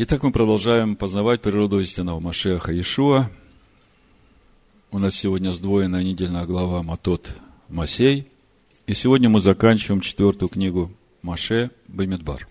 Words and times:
Итак, 0.00 0.22
мы 0.22 0.30
продолжаем 0.30 0.94
познавать 0.94 1.42
природу 1.42 1.80
истинного 1.80 2.20
Машеха 2.20 2.70
Иешуа. 2.70 3.28
У 4.92 5.00
нас 5.00 5.16
сегодня 5.16 5.50
сдвоенная 5.50 6.04
недельная 6.04 6.46
глава 6.46 6.84
Матот 6.84 7.34
Масей. 7.68 8.28
И 8.86 8.94
сегодня 8.94 9.28
мы 9.28 9.40
заканчиваем 9.40 10.00
четвертую 10.00 10.50
книгу 10.50 10.92
Маше 11.22 11.72
Бемидбар. 11.88 12.46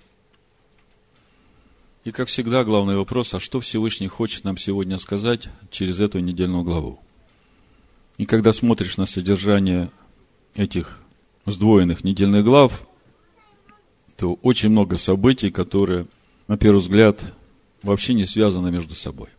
И, 2.04 2.12
как 2.12 2.28
всегда, 2.28 2.66
главный 2.66 2.98
вопрос, 2.98 3.34
а 3.34 3.40
что 3.40 3.62
Всевышний 3.62 4.10
хочет 4.10 4.44
нам 4.44 4.58
сегодня 4.58 4.98
сказать 4.98 5.48
через 5.72 6.02
эту 6.02 6.20
недельную 6.20 6.66
главу? 6.66 7.00
И 8.18 8.26
когда 8.26 8.52
смотришь 8.52 8.98
на 8.98 9.06
содержание 9.06 9.90
этих 10.54 11.00
сдвоенных 11.46 12.04
недельных 12.04 12.44
глав, 12.44 12.86
то 14.18 14.34
очень 14.42 14.68
много 14.68 14.98
событий, 14.98 15.50
которые, 15.50 16.08
на 16.48 16.58
первый 16.58 16.80
взгляд, 16.80 17.22
вообще 17.84 18.14
не 18.14 18.26
связаны 18.26 18.72
между 18.72 18.96
собой. 18.96 19.30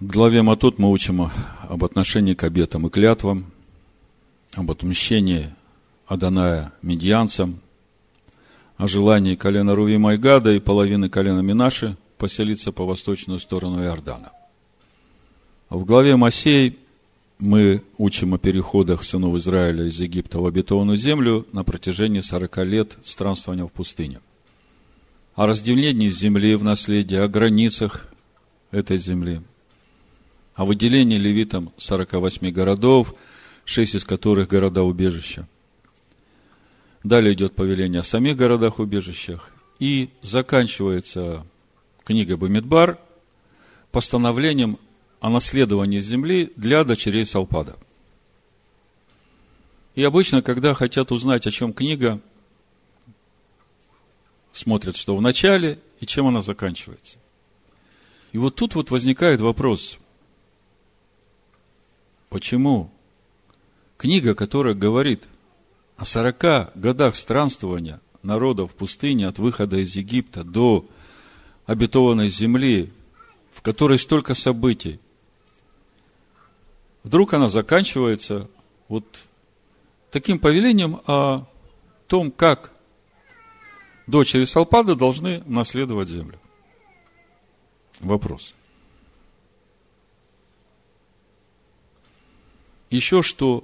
В 0.00 0.06
главе 0.06 0.42
Матот 0.42 0.78
мы 0.78 0.90
учим 0.90 1.30
об 1.68 1.84
отношении 1.84 2.34
к 2.34 2.44
обетам 2.44 2.86
и 2.86 2.90
клятвам, 2.90 3.46
об 4.54 4.70
отмщении 4.70 5.54
Аданая 6.06 6.72
медианцам, 6.82 7.60
о 8.76 8.86
желании 8.86 9.36
колена 9.36 9.74
Руви 9.74 9.96
Майгада 9.96 10.52
и 10.52 10.60
половины 10.60 11.08
колена 11.08 11.40
Минаши 11.40 11.96
поселиться 12.18 12.72
по 12.72 12.84
восточную 12.84 13.40
сторону 13.40 13.82
Иордана. 13.82 14.32
В 15.70 15.84
главе 15.84 16.16
Масей 16.16 16.78
мы 17.38 17.82
учим 17.98 18.34
о 18.34 18.38
переходах 18.38 19.02
сынов 19.04 19.36
Израиля 19.36 19.84
из 19.84 20.00
Египта 20.00 20.38
в 20.38 20.46
обетованную 20.46 20.96
землю 20.96 21.46
на 21.52 21.64
протяжении 21.64 22.20
40 22.20 22.56
лет 22.64 22.96
странствования 23.04 23.64
в 23.64 23.72
пустыне. 23.72 24.20
О 25.34 25.46
разделении 25.46 26.08
земли 26.08 26.54
в 26.54 26.64
наследие, 26.64 27.20
о 27.20 27.28
границах 27.28 28.08
этой 28.70 28.96
земли, 28.96 29.42
о 30.54 30.64
выделении 30.64 31.18
левитам 31.18 31.72
48 31.76 32.50
городов, 32.50 33.14
6 33.66 33.96
из 33.96 34.04
которых 34.04 34.48
города-убежища. 34.48 35.46
Далее 37.04 37.34
идет 37.34 37.54
повеление 37.54 38.00
о 38.00 38.04
самих 38.04 38.36
городах-убежищах. 38.36 39.52
И 39.78 40.08
заканчивается 40.22 41.44
книга 42.04 42.38
Бамидбар 42.38 42.98
постановлением 43.92 44.78
о 45.20 45.30
наследовании 45.30 46.00
земли 46.00 46.52
для 46.56 46.84
дочерей 46.84 47.26
Салпада. 47.26 47.76
И 49.94 50.02
обычно, 50.02 50.42
когда 50.42 50.74
хотят 50.74 51.10
узнать, 51.10 51.46
о 51.46 51.50
чем 51.50 51.72
книга, 51.72 52.20
смотрят, 54.52 54.96
что 54.96 55.16
в 55.16 55.22
начале 55.22 55.78
и 56.00 56.06
чем 56.06 56.26
она 56.26 56.42
заканчивается. 56.42 57.18
И 58.32 58.38
вот 58.38 58.56
тут 58.56 58.74
вот 58.74 58.90
возникает 58.90 59.40
вопрос, 59.40 59.98
почему 62.28 62.90
книга, 63.96 64.34
которая 64.34 64.74
говорит 64.74 65.24
о 65.96 66.04
40 66.04 66.74
годах 66.74 67.16
странствования 67.16 68.00
народа 68.22 68.66
в 68.66 68.74
пустыне 68.74 69.28
от 69.28 69.38
выхода 69.38 69.78
из 69.78 69.96
Египта 69.96 70.44
до 70.44 70.86
обетованной 71.64 72.28
земли, 72.28 72.92
в 73.52 73.62
которой 73.62 73.98
столько 73.98 74.34
событий, 74.34 75.00
Вдруг 77.06 77.34
она 77.34 77.48
заканчивается 77.48 78.50
вот 78.88 79.04
таким 80.10 80.40
повелением 80.40 81.00
о 81.06 81.46
том, 82.08 82.32
как 82.32 82.72
дочери 84.08 84.44
Салпада 84.44 84.96
должны 84.96 85.40
наследовать 85.46 86.08
землю. 86.08 86.40
Вопрос. 88.00 88.56
Еще 92.90 93.22
что 93.22 93.62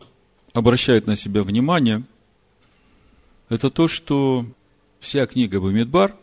обращает 0.52 1.08
на 1.08 1.16
себя 1.16 1.42
внимание, 1.42 2.04
это 3.48 3.70
то, 3.70 3.88
что 3.88 4.46
вся 5.00 5.26
книга 5.26 5.60
Бамидбар, 5.60 6.14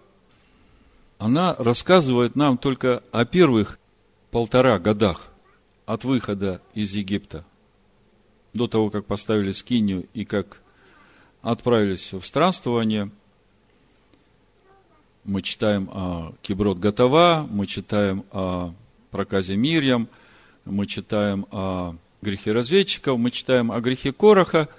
она 1.18 1.54
рассказывает 1.60 2.38
нам 2.38 2.58
только 2.58 3.04
о 3.12 3.26
первых 3.26 3.78
полтора 4.32 4.80
годах 4.80 5.29
от 5.90 6.04
выхода 6.04 6.62
из 6.76 6.94
Египта, 6.94 7.44
до 8.54 8.68
того, 8.68 8.92
как 8.92 9.08
поставили 9.08 9.52
скинию 9.52 10.08
и 10.14 10.24
как 10.24 10.62
отправились 11.42 12.14
в 12.14 12.22
странствование, 12.22 13.10
мы 15.24 15.42
читаем 15.42 15.90
о 15.92 16.34
Киброд 16.44 16.78
Готова, 16.78 17.48
мы 17.50 17.66
читаем 17.66 18.24
о 18.32 18.76
проказе 19.10 19.56
Мирьям, 19.56 20.08
мы 20.64 20.86
читаем 20.86 21.48
о 21.50 21.96
грехе 22.22 22.52
разведчиков, 22.52 23.18
мы 23.18 23.32
читаем 23.32 23.72
о 23.72 23.80
грехе 23.80 24.14
Короха, 24.14 24.70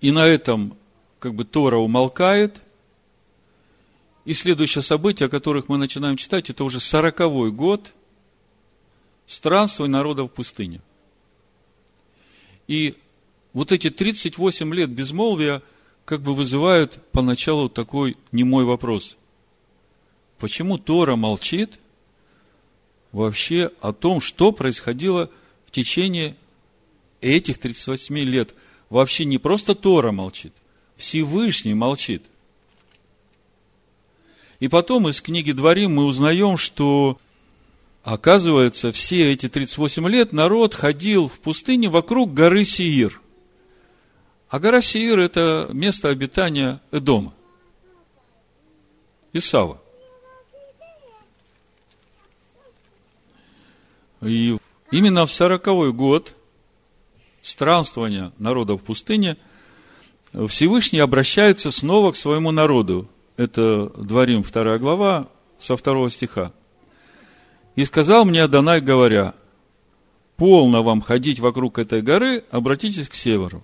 и 0.00 0.12
на 0.12 0.24
этом 0.24 0.76
как 1.18 1.34
бы 1.34 1.44
Тора 1.44 1.78
умолкает, 1.78 2.60
и 4.24 4.34
следующее 4.34 4.84
событие, 4.84 5.26
о 5.26 5.30
которых 5.30 5.68
мы 5.68 5.78
начинаем 5.78 6.16
читать, 6.16 6.48
это 6.48 6.62
уже 6.62 6.78
сороковой 6.78 7.50
год 7.50 7.92
странствуй 9.26 9.88
народа 9.88 10.24
в 10.24 10.28
пустыне. 10.28 10.80
И 12.68 12.96
вот 13.52 13.72
эти 13.72 13.90
38 13.90 14.74
лет 14.74 14.90
безмолвия 14.90 15.62
как 16.04 16.20
бы 16.22 16.34
вызывают 16.34 17.00
поначалу 17.12 17.68
такой 17.68 18.16
немой 18.32 18.64
вопрос. 18.64 19.16
Почему 20.38 20.78
Тора 20.78 21.16
молчит 21.16 21.78
вообще 23.12 23.70
о 23.80 23.92
том, 23.92 24.20
что 24.20 24.52
происходило 24.52 25.30
в 25.66 25.70
течение 25.70 26.36
этих 27.20 27.58
38 27.58 28.18
лет? 28.18 28.54
Вообще 28.90 29.24
не 29.24 29.38
просто 29.38 29.74
Тора 29.74 30.12
молчит, 30.12 30.52
Всевышний 30.96 31.74
молчит. 31.74 32.22
И 34.60 34.68
потом 34.68 35.08
из 35.08 35.20
книги 35.20 35.52
Дворим 35.52 35.94
мы 35.94 36.04
узнаем, 36.04 36.56
что 36.56 37.18
Оказывается, 38.06 38.92
все 38.92 39.32
эти 39.32 39.48
38 39.48 40.08
лет 40.08 40.32
народ 40.32 40.76
ходил 40.76 41.26
в 41.26 41.40
пустыне 41.40 41.88
вокруг 41.88 42.32
горы 42.32 42.62
Сиир. 42.62 43.20
А 44.48 44.60
гора 44.60 44.80
Сиир– 44.80 45.18
это 45.18 45.68
место 45.72 46.10
обитания 46.10 46.80
Эдома. 46.92 47.34
Исава. 49.32 49.82
И 54.22 54.56
именно 54.92 55.26
в 55.26 55.32
сороковой 55.32 55.92
год 55.92 56.36
странствования 57.42 58.32
народа 58.38 58.74
в 58.74 58.84
пустыне 58.84 59.36
Всевышний 60.46 61.00
обращается 61.00 61.72
снова 61.72 62.12
к 62.12 62.16
своему 62.16 62.52
народу. 62.52 63.08
Это 63.36 63.88
Дворим 63.96 64.42
2 64.42 64.78
глава 64.78 65.28
со 65.58 65.74
2 65.74 66.08
стиха. 66.10 66.52
И 67.76 67.84
сказал 67.84 68.24
мне 68.24 68.42
Адонай, 68.42 68.80
говоря, 68.80 69.34
полно 70.36 70.82
вам 70.82 71.02
ходить 71.02 71.38
вокруг 71.40 71.78
этой 71.78 72.00
горы, 72.00 72.42
обратитесь 72.50 73.08
к 73.08 73.14
северу. 73.14 73.62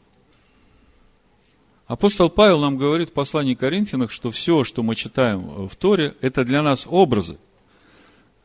Апостол 1.86 2.30
Павел 2.30 2.60
нам 2.60 2.76
говорит 2.76 3.08
в 3.08 3.12
послании 3.12 3.54
Коринфянах, 3.54 4.10
что 4.10 4.30
все, 4.30 4.64
что 4.64 4.82
мы 4.82 4.94
читаем 4.94 5.66
в 5.66 5.74
Торе, 5.76 6.14
это 6.20 6.44
для 6.44 6.62
нас 6.62 6.86
образы. 6.88 7.38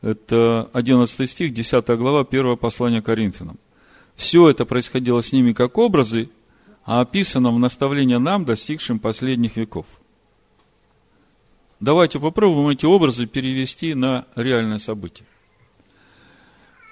Это 0.00 0.68
11 0.72 1.30
стих, 1.30 1.52
10 1.52 1.86
глава, 1.98 2.20
1 2.20 2.56
послание 2.56 3.02
Коринфянам. 3.02 3.58
Все 4.16 4.48
это 4.48 4.64
происходило 4.64 5.22
с 5.22 5.32
ними 5.32 5.52
как 5.52 5.76
образы, 5.76 6.30
а 6.84 7.00
описано 7.00 7.50
в 7.50 7.58
наставлении 7.58 8.16
нам, 8.16 8.44
достигшим 8.44 8.98
последних 8.98 9.56
веков. 9.56 9.86
Давайте 11.78 12.18
попробуем 12.18 12.68
эти 12.68 12.86
образы 12.86 13.26
перевести 13.26 13.94
на 13.94 14.26
реальное 14.34 14.78
событие. 14.78 15.26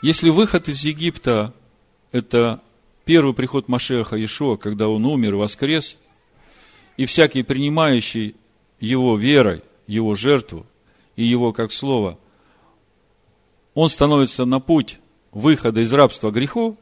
Если 0.07 0.31
выход 0.31 0.69
из 0.69 0.85
Египта– 0.85 1.53
это 2.13 2.63
первый 3.05 3.35
приход 3.35 3.67
Машеха 3.67 4.15
Иешуа, 4.15 4.55
когда 4.55 4.87
он 4.89 5.05
умер 5.05 5.35
воскрес, 5.35 5.99
и 6.97 7.07
всякий 7.07 7.43
принимающий 7.43 8.37
его 8.79 9.17
верой, 9.17 9.65
его 9.89 10.15
жертву 10.15 10.65
и 11.17 11.25
его 11.25 11.53
как 11.53 11.73
слово, 11.73 12.21
он 13.75 13.89
становится 13.89 14.45
на 14.45 14.61
путь 14.61 15.01
выхода 15.33 15.81
из 15.81 15.93
рабства 15.93 16.31
греху, 16.31 16.79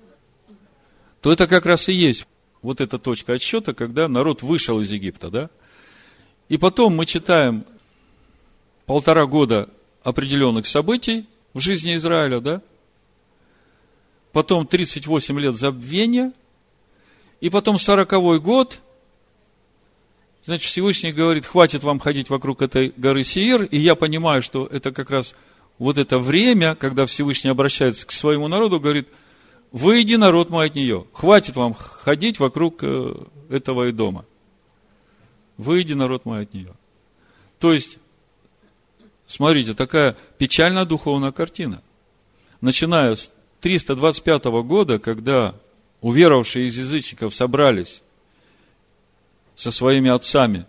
то 1.23 1.33
это 1.33 1.47
как 1.47 1.65
раз 1.65 1.89
и 1.89 1.95
есть 1.95 2.27
вот 2.61 2.83
эта 2.83 2.99
точка 2.99 3.33
отсчета, 3.33 3.73
когда 3.73 4.07
народ 4.07 4.43
вышел 4.43 4.83
из 4.83 4.93
Египта, 4.93 5.31
да? 5.31 5.51
И 6.51 6.59
потом 6.59 6.95
мы 6.95 7.07
читаем 7.07 7.65
полтора 8.85 9.25
года 9.25 9.71
определенных 10.03 10.67
событий 10.67 11.25
в 11.55 11.61
жизни 11.61 11.97
Израиля, 11.97 12.41
да? 12.41 12.63
Потом 14.35 14.67
38 14.67 15.41
лет 15.41 15.57
забвения, 15.57 16.33
и 17.41 17.49
потом 17.49 17.79
40 17.79 18.43
год, 18.43 18.81
Значит, 20.45 20.69
Всевышний 20.69 21.11
говорит, 21.11 21.47
хватит 21.47 21.83
вам 21.85 21.99
ходить 21.99 22.29
вокруг 22.29 22.61
этой 22.61 22.93
горы 22.99 23.25
Сиир, 23.25 23.63
и 23.63 23.79
я 23.79 23.95
понимаю, 23.95 24.43
что 24.43 24.67
это 24.67 24.93
как 24.93 25.09
раз 25.09 25.35
вот 25.79 25.97
это 25.97 26.19
время, 26.19 26.75
когда 26.75 27.07
Всевышний 27.07 27.49
обращается 27.49 28.07
к 28.07 28.13
своему 28.13 28.47
народу, 28.47 28.79
говорит, 28.79 29.09
выйди, 29.73 30.17
народ 30.17 30.51
мой, 30.51 30.67
от 30.67 30.75
нее. 30.75 31.07
Хватит 31.15 31.57
вам 31.57 31.73
ходить 31.73 32.41
вокруг 32.41 32.81
э, 32.83 33.15
этого 33.49 33.89
и 33.89 33.93
дома. 33.93 34.27
Выйди, 35.57 35.95
народ 35.95 36.27
мой, 36.27 36.43
от 36.43 36.53
нее. 36.53 36.75
То 37.59 37.73
есть, 37.73 37.97
смотрите, 39.27 39.73
такая 39.73 40.15
печальная 40.37 40.85
духовная 40.85 41.33
картина. 41.33 41.83
Начиная 42.61 43.17
с 43.17 43.31
325 43.65 44.45
года, 44.63 44.99
когда 44.99 45.55
уверовавшие 46.03 46.67
из 46.67 46.77
язычников 46.77 47.35
собрались 47.35 48.03
со 49.57 49.71
своими 49.71 50.11
отцами 50.11 50.67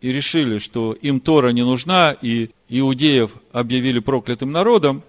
и 0.00 0.12
решили, 0.12 0.58
что 0.58 0.92
им 0.92 1.18
Тора 1.18 1.48
не 1.48 1.64
нужна, 1.64 2.12
и 2.12 2.50
иудеев 2.68 3.32
объявили 3.50 3.98
проклятым 3.98 4.52
народом. 4.52 5.02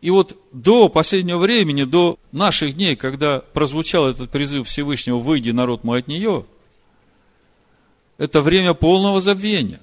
И 0.00 0.10
вот 0.10 0.36
до 0.50 0.88
последнего 0.88 1.38
времени, 1.38 1.84
до 1.84 2.18
наших 2.32 2.74
дней, 2.74 2.96
когда 2.96 3.38
прозвучал 3.38 4.08
этот 4.08 4.30
призыв 4.30 4.66
Всевышнего 4.66 5.18
«Выйди, 5.18 5.50
народ 5.50 5.84
мой, 5.84 6.00
от 6.00 6.08
нее», 6.08 6.44
это 8.18 8.42
время 8.42 8.74
полного 8.74 9.20
забвения. 9.20 9.78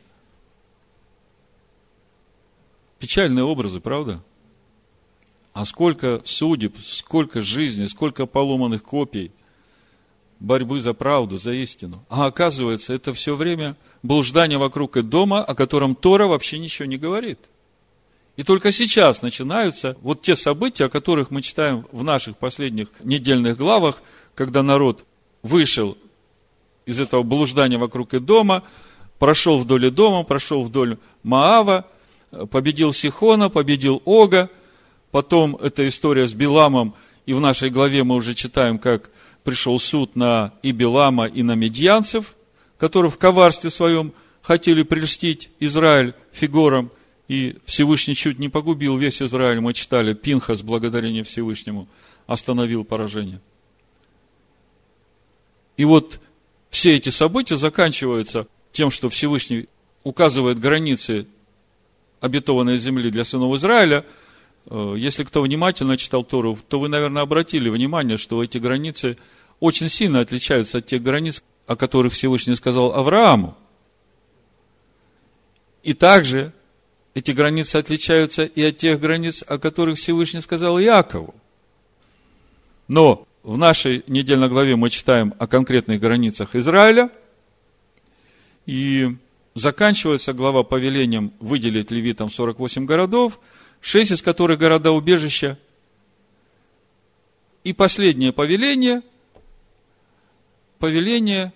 Печальные 2.99 3.45
образы, 3.45 3.79
правда? 3.79 4.21
А 5.57 5.65
сколько 5.65 6.21
судеб, 6.23 6.75
сколько 6.79 7.41
жизней, 7.41 7.87
сколько 7.87 8.27
поломанных 8.27 8.83
копий– 8.83 9.31
борьбы 10.39 10.79
за 10.79 10.93
правду, 10.93 11.39
за 11.39 11.51
истину. 11.51 12.05
А 12.09 12.27
оказывается, 12.27 12.93
это 12.93 13.11
все 13.11 13.35
время 13.35 13.75
блуждание 14.03 14.59
вокруг 14.59 14.97
и 14.97 15.01
дома, 15.01 15.43
о 15.43 15.55
котором 15.55 15.95
Тора 15.95 16.27
вообще 16.27 16.59
ничего 16.59 16.85
не 16.85 16.97
говорит. 16.97 17.39
И 18.35 18.43
только 18.43 18.71
сейчас 18.71 19.23
начинаются 19.23 19.97
вот 20.03 20.21
те 20.21 20.35
события, 20.35 20.85
о 20.85 20.89
которых 20.89 21.31
мы 21.31 21.41
читаем 21.41 21.87
в 21.91 22.03
наших 22.03 22.37
последних 22.37 22.89
недельных 23.03 23.57
главах, 23.57 24.03
когда 24.35 24.61
народ 24.61 25.05
вышел 25.41 25.97
из 26.85 26.99
этого 26.99 27.23
блуждания 27.23 27.79
вокруг 27.79 28.13
и 28.13 28.19
дома, 28.19 28.61
прошел 29.17 29.57
вдоль 29.57 29.89
дома, 29.89 30.21
прошел 30.23 30.61
вдоль 30.61 30.99
Маава, 31.23 31.87
победил 32.51 32.93
Сихона, 32.93 33.49
победил 33.49 34.03
Ога, 34.05 34.51
потом 35.17 35.55
эта 35.55 35.87
история 35.87 36.27
с 36.27 36.35
Биламом, 36.35 36.93
и 37.25 37.33
в 37.33 37.39
нашей 37.39 37.71
главе 37.71 38.03
мы 38.03 38.13
уже 38.13 38.35
читаем, 38.35 38.77
как 38.77 39.09
пришел 39.43 39.79
суд 39.79 40.15
на 40.15 40.53
и 40.61 40.71
Белама, 40.71 41.25
и 41.25 41.41
на 41.41 41.55
медьянцев, 41.55 42.35
которые 42.77 43.09
в 43.09 43.17
коварстве 43.17 43.71
своем 43.71 44.13
хотели 44.43 44.83
прельстить 44.83 45.49
Израиль 45.59 46.13
фигурам, 46.31 46.91
и 47.27 47.57
Всевышний 47.65 48.13
чуть 48.13 48.37
не 48.37 48.47
погубил 48.47 48.95
весь 48.95 49.19
Израиль. 49.23 49.59
Мы 49.59 49.73
читали, 49.73 50.13
Пинхас, 50.13 50.61
благодарение 50.61 51.23
Всевышнему, 51.23 51.87
остановил 52.27 52.83
поражение. 52.83 53.41
И 55.77 55.85
вот 55.85 56.19
все 56.69 56.95
эти 56.95 57.09
события 57.09 57.57
заканчиваются 57.57 58.45
тем, 58.71 58.91
что 58.91 59.09
Всевышний 59.09 59.67
указывает 60.03 60.59
границы 60.59 61.25
обетованной 62.21 62.77
земли 62.77 63.09
для 63.09 63.23
сынов 63.23 63.55
Израиля. 63.55 64.05
Э, 64.69 64.95
если 64.97 65.23
кто 65.23 65.41
внимательно 65.41 65.97
читал 65.97 66.23
Тору, 66.23 66.57
то 66.67 66.79
вы, 66.79 66.89
наверное, 66.89 67.23
обратили 67.23 67.69
внимание, 67.69 68.17
что 68.17 68.43
эти 68.43 68.57
границы– 68.57 69.17
очень 69.59 69.89
сильно 69.89 70.19
отличаются 70.19 70.79
от 70.79 70.85
тех 70.85 71.01
границ, 71.01 71.43
о 71.65 71.75
которых 71.75 72.13
Всевышний 72.13 72.55
сказал 72.55 72.93
Аврааму. 72.93 73.57
И 75.83 75.93
также 75.93 76.53
эти 77.13 77.31
границы 77.31 77.77
отличаются 77.77 78.43
и 78.43 78.61
от 78.61 78.77
тех 78.77 78.99
границ, 78.99 79.43
о 79.47 79.57
которых 79.57 79.97
Всевышний 79.97 80.41
сказал 80.41 80.79
Иакову. 80.79 81.33
Но 82.87 83.27
в 83.43 83.57
нашей 83.57 84.03
недельной 84.07 84.49
главе 84.49 84.75
мы 84.75 84.89
читаем 84.89 85.33
о 85.39 85.47
конкретных 85.47 85.99
границах 85.99 86.55
Израиля, 86.55 87.09
и 88.65 89.15
заканчивается 89.55 90.33
глава 90.33 90.63
повелением 90.63 91.31
выделить 91.39 91.89
левитам 91.89 92.29
48 92.29 92.85
городов, 92.85 93.39
6 93.81 94.11
из 94.11 94.21
которых 94.21 94.59
города 94.59 94.91
убежища. 94.91 95.57
И 97.63 97.73
последнее 97.73 98.31
повеление– 98.31 99.01
повеление 100.79 101.53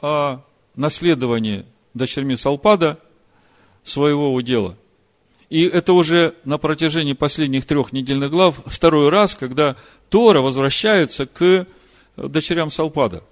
о 0.00 0.40
наследовании 0.76 1.64
дочерьми 1.94 2.36
Салпада 2.36 2.98
своего 3.82 4.32
удела. 4.34 4.76
И 5.50 5.64
это 5.64 5.92
уже 5.92 6.34
на 6.44 6.58
протяжении 6.58 7.12
последних 7.12 7.64
трех 7.64 7.92
недельных 7.92 8.30
глав 8.30 8.60
второй 8.66 9.08
раз, 9.08 9.34
когда 9.34 9.76
Тора 10.08 10.40
возвращается 10.40 11.26
к 11.26 11.66
дочерям 12.16 12.70
Салпада. 12.70 13.22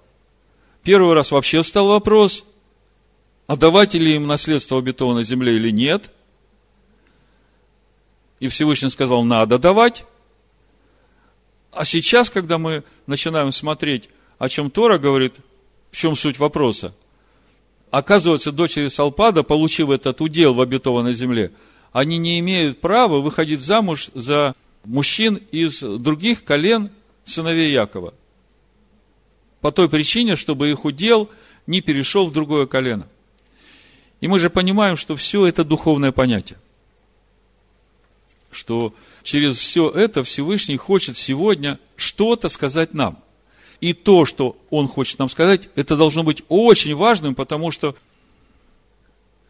Первый 0.83 1.13
раз 1.13 1.31
вообще 1.31 1.63
стал 1.63 1.87
вопрос, 1.87 2.45
а 3.47 3.57
давать 3.57 3.93
ли 3.93 4.15
им 4.15 4.27
наследство 4.27 4.77
обетованной 4.77 5.23
земле 5.23 5.55
или 5.55 5.69
нет. 5.69 6.11
И 8.43 8.49
Всевышний 8.49 8.89
сказал, 8.89 9.23
надо 9.23 9.57
давать. 9.57 10.03
А 11.71 11.85
сейчас, 11.85 12.29
когда 12.29 12.57
мы 12.57 12.83
начинаем 13.07 13.53
смотреть 13.53 14.09
о 14.37 14.49
чем 14.49 14.69
Тора 14.69 14.97
говорит, 14.97 15.33
в 15.91 15.95
чем 15.95 16.17
суть 16.17 16.39
вопроса. 16.39 16.93
Оказывается, 17.89 18.51
дочери 18.51 18.89
Салпада, 18.89 19.43
получив 19.43 19.91
этот 19.91 20.19
удел 20.19 20.53
в 20.53 20.59
обетованной 20.59 21.13
земле, 21.13 21.53
они 21.93 22.17
не 22.17 22.37
имеют 22.41 22.81
права 22.81 23.21
выходить 23.21 23.61
замуж 23.61 24.09
за 24.13 24.55
мужчин 24.83 25.39
из 25.53 25.79
других 25.79 26.43
колен 26.43 26.89
сыновей 27.23 27.71
Якова. 27.71 28.13
По 29.61 29.71
той 29.71 29.87
причине, 29.87 30.35
чтобы 30.35 30.69
их 30.69 30.83
удел 30.83 31.29
не 31.65 31.79
перешел 31.79 32.27
в 32.27 32.33
другое 32.33 32.65
колено. 32.65 33.07
И 34.19 34.27
мы 34.27 34.37
же 34.37 34.49
понимаем, 34.49 34.97
что 34.97 35.15
все 35.15 35.45
это 35.45 35.63
духовное 35.63 36.11
понятие. 36.11 36.59
Что 38.53 38.93
через 39.23 39.57
все 39.57 39.89
это 39.89 40.23
Всевышний 40.23 40.77
хочет 40.77 41.17
сегодня 41.17 41.79
что-то 41.95 42.49
сказать 42.49 42.93
нам– 42.93 43.19
и 43.83 43.91
то, 43.91 44.23
что 44.25 44.55
он 44.69 44.87
хочет 44.87 45.19
нам 45.19 45.27
сказать, 45.27 45.67
это 45.75 45.97
должно 45.97 46.23
быть 46.23 46.41
очень 46.47 46.95
важным, 46.95 47.35
потому 47.35 47.69
что, 47.69 47.97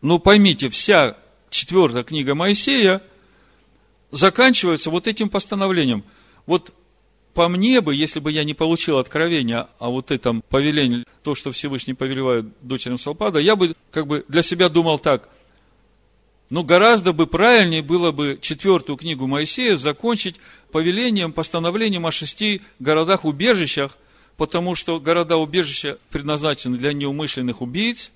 ну 0.02 0.18
поймите, 0.18 0.70
вся 0.70 1.16
четвертая 1.52 2.04
книга 2.04 2.34
Моисея 2.34 3.04
заканчивается 4.10 4.90
вот 4.90 5.08
этим 5.08 5.30
постановлением. 5.30 6.04
Вот 6.48 6.74
по 7.36 7.48
мне 7.48 7.80
бы, 7.80 7.94
если 7.94 8.20
бы 8.20 8.32
я 8.32 8.44
не 8.44 8.56
получил 8.56 8.98
откровения 8.98 9.68
о 9.78 9.92
вот 9.92 10.10
этом 10.10 10.42
повелении, 10.50 11.06
то, 11.22 11.36
что 11.36 11.52
Всевышний 11.52 11.94
повелевает 11.94 12.48
дочерям 12.62 12.98
Салпада, 12.98 13.38
я 13.38 13.56
бы 13.56 13.76
как 13.92 14.08
бы 14.08 14.26
для 14.28 14.42
себя 14.42 14.68
думал 14.68 14.98
так, 14.98 15.30
ну, 16.54 16.62
гораздо 16.64 17.14
бы 17.14 17.26
правильнее 17.26 17.82
было 17.82 18.12
бы 18.12 18.38
четвертую 18.40 18.96
книгу 18.96 19.26
Моисея 19.26 19.76
закончить 19.76 20.36
повелением, 20.72 21.34
постановлением 21.34 22.06
о 22.06 22.12
шести 22.12 22.62
городах-убежищах, 22.78 23.98
потому 24.38 24.76
что 24.76 25.00
города-убежища 25.00 25.98
предназначены 26.12 26.78
для 26.78 26.94
неумышленных 26.94 27.64
убийц, 27.64 28.12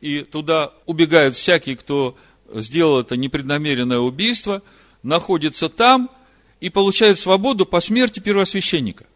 и 0.00 0.20
туда 0.20 0.70
убегает 0.86 1.34
всякий, 1.34 1.74
кто 1.74 2.16
сделал 2.54 3.00
это 3.00 3.16
непреднамеренное 3.16 3.98
убийство, 3.98 4.62
находится 5.02 5.68
там 5.68 6.08
и 6.60 6.70
получает 6.70 7.18
свободу 7.18 7.66
по 7.66 7.80
смерти 7.80 8.20
первосвященника. 8.20 9.06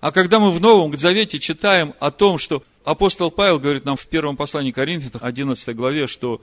А 0.00 0.12
когда 0.12 0.38
мы 0.38 0.52
в 0.52 0.60
Новом 0.60 0.96
Завете 0.96 1.40
читаем 1.40 1.92
о 1.98 2.12
том, 2.12 2.38
что 2.38 2.62
апостол 2.84 3.32
Павел 3.32 3.58
говорит 3.58 3.84
нам 3.84 3.96
в 3.96 4.06
первом 4.06 4.36
послании 4.36 4.70
Коринфянам, 4.70 5.18
11 5.20 5.74
главе, 5.74 6.06
что 6.06 6.40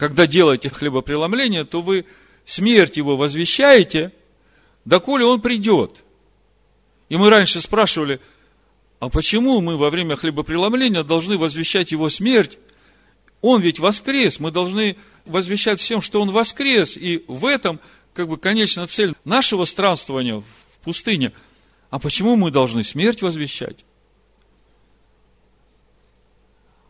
когда 0.00 0.26
делаете 0.26 0.68
хлебопреломление, 0.68 1.64
то 1.64 1.80
вы 1.80 2.06
смерть 2.44 2.96
его 2.96 3.16
возвещаете, 3.16 4.12
доколе 4.84 5.24
он 5.24 5.40
придет– 5.40 6.02
и 7.10 7.16
мы 7.16 7.28
раньше 7.28 7.60
спрашивали, 7.60 8.20
а 9.00 9.10
почему 9.10 9.60
мы 9.60 9.76
во 9.76 9.90
время 9.90 10.16
хлебопреломления 10.16 11.02
должны 11.02 11.36
возвещать 11.36 11.90
его 11.90 12.08
смерть? 12.08 12.58
Он 13.42 13.60
ведь 13.60 13.80
воскрес, 13.80 14.38
мы 14.38 14.52
должны 14.52 14.96
возвещать 15.24 15.80
всем, 15.80 16.00
что 16.00 16.22
он 16.22 16.30
воскрес. 16.30 16.96
И 16.96 17.24
в 17.26 17.46
этом, 17.46 17.80
как 18.14 18.28
бы, 18.28 18.36
конечная 18.36 18.86
цель 18.86 19.14
нашего 19.24 19.64
странствования 19.64 20.36
в 20.36 20.78
пустыне. 20.84 21.32
А 21.90 21.98
почему 21.98 22.36
мы 22.36 22.52
должны 22.52 22.84
смерть 22.84 23.22
возвещать? 23.22 23.84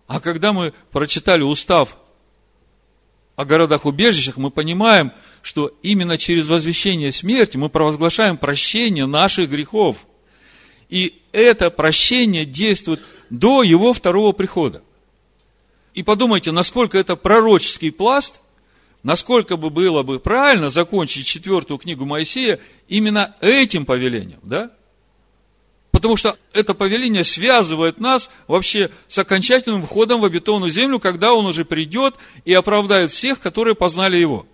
А 0.06 0.20
когда 0.20 0.52
мы 0.52 0.74
прочитали 0.90 1.42
устав 1.42 1.96
о 3.40 3.44
городах-убежищах, 3.44 4.36
мы 4.36 4.50
понимаем, 4.50 5.12
что 5.42 5.72
именно 5.82 6.18
через 6.18 6.48
возвещение 6.48 7.12
смерти 7.12 7.56
мы 7.56 7.68
провозглашаем 7.68 8.36
прощение 8.36 9.06
наших 9.06 9.50
грехов– 9.50 10.06
и 10.90 11.22
это 11.30 11.70
прощение 11.70 12.44
действует 12.44 13.00
до 13.30 13.62
его 13.62 13.94
второго 13.94 14.32
прихода. 14.32 14.82
И 15.94 16.02
подумайте, 16.02 16.50
насколько 16.50 16.98
это 16.98 17.16
пророческий 17.16 17.92
пласт, 17.92 18.40
насколько 19.04 19.56
бы 19.56 19.70
было 19.70 20.02
бы 20.02 20.18
правильно 20.18 20.68
закончить 20.68 21.26
четвертую 21.26 21.78
книгу 21.78 22.04
Моисея 22.04 22.58
именно 22.88 23.36
этим 23.40 23.86
повелением, 23.86 24.40
да? 24.42 24.72
Потому 26.00 26.16
что 26.16 26.38
это 26.54 26.72
повеление 26.72 27.24
связывает 27.24 28.00
нас 28.00 28.30
вообще 28.46 28.90
с 29.06 29.18
окончательным 29.18 29.84
входом 29.84 30.22
в 30.22 30.24
обетованную 30.24 30.72
землю, 30.72 30.98
когда 30.98 31.34
он 31.34 31.44
уже 31.44 31.66
придет 31.66 32.14
и 32.46 32.54
оправдает 32.54 33.10
всех, 33.10 33.38
которые 33.38 33.74
познали 33.74 34.16
его. 34.16 34.46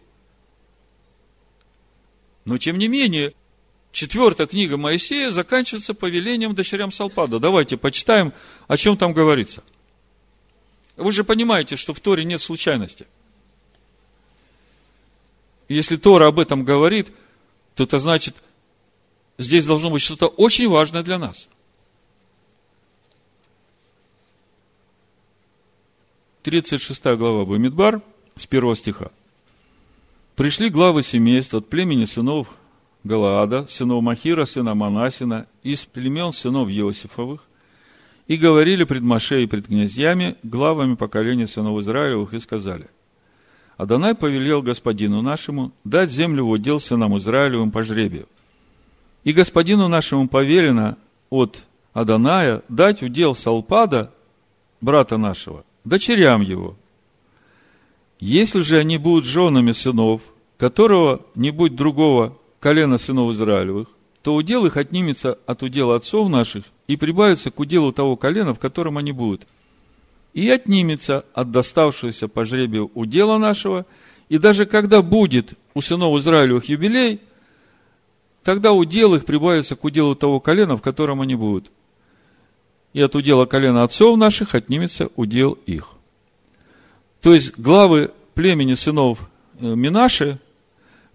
Но 2.46 2.58
тем 2.58 2.78
не 2.78 2.88
менее, 2.88 3.32
четвертая 3.92 4.48
книга 4.48 4.76
Моисея 4.76 5.30
заканчивается 5.30 5.94
повелением 5.94 6.52
дочерям 6.52 6.90
Салпада. 6.90 7.38
Давайте 7.38 7.76
почитаем, 7.76 8.32
о 8.66 8.76
чем 8.76 8.96
там 8.96 9.12
говорится. 9.12 9.62
Вы 10.96 11.12
же 11.12 11.22
понимаете, 11.22 11.76
что 11.76 11.94
в 11.94 12.00
Торе 12.00 12.24
нет 12.24 12.40
случайности. 12.40 13.06
Если 15.68 15.94
Тора 15.94 16.26
об 16.26 16.40
этом 16.40 16.64
говорит, 16.64 17.06
то 17.76 17.84
это 17.84 18.00
значит, 18.00 18.34
здесь 19.38 19.66
должно 19.66 19.90
быть 19.90 20.02
что-то 20.02 20.26
очень 20.28 20.68
важное 20.68 21.02
для 21.02 21.18
нас. 21.18 21.48
Тридцать 26.42 26.80
шестая 26.80 27.16
глава 27.16 27.44
Бамидбар, 27.44 28.00
с 28.36 28.46
первого 28.46 28.76
стиха. 28.76 29.10
Пришли 30.36 30.68
главы 30.68 31.02
семейств 31.02 31.54
от 31.54 31.68
племени 31.68 32.04
сынов 32.04 32.48
Галаада, 33.02 33.66
сынов 33.68 34.02
Махира, 34.02 34.44
сына 34.44 34.74
Манасина, 34.74 35.46
из 35.62 35.84
племен 35.86 36.32
сынов 36.32 36.68
Иосифовых, 36.68 37.44
и 38.26 38.36
говорили 38.36 38.84
пред 38.84 39.02
Маше 39.02 39.42
и 39.42 39.46
пред 39.46 39.66
князьями, 39.66 40.36
главами 40.42 40.94
поколения 40.94 41.46
сынов 41.46 41.80
Израилевых, 41.80 42.34
и 42.34 42.40
сказали, 42.40 42.88
Адонай 43.76 44.14
повелел 44.14 44.62
господину 44.62 45.22
нашему 45.22 45.72
дать 45.84 46.10
землю 46.10 46.44
в 46.44 46.50
удел 46.50 46.80
сынам 46.80 47.16
Израилевым 47.18 47.70
по 47.70 47.82
жребию. 47.82 48.28
И 49.26 49.32
господину 49.32 49.88
нашему 49.88 50.28
повелено 50.28 50.96
от 51.30 51.60
Аданая 51.92 52.62
дать 52.68 53.02
удел 53.02 53.34
Салпада, 53.34 54.12
брата 54.80 55.16
нашего, 55.16 55.64
дочерям 55.84 56.42
его. 56.42 56.76
Если 58.20 58.60
же 58.60 58.78
они 58.78 58.98
будут 58.98 59.24
женами 59.24 59.72
сынов, 59.72 60.22
которого 60.58 61.22
не 61.34 61.50
будет 61.50 61.74
другого 61.74 62.38
колена 62.60 62.98
сынов 62.98 63.32
Израилевых, 63.32 63.88
то 64.22 64.32
удел 64.32 64.64
их 64.64 64.76
отнимется 64.76 65.36
от 65.44 65.64
удела 65.64 65.96
отцов 65.96 66.30
наших 66.30 66.62
и 66.86 66.96
прибавится 66.96 67.50
к 67.50 67.58
уделу 67.58 67.92
того 67.92 68.14
колена, 68.14 68.54
в 68.54 68.60
котором 68.60 68.96
они 68.96 69.10
будут. 69.10 69.44
И 70.34 70.48
отнимется 70.50 71.24
от 71.34 71.50
доставшегося 71.50 72.28
по 72.28 72.44
жребию 72.44 72.92
удела 72.94 73.38
нашего, 73.38 73.86
и 74.28 74.38
даже 74.38 74.66
когда 74.66 75.02
будет 75.02 75.54
у 75.74 75.80
сынов 75.80 76.16
Израилевых 76.16 76.66
юбилей– 76.66 77.20
тогда 78.46 78.72
удел 78.72 79.16
их 79.16 79.24
прибавится 79.24 79.74
к 79.74 79.82
уделу 79.82 80.14
того 80.14 80.38
колена, 80.38 80.76
в 80.76 80.80
котором 80.80 81.20
они 81.20 81.34
будут. 81.34 81.72
И 82.92 83.00
от 83.00 83.16
удела 83.16 83.44
колена 83.44 83.82
отцов 83.82 84.16
наших 84.16 84.54
отнимется 84.54 85.10
удел 85.16 85.58
их. 85.66 85.90
То 87.20 87.34
есть, 87.34 87.58
главы 87.58 88.12
племени 88.34 88.74
сынов 88.74 89.18
э, 89.58 89.74
Минаши 89.74 90.38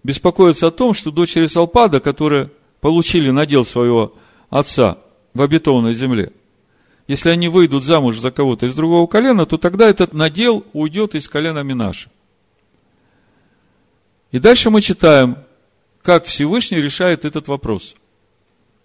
беспокоятся 0.02 0.66
о 0.66 0.70
том, 0.70 0.92
что 0.92 1.10
дочери 1.10 1.46
Салпада, 1.46 2.00
которые 2.00 2.50
получили 2.82 3.30
надел 3.30 3.64
своего 3.64 4.14
отца 4.50 4.98
в 5.32 5.40
обетованной 5.40 5.94
земле, 5.94 6.34
если 7.08 7.30
они 7.30 7.48
выйдут 7.48 7.82
замуж 7.82 8.18
за 8.18 8.30
кого-то 8.30 8.66
из 8.66 8.74
другого 8.74 9.06
колена, 9.06 9.46
то 9.46 9.56
тогда 9.56 9.88
этот 9.88 10.12
надел 10.12 10.66
уйдет 10.74 11.14
из 11.14 11.30
колена 11.30 11.62
Минаши. 11.62 12.10
И 14.32 14.38
дальше 14.38 14.68
мы 14.68 14.82
читаем, 14.82 15.38
как 16.02 16.24
Всевышний 16.24 16.80
решает 16.80 17.24
этот 17.24 17.48
вопрос. 17.48 17.94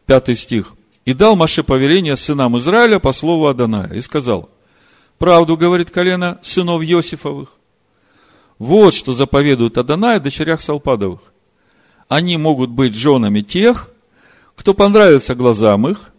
Пятый 0.05 0.35
стих. 0.35 0.73
«И 1.05 1.13
дал 1.13 1.35
Маше 1.35 1.63
повеление 1.63 2.17
сынам 2.17 2.57
Израиля 2.57 2.99
по 2.99 3.13
слову 3.13 3.47
Аданая, 3.47 3.93
и 3.93 4.01
сказал, 4.01 4.49
правду, 5.17 5.57
говорит 5.57 5.89
колено 5.89 6.37
сынов 6.41 6.81
Иосифовых, 6.83 7.53
вот 8.59 8.93
что 8.93 9.13
заповедует 9.13 9.77
Аданая 9.77 10.19
дочерях 10.19 10.61
Салпадовых. 10.61 11.21
Они 12.07 12.37
могут 12.37 12.69
быть 12.69 12.95
женами 12.95 13.41
тех, 13.41 13.89
кто 14.55 14.73
понравится 14.73 15.35
глазам 15.35 15.87
их, 15.87 16.11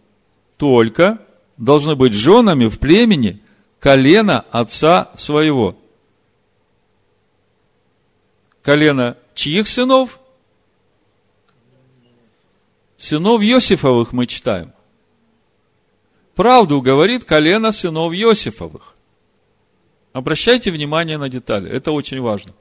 только 0.57 1.19
должны 1.57 1.97
быть 1.97 2.13
женами 2.13 2.67
в 2.67 2.79
племени 2.79 3.41
колена 3.81 4.45
отца 4.51 5.11
своего. 5.17 5.77
Колено 8.63 9.17
чьих 9.35 9.67
сынов? 9.67 10.18
Сынов 12.99 13.41
Иосифовых 13.41 14.13
мы 14.13 14.27
читаем. 14.27 14.73
Правду 16.35 16.83
говорит 16.83 17.25
колено 17.25 17.73
сынов 17.73 18.13
Иосифовых. 18.13 18.95
Обращайте 20.13 20.71
внимание 20.71 21.17
на 21.17 21.29
детали, 21.29 21.71
это 21.71 21.93
очень 21.93 22.21
важно. 22.21 22.53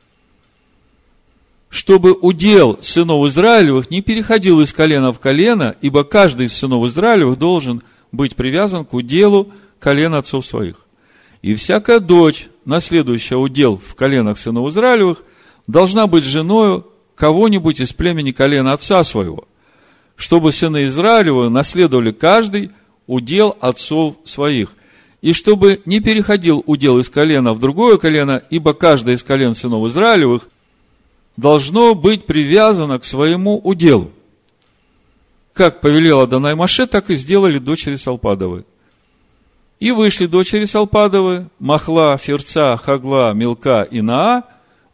Чтобы 1.69 2.13
удел 2.13 2.77
сынов 2.81 3.27
Израилевых 3.27 3.89
не 3.89 4.01
переходил 4.01 4.61
из 4.61 4.71
колена 4.71 5.11
в 5.11 5.19
колено, 5.19 5.75
ибо 5.81 6.03
каждый 6.03 6.45
из 6.45 6.53
сынов 6.53 6.85
Израилевых 6.87 7.37
должен 7.37 7.83
быть 8.11 8.35
привязан 8.35 8.85
к 8.85 8.93
уделу 8.93 9.51
колена 9.79 10.19
отцов 10.19 10.45
своих. 10.45 10.85
И 11.41 11.55
всякая 11.55 11.99
дочь, 11.99 12.47
наследующая 12.63 13.37
удел 13.37 13.77
в 13.77 13.95
коленах 13.95 14.37
сынов 14.37 14.69
Израилевых, 14.69 15.23
должна 15.65 16.07
быть 16.07 16.23
женою 16.23 16.87
кого-нибудь 17.15 17.81
из 17.81 17.91
племени 17.91 18.31
колена 18.31 18.73
отца 18.73 19.03
своего– 19.03 19.47
чтобы 20.17 20.51
сыны 20.51 20.85
Израилева 20.85 21.47
наследовали 21.47 22.11
каждый 22.11 22.71
удел 23.05 23.55
отцов 23.61 24.15
своих, 24.25 24.75
и 25.21 25.31
чтобы 25.31 25.81
не 25.85 26.01
переходил 26.01 26.63
удел 26.65 26.99
из 26.99 27.07
колена 27.07 27.53
в 27.53 27.59
другое 27.59 27.97
колено, 27.97 28.41
ибо 28.49 28.73
каждое 28.73 29.15
из 29.15 29.23
колен 29.23 29.55
сынов 29.55 29.87
Израилевых 29.87 30.49
должно 31.37 31.95
быть 31.95 32.25
привязано 32.25 32.99
к 32.99 33.05
своему 33.05 33.61
уделу. 33.63 34.11
Как 35.53 35.81
повелела 35.81 36.27
Данай 36.27 36.55
Маше, 36.55 36.87
так 36.87 37.09
и 37.09 37.15
сделали 37.15 37.59
дочери 37.59 37.95
Салпадовы. 37.95 38.65
И 39.79 39.91
вышли 39.91 40.25
дочери 40.25 40.65
Салпадовы, 40.65 41.47
Махла, 41.59 42.17
Ферца, 42.17 42.75
Хагла, 42.77 43.33
Милка 43.33 43.83
и 43.83 44.01
Наа, 44.01 44.43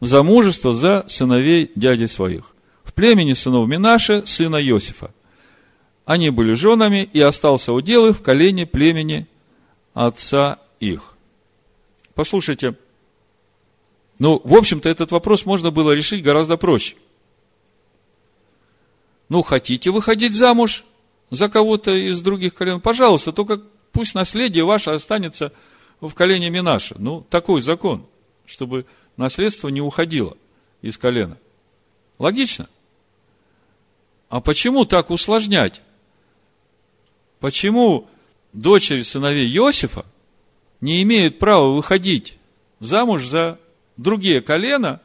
в 0.02 0.06
замужество 0.06 0.74
за 0.74 1.06
сыновей 1.08 1.72
дяди 1.76 2.06
своих 2.08 2.53
племени 2.96 3.34
сынов 3.34 3.68
Минаше, 3.68 4.26
сына 4.26 4.64
Иосифа. 4.64 5.14
Они 6.06 6.30
были 6.30 6.54
женами, 6.54 7.10
и 7.14 7.22
остался 7.22 7.72
удел 7.74 8.08
их 8.08 8.18
в 8.18 8.22
колене 8.22 8.66
племени 8.66 9.28
отца 9.94 10.60
их. 10.80 11.14
Послушайте, 12.14 12.76
ну, 14.20 14.42
в 14.44 14.54
общем-то, 14.56 14.90
этот 14.90 15.12
вопрос 15.12 15.46
можно 15.46 15.72
было 15.72 15.92
решить 15.92 16.24
гораздо 16.24 16.58
проще. 16.58 16.96
Ну, 19.30 19.42
хотите 19.42 19.90
выходить 19.90 20.36
замуж 20.36 20.84
за 21.30 21.50
кого-то 21.50 21.92
из 21.92 22.22
других 22.22 22.54
колен? 22.54 22.82
Пожалуйста, 22.82 23.32
только 23.32 23.62
пусть 23.92 24.14
наследие 24.14 24.64
ваше 24.66 24.92
останется 24.92 25.52
в 26.00 26.14
колене 26.14 26.50
Минаша. 26.50 26.96
Ну, 27.00 27.26
такой 27.30 27.62
закон, 27.62 28.06
чтобы 28.46 28.86
наследство 29.18 29.70
не 29.70 29.82
уходило 29.82 30.38
из 30.82 30.98
колена. 30.98 31.38
Логично? 32.20 32.68
А 34.34 34.42
почему 34.42 34.84
так 34.84 35.12
усложнять? 35.12 35.84
Почему 37.40 38.10
дочери 38.52 39.04
сыновей 39.04 39.48
Иосифа 39.48 40.08
не 40.82 41.04
имеют 41.04 41.38
права 41.38 41.70
выходить 41.70 42.40
замуж 42.80 43.28
за 43.28 43.60
другие 43.96 44.42
колена? 44.42 45.02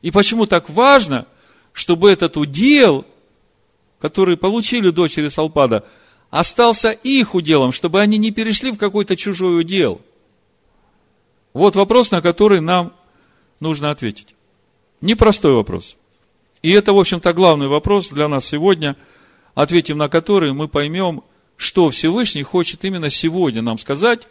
И 0.00 0.12
почему 0.12 0.46
так 0.46 0.70
важно, 0.70 1.26
чтобы 1.72 2.12
этот 2.12 2.36
удел, 2.36 3.04
который 3.98 4.36
получили 4.36 4.90
дочери 4.90 5.26
Салпада, 5.26 5.84
остался 6.30 6.92
их 6.92 7.34
уделом, 7.34 7.72
чтобы 7.72 8.00
они 8.00 8.16
не 8.16 8.30
перешли 8.30 8.70
в 8.70 8.78
какой-то 8.78 9.16
чужой 9.16 9.58
удел? 9.58 10.00
Вот 11.52 11.74
вопрос, 11.74 12.12
на 12.12 12.22
который 12.22 12.60
нам 12.60 12.92
нужно 13.58 13.90
ответить. 13.90 14.36
Непростой 15.00 15.54
вопрос. 15.54 15.96
И 16.62 16.70
это, 16.72 16.92
в 16.92 16.98
общем-то, 16.98 17.32
главный 17.32 17.68
вопрос 17.68 18.10
для 18.10 18.28
нас 18.28 18.44
сегодня, 18.44 18.96
ответив 19.54 19.96
на 19.96 20.08
который 20.08 20.52
мы 20.52 20.68
поймем, 20.68 21.22
что 21.56 21.90
Всевышний 21.90 22.42
хочет 22.42 22.84
именно 22.84 23.10
сегодня 23.10 23.62
нам 23.62 23.78
сказать 23.78 24.28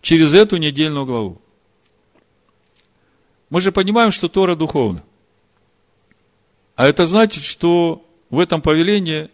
через 0.00 0.34
эту 0.34 0.56
недельную 0.56 1.06
главу. 1.06 1.40
Мы 3.50 3.60
же 3.60 3.72
понимаем, 3.72 4.12
что 4.12 4.28
Тора 4.28 4.56
духовна. 4.56 5.04
А 6.74 6.86
это 6.88 7.06
значит, 7.06 7.44
что 7.44 8.04
в 8.30 8.38
этом 8.38 8.62
повелении 8.62 9.28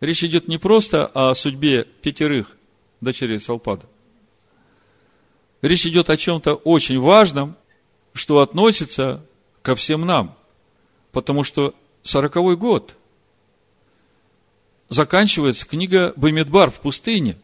речь 0.00 0.22
идет 0.24 0.46
не 0.46 0.58
просто 0.58 1.06
о 1.06 1.34
судьбе 1.34 1.84
пятерых 1.84 2.56
дочерей 3.00 3.40
Салпада. 3.40 3.86
Речь 5.62 5.86
идет 5.86 6.10
о 6.10 6.16
чем-то 6.16 6.54
очень 6.54 7.00
важном, 7.00 7.56
что 8.12 8.40
относится 8.40 9.24
ко 9.62 9.74
всем 9.74 10.04
нам. 10.04 10.36
Потому 11.12 11.44
что 11.44 11.74
сороковой 12.02 12.56
год 12.56 12.96
заканчивается 14.88 15.66
книга 15.66 16.12
Бамидбар 16.16 16.70
в 16.70 16.80
пустыне. 16.80 17.38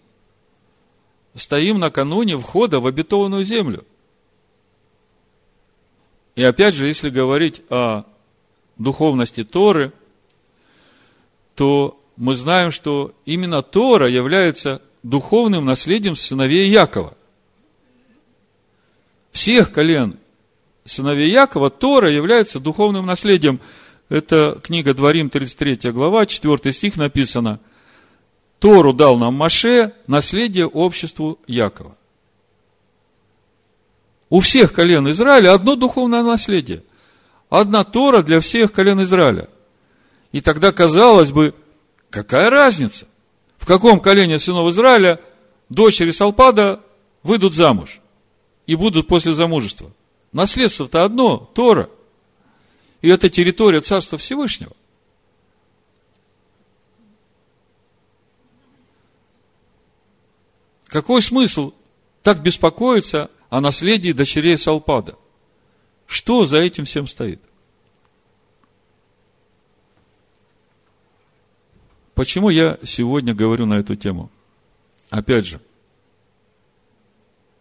Стоим 1.34 1.78
накануне 1.78 2.36
входа 2.36 2.80
в 2.80 2.86
обетованную 2.86 3.44
землю. 3.44 3.86
И 6.34 6.42
опять 6.42 6.74
же, 6.74 6.86
если 6.86 7.10
говорить 7.10 7.62
о 7.70 8.04
духовности 8.76 9.44
Торы, 9.44 9.92
то 11.54 12.00
мы 12.16 12.34
знаем, 12.34 12.70
что 12.70 13.14
именно 13.24 13.62
Тора 13.62 14.08
является 14.08 14.82
духовным 15.02 15.64
наследием 15.64 16.14
сыновей 16.14 16.68
Якова. 16.68 17.16
Всех 19.32 19.72
колен 19.72 20.18
сыновей 20.84 21.30
Якова 21.30 21.70
Тора 21.70 22.10
является 22.10 22.60
духовным 22.60 23.06
наследием. 23.06 23.60
Это 24.08 24.58
книга 24.62 24.94
Дворим, 24.94 25.28
33 25.28 25.92
глава, 25.92 26.24
4 26.26 26.72
стих 26.72 26.96
написано. 26.96 27.60
Тору 28.58 28.92
дал 28.92 29.18
нам 29.18 29.34
Маше, 29.34 29.92
наследие 30.06 30.66
обществу 30.66 31.38
Якова. 31.46 31.96
У 34.30 34.40
всех 34.40 34.72
колен 34.72 35.10
Израиля 35.10 35.54
одно 35.54 35.76
духовное 35.76 36.22
наследие. 36.22 36.82
Одна 37.48 37.84
Тора 37.84 38.22
для 38.22 38.40
всех 38.40 38.72
колен 38.72 39.02
Израиля. 39.02 39.48
И 40.32 40.40
тогда 40.40 40.72
казалось 40.72 41.32
бы, 41.32 41.54
какая 42.10 42.50
разница? 42.50 43.06
В 43.56 43.66
каком 43.66 44.00
колене 44.00 44.38
сынов 44.38 44.68
Израиля 44.70 45.20
дочери 45.68 46.10
Салпада 46.10 46.80
выйдут 47.22 47.54
замуж 47.54 48.00
и 48.66 48.74
будут 48.74 49.06
после 49.06 49.32
замужества? 49.32 49.90
Наследство-то 50.32 51.04
одно, 51.04 51.50
Тора. 51.54 51.88
И 53.00 53.08
это 53.08 53.28
территория 53.30 53.80
Царства 53.80 54.18
Всевышнего. 54.18 54.74
Какой 60.86 61.22
смысл 61.22 61.74
так 62.22 62.42
беспокоиться 62.42 63.30
о 63.50 63.60
наследии 63.60 64.12
дочерей 64.12 64.56
Салпада? 64.56 65.16
Что 66.06 66.44
за 66.46 66.58
этим 66.58 66.86
всем 66.86 67.06
стоит? 67.06 67.40
Почему 72.14 72.48
я 72.48 72.78
сегодня 72.82 73.34
говорю 73.34 73.66
на 73.66 73.74
эту 73.74 73.94
тему? 73.94 74.30
Опять 75.10 75.46
же, 75.46 75.60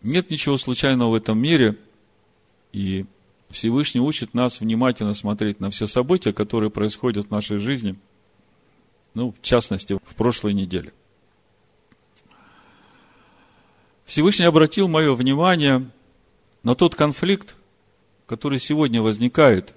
нет 0.02 0.32
ничего 0.32 0.58
случайного 0.58 1.12
в 1.12 1.16
этом 1.16 1.38
мире, 1.38 1.78
и 2.72 3.06
Всевышний 3.50 4.02
учит 4.02 4.34
нас 4.34 4.60
внимательно 4.60 5.14
смотреть 5.14 5.60
на 5.60 5.70
все 5.70 5.88
события, 5.88 6.34
которые 6.34 6.70
происходят 6.70 7.28
в 7.28 7.32
нашей 7.32 7.58
жизни, 7.58 7.96
ну, 9.14 9.32
в 9.32 9.42
частности, 9.42 9.98
в 10.06 10.16
прошлой 10.16 10.54
неделе. 10.54 10.92
Всевышний 14.06 14.46
обратил 14.46 14.88
мое 14.88 15.14
внимание 15.16 15.90
на 16.64 16.76
тот 16.76 16.96
конфликт, 16.96 17.56
который 18.26 18.60
сегодня 18.60 19.02
возникает 19.02 19.74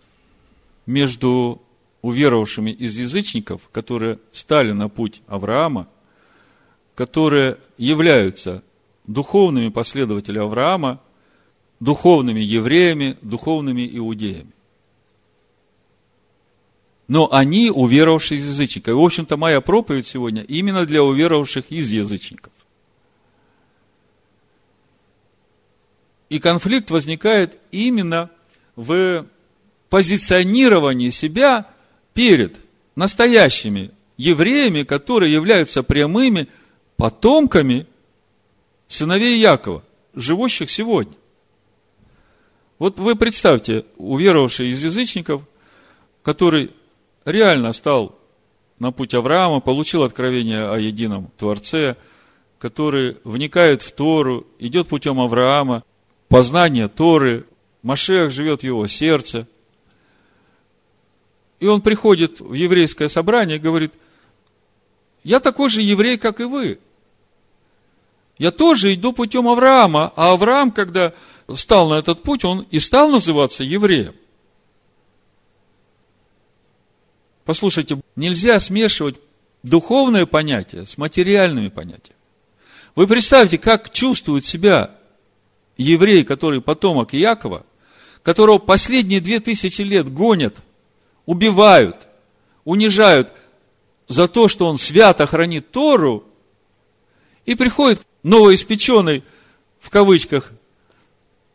между 0.86 1.62
уверовавшими 2.02 2.70
из 2.70 2.96
язычников, 2.96 3.68
которые 3.72 4.18
стали 4.32 4.72
на 4.72 4.88
путь 4.88 5.22
Авраама, 5.26 5.88
которые 6.94 7.58
являются 7.78 8.62
духовными 9.06 9.68
последователями 9.68 10.44
Авраама, 10.44 11.00
духовными 11.80 12.40
евреями, 12.40 13.16
духовными 13.22 13.88
иудеями. 13.92 14.52
Но 17.08 17.32
они 17.32 17.70
уверовавшие 17.70 18.38
из 18.38 18.46
язычников. 18.46 18.92
И, 18.92 18.96
в 18.96 19.00
общем-то, 19.00 19.36
моя 19.36 19.60
проповедь 19.60 20.06
сегодня 20.06 20.42
именно 20.42 20.86
для 20.86 21.02
уверовавших 21.02 21.72
из 21.72 21.90
язычников. 21.90 22.52
И 26.28 26.38
конфликт 26.38 26.92
возникает 26.92 27.58
именно 27.72 28.30
в 28.76 29.26
позиционировании 29.88 31.10
себя 31.10 31.66
перед 32.14 32.56
настоящими 32.94 33.90
евреями, 34.16 34.84
которые 34.84 35.32
являются 35.32 35.82
прямыми 35.82 36.46
потомками 36.96 37.86
сыновей 38.86 39.40
Якова, 39.40 39.82
живущих 40.14 40.70
сегодня. 40.70 41.14
Вот 42.80 42.98
вы 42.98 43.14
представьте, 43.14 43.84
уверовавший 43.96 44.70
из 44.70 44.82
язычников, 44.82 45.42
который 46.22 46.72
реально 47.24 47.72
стал 47.72 48.18
на 48.80 48.90
путь 48.90 49.14
Авраама, 49.14 49.60
получил 49.60 50.02
откровение 50.02 50.68
о 50.68 50.78
едином 50.78 51.30
Творце, 51.36 51.94
который 52.58 53.18
вникает 53.22 53.82
в 53.82 53.92
Тору, 53.92 54.44
идет 54.58 54.88
путем 54.88 55.20
Авраама, 55.20 55.84
познание 56.28 56.88
Торы, 56.88 57.46
Машех 57.82 58.32
живет 58.32 58.62
в 58.62 58.64
его 58.64 58.88
сердце– 58.88 59.46
и 61.60 61.66
он 61.66 61.82
приходит 61.82 62.40
в 62.40 62.54
еврейское 62.54 63.08
собрание 63.10 63.58
и 63.58 63.60
говорит, 63.60 63.92
я 65.22 65.40
такой 65.40 65.68
же 65.68 65.82
еврей, 65.82 66.16
как 66.16 66.40
и 66.40 66.44
вы. 66.44 66.80
Я 68.38 68.50
тоже 68.50 68.94
иду 68.94 69.12
путем 69.12 69.46
Авраама. 69.46 70.10
А 70.16 70.32
Авраам, 70.32 70.70
когда 70.72 71.12
встал 71.54 71.88
на 71.88 71.94
этот 71.94 72.22
путь, 72.22 72.44
он 72.44 72.66
и 72.70 72.80
стал 72.80 73.10
называться 73.10 73.64
евреем. 73.64 74.14
Послушайте, 77.44 78.00
нельзя 78.16 78.60
смешивать 78.60 79.16
духовное 79.62 80.26
понятие 80.26 80.86
с 80.86 80.98
материальными 80.98 81.68
понятиями. 81.68 82.18
Вы 82.94 83.06
представьте, 83.06 83.58
как 83.58 83.90
чувствует 83.92 84.44
себя 84.44 84.96
еврей, 85.76 86.24
который 86.24 86.60
потомок 86.60 87.12
Якова, 87.12 87.64
которого 88.22 88.58
последние 88.58 89.20
две 89.20 89.40
тысячи 89.40 89.82
лет 89.82 90.12
гонят– 90.12 90.56
убивают, 91.30 92.08
унижают 92.64 93.32
за 94.08 94.26
то, 94.26 94.48
что 94.48 94.66
он 94.66 94.78
свято 94.78 95.26
хранит 95.26 95.70
Тору, 95.70 96.24
и 97.46 97.54
приходит 97.54 98.02
новоиспеченный, 98.24 99.22
в 99.78 99.90
кавычках, 99.90 100.52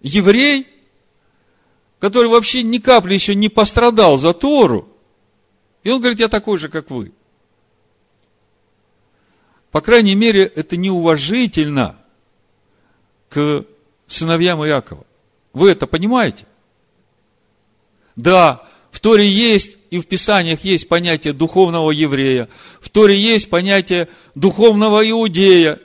еврей, 0.02 0.68
который 2.00 2.30
вообще 2.30 2.64
ни 2.64 2.78
капли 2.78 3.14
еще 3.14 3.36
не 3.36 3.50
пострадал 3.50 4.18
за 4.18 4.34
Тору, 4.34 4.90
и 5.84 5.92
он 5.92 6.00
говорит, 6.00 6.20
я 6.20 6.28
такой 6.28 6.58
же, 6.58 6.68
как 6.68 6.90
вы. 6.90 7.12
По 9.72 9.82
крайней 9.82 10.16
мере, 10.16 10.44
это 10.44 10.78
неуважительно 10.78 11.98
к 13.30 13.66
сыновьям 14.08 14.66
Иакова. 14.66 15.06
Вы 15.54 15.72
это 15.72 15.86
понимаете? 15.86 16.46
Да, 18.16 18.68
в 18.92 19.00
Торе 19.00 19.28
есть 19.28 19.78
и 19.90 20.00
в 20.00 20.08
Писаниях 20.08 20.64
есть 20.64 20.88
понятие 20.88 21.34
духовного 21.34 21.92
еврея. 21.92 22.50
В 22.80 22.90
Торе 22.90 23.16
есть 23.16 23.50
понятие 23.50 24.08
духовного 24.36 25.08
иудея. 25.10 25.80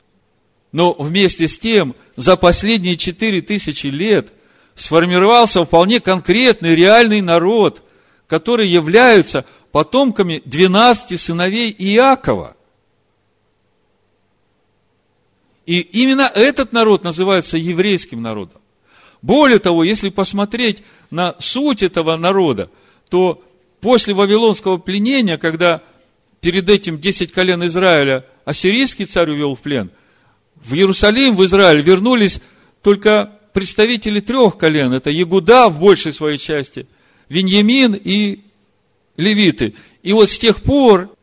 Но 0.73 0.93
вместе 0.93 1.49
с 1.49 1.59
тем, 1.59 1.95
за 2.17 2.37
последние 2.37 2.97
четыре 2.97 3.41
тысячи 3.41 3.89
лет 3.89 4.33
сформировался 4.75 5.65
вполне 5.65 6.01
конкретный, 6.01 6.75
реальный 6.75 7.21
народ, 7.21 7.83
который 8.27 8.69
являются 8.69 9.45
потомками 9.73 10.43
12 10.45 11.21
сыновей 11.21 11.75
Иакова. 11.77 12.57
И 15.67 15.81
именно 15.81 16.31
этот 16.35 16.73
народ 16.73 17.05
называется 17.05 17.57
еврейским 17.57 18.23
народом. 18.23 18.61
Более 19.23 19.59
того, 19.59 19.85
если 19.85 20.09
посмотреть 20.09 20.83
на 21.11 21.37
суть 21.39 21.83
этого 21.83 22.17
народа, 22.17 22.71
то 23.09 23.43
после 23.81 24.15
Вавилонского 24.15 24.79
пленения, 24.79 25.37
когда 25.37 25.83
перед 26.41 26.69
этим 26.69 26.99
10 26.99 27.33
колен 27.33 27.65
Израиля 27.67 28.25
ассирийский 28.45 29.05
царь 29.05 29.31
увел 29.31 29.55
в 29.55 29.61
плен, 29.61 29.91
в 30.61 30.75
Иерусалим, 30.75 31.37
в 31.37 31.45
Израиль 31.45 31.83
вернулись 31.83 32.41
только 32.83 33.33
представители 33.53 34.21
трех 34.21 34.57
колен. 34.57 34.93
Это 34.93 35.11
Ягуда 35.11 35.69
в 35.69 35.81
большей 35.81 36.13
своей 36.13 36.39
части, 36.39 36.87
Виньямин 37.29 37.95
и 37.95 38.41
Левиты. 39.17 39.75
И 40.03 40.13
вот 40.13 40.31
с 40.31 40.39
тех 40.39 40.63
пор 40.63 41.15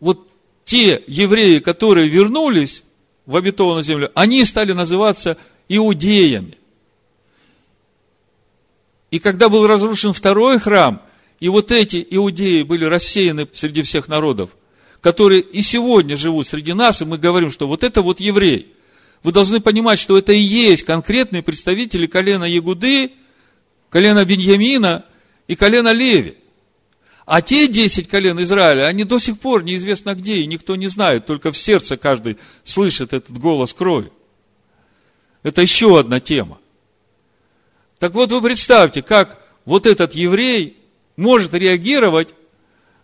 вот 0.00 0.28
те 0.64 1.02
евреи, 1.06 1.58
которые 1.58 2.08
вернулись 2.08 2.82
в 3.26 3.36
обетованную 3.36 3.84
землю, 3.84 4.10
они 4.14 4.44
стали 4.44 4.72
называться 4.72 5.36
иудеями. 5.68 6.56
И 9.10 9.18
когда 9.18 9.48
был 9.48 9.66
разрушен 9.66 10.12
второй 10.12 10.58
храм– 10.58 11.02
и 11.42 11.48
вот 11.48 11.72
эти 11.72 12.06
иудеи 12.08 12.62
были 12.62 12.84
рассеяны 12.84 13.48
среди 13.52 13.82
всех 13.82 14.06
народов, 14.06 14.50
которые 15.02 15.42
и 15.42 15.60
сегодня 15.62 16.16
живут 16.16 16.46
среди 16.46 16.72
нас, 16.72 17.02
и 17.02 17.04
мы 17.04 17.18
говорим, 17.18 17.50
что 17.50 17.66
вот 17.66 17.82
это 17.82 18.00
вот 18.00 18.20
еврей. 18.20 18.72
вы 19.24 19.32
должны 19.32 19.60
понимать, 19.60 19.98
что 19.98 20.16
это 20.16 20.32
и 20.32 20.38
есть 20.38 20.84
конкретные 20.84 21.42
представители 21.42 22.06
колена 22.06 22.44
Ягуды, 22.44 23.12
колена 23.90 24.24
Беньямина 24.24 25.04
и 25.48 25.56
колена 25.56 25.92
Леви. 25.92 26.36
А 27.26 27.42
те 27.42 27.68
десять 27.68 28.08
колен 28.08 28.40
Израиля, 28.42 28.86
они 28.86 29.04
до 29.04 29.18
сих 29.18 29.38
пор 29.38 29.64
неизвестно 29.64 30.14
где, 30.14 30.36
и 30.36 30.46
никто 30.46 30.76
не 30.76 30.88
знает, 30.88 31.26
только 31.26 31.52
в 31.52 31.58
сердце 31.58 31.96
каждый 31.96 32.38
слышит 32.64 33.12
этот 33.12 33.36
голос 33.36 33.72
крови. 33.72 34.10
Это 35.42 35.62
еще 35.62 35.98
одна 35.98 36.20
тема. 36.20 36.58
Так 37.98 38.14
вот, 38.14 38.30
вы 38.30 38.40
представьте, 38.40 39.02
как 39.02 39.40
вот 39.64 39.86
этот 39.86 40.14
еврей 40.14 40.76
может 41.16 41.54
реагировать 41.54 42.34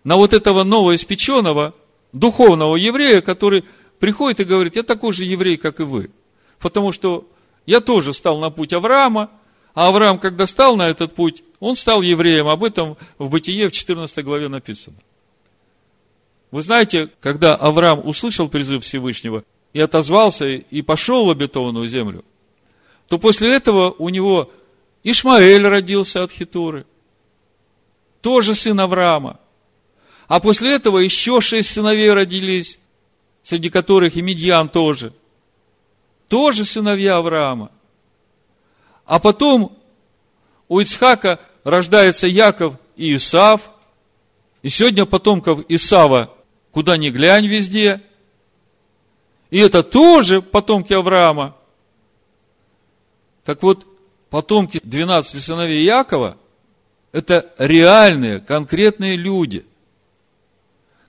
на 0.04 0.16
вот 0.16 0.32
этого 0.32 0.62
новоиспеченного 0.62 1.74
духовного 2.12 2.76
еврея, 2.76 3.20
который 3.20 3.64
приходит 3.98 4.40
и 4.40 4.44
говорит, 4.44 4.76
я 4.76 4.82
такой 4.82 5.12
же 5.12 5.24
еврей, 5.24 5.56
как 5.56 5.80
и 5.80 5.84
вы. 5.84 6.10
Потому 6.58 6.92
что 6.92 7.28
я 7.66 7.80
тоже 7.80 8.12
стал 8.12 8.38
на 8.38 8.50
путь 8.50 8.72
Авраама, 8.72 9.30
а 9.74 9.88
Авраам, 9.88 10.18
когда 10.18 10.46
стал 10.46 10.76
на 10.76 10.88
этот 10.88 11.14
путь, 11.14 11.44
он 11.60 11.76
стал 11.76 12.02
евреем. 12.02 12.48
Об 12.48 12.64
этом 12.64 12.96
в 13.18 13.30
Бытие 13.30 13.68
в 13.68 13.72
14 13.72 14.24
главе 14.24 14.48
написано. 14.48 14.96
Вы 16.50 16.62
знаете, 16.62 17.10
когда 17.20 17.54
Авраам 17.54 18.06
услышал 18.06 18.48
призыв 18.48 18.82
Всевышнего 18.82 19.44
и 19.72 19.80
отозвался, 19.80 20.46
и 20.46 20.82
пошел 20.82 21.26
в 21.26 21.30
обетованную 21.30 21.88
землю, 21.88 22.24
то 23.08 23.18
после 23.18 23.54
этого 23.54 23.94
у 23.98 24.08
него 24.08 24.50
Ишмаэль 25.04 25.66
родился 25.66 26.22
от 26.22 26.32
Хитуры, 26.32 26.86
тоже 28.20 28.54
сын 28.54 28.80
Авраама. 28.80 29.38
А 30.28 30.40
после 30.40 30.74
этого 30.74 30.98
еще 30.98 31.40
шесть 31.40 31.72
сыновей 31.72 32.12
родились, 32.12 32.78
среди 33.42 33.70
которых 33.70 34.16
и 34.16 34.22
Медьян 34.22 34.68
тоже. 34.68 35.14
Тоже 36.28 36.66
сыновья 36.66 37.16
Авраама. 37.16 37.70
А 39.06 39.18
потом 39.18 39.76
у 40.68 40.80
Ицхака 40.80 41.40
рождается 41.64 42.26
Яков 42.26 42.74
и 42.94 43.16
Исав. 43.16 43.70
И 44.62 44.68
сегодня 44.68 45.06
потомков 45.06 45.64
Исава 45.68 46.34
куда 46.72 46.98
ни 46.98 47.08
глянь 47.08 47.46
везде. 47.46 48.02
И 49.50 49.58
это 49.58 49.82
тоже 49.82 50.42
потомки 50.42 50.92
Авраама. 50.92 51.56
Так 53.44 53.62
вот, 53.62 53.86
потомки 54.28 54.78
12 54.82 55.42
сыновей 55.42 55.84
Якова– 55.84 56.36
это 57.12 57.50
реальные, 57.56 58.40
конкретные 58.40 59.16
люди, 59.16 59.64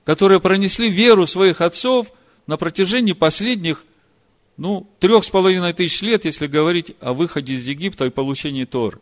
которые 0.09 0.39
пронесли 0.39 0.89
веру 0.89 1.27
своих 1.27 1.61
отцов 1.61 2.11
на 2.47 2.57
протяжении 2.57 3.11
последних, 3.11 3.85
ну, 4.57 4.89
трех 4.97 5.23
с 5.23 5.29
половиной 5.29 5.71
тысяч 5.71 6.01
лет, 6.01 6.25
если 6.25 6.47
говорить 6.47 6.95
о 6.99 7.13
выходе 7.13 7.53
из 7.53 7.67
Египта 7.67 8.05
и 8.05 8.09
получении 8.09 8.65
Тор. 8.65 9.01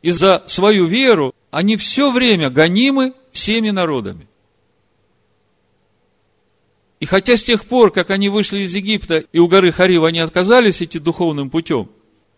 И 0.00 0.10
за 0.10 0.42
свою 0.46 0.86
веру 0.86 1.34
они 1.50 1.76
все 1.76 2.10
время 2.10 2.48
гонимы 2.48 3.12
всеми 3.32 3.68
народами. 3.68 4.26
И 7.00 7.04
хотя 7.04 7.36
с 7.36 7.42
тех 7.42 7.66
пор, 7.66 7.92
как 7.92 8.08
они 8.08 8.30
вышли 8.30 8.60
из 8.60 8.74
Египта 8.74 9.24
и 9.30 9.38
у 9.38 9.46
горы 9.46 9.72
Харив, 9.72 10.04
они 10.04 10.20
отказались 10.20 10.80
идти 10.80 10.98
духовным 10.98 11.50
путем, 11.50 11.90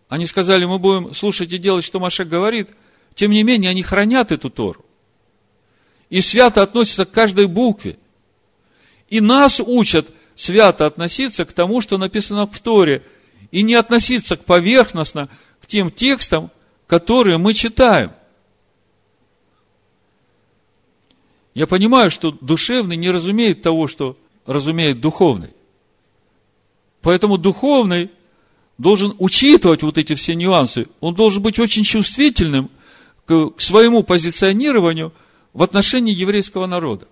они 0.09 0.25
сказали, 0.25 0.65
мы 0.65 0.77
будем 0.77 1.13
слушать 1.13 1.53
и 1.53 1.57
делать, 1.57 1.85
что 1.85 2.01
Машек 2.01 2.27
говорит, 2.27 2.67
тем 3.15 3.31
не 3.31 3.43
менее, 3.43 3.71
они 3.71 3.81
хранят 3.81 4.33
эту 4.33 4.49
Тору. 4.49 4.83
И 6.09 6.21
свято 6.21 6.61
относятся 6.61 7.05
к 7.05 7.11
каждой 7.11 7.47
букве. 7.47 7.97
И 9.09 9.19
нас 9.19 9.59
учат 9.59 10.09
свято 10.35 10.85
относиться 10.85 11.45
к 11.45 11.53
тому, 11.53 11.81
что 11.81 11.97
написано 11.97 12.47
в 12.47 12.59
Торе, 12.59 13.03
и 13.51 13.61
не 13.61 13.75
относиться 13.75 14.37
к 14.37 14.45
поверхностно 14.45 15.29
к 15.61 15.67
тем 15.67 15.89
текстам, 15.89 16.51
которые 16.85 17.37
мы 17.37 17.53
читаем. 17.53 18.11
Я 21.53 21.65
понимаю, 21.65 22.11
что 22.11 22.31
душевный 22.31 22.97
не 22.97 23.09
разумеет 23.09 23.61
того, 23.61 23.87
что 23.87 24.15
разумеет 24.45 25.01
духовный. 25.01 25.49
Поэтому 27.01 27.37
духовный 27.37 28.11
должен 28.77 29.15
учитывать 29.17 29.81
вот 29.81 29.97
эти 29.97 30.13
все 30.13 30.35
нюансы. 30.35 30.87
Он 30.99 31.15
должен 31.15 31.41
быть 31.41 31.57
очень 31.57 31.83
чувствительным 31.83 32.69
к, 33.25 33.49
к 33.51 33.61
своему 33.61 34.03
позиционированию 34.03 35.13
в 35.53 35.63
отношении 35.63 36.13
еврейского 36.13 36.65
народа. 36.65 37.07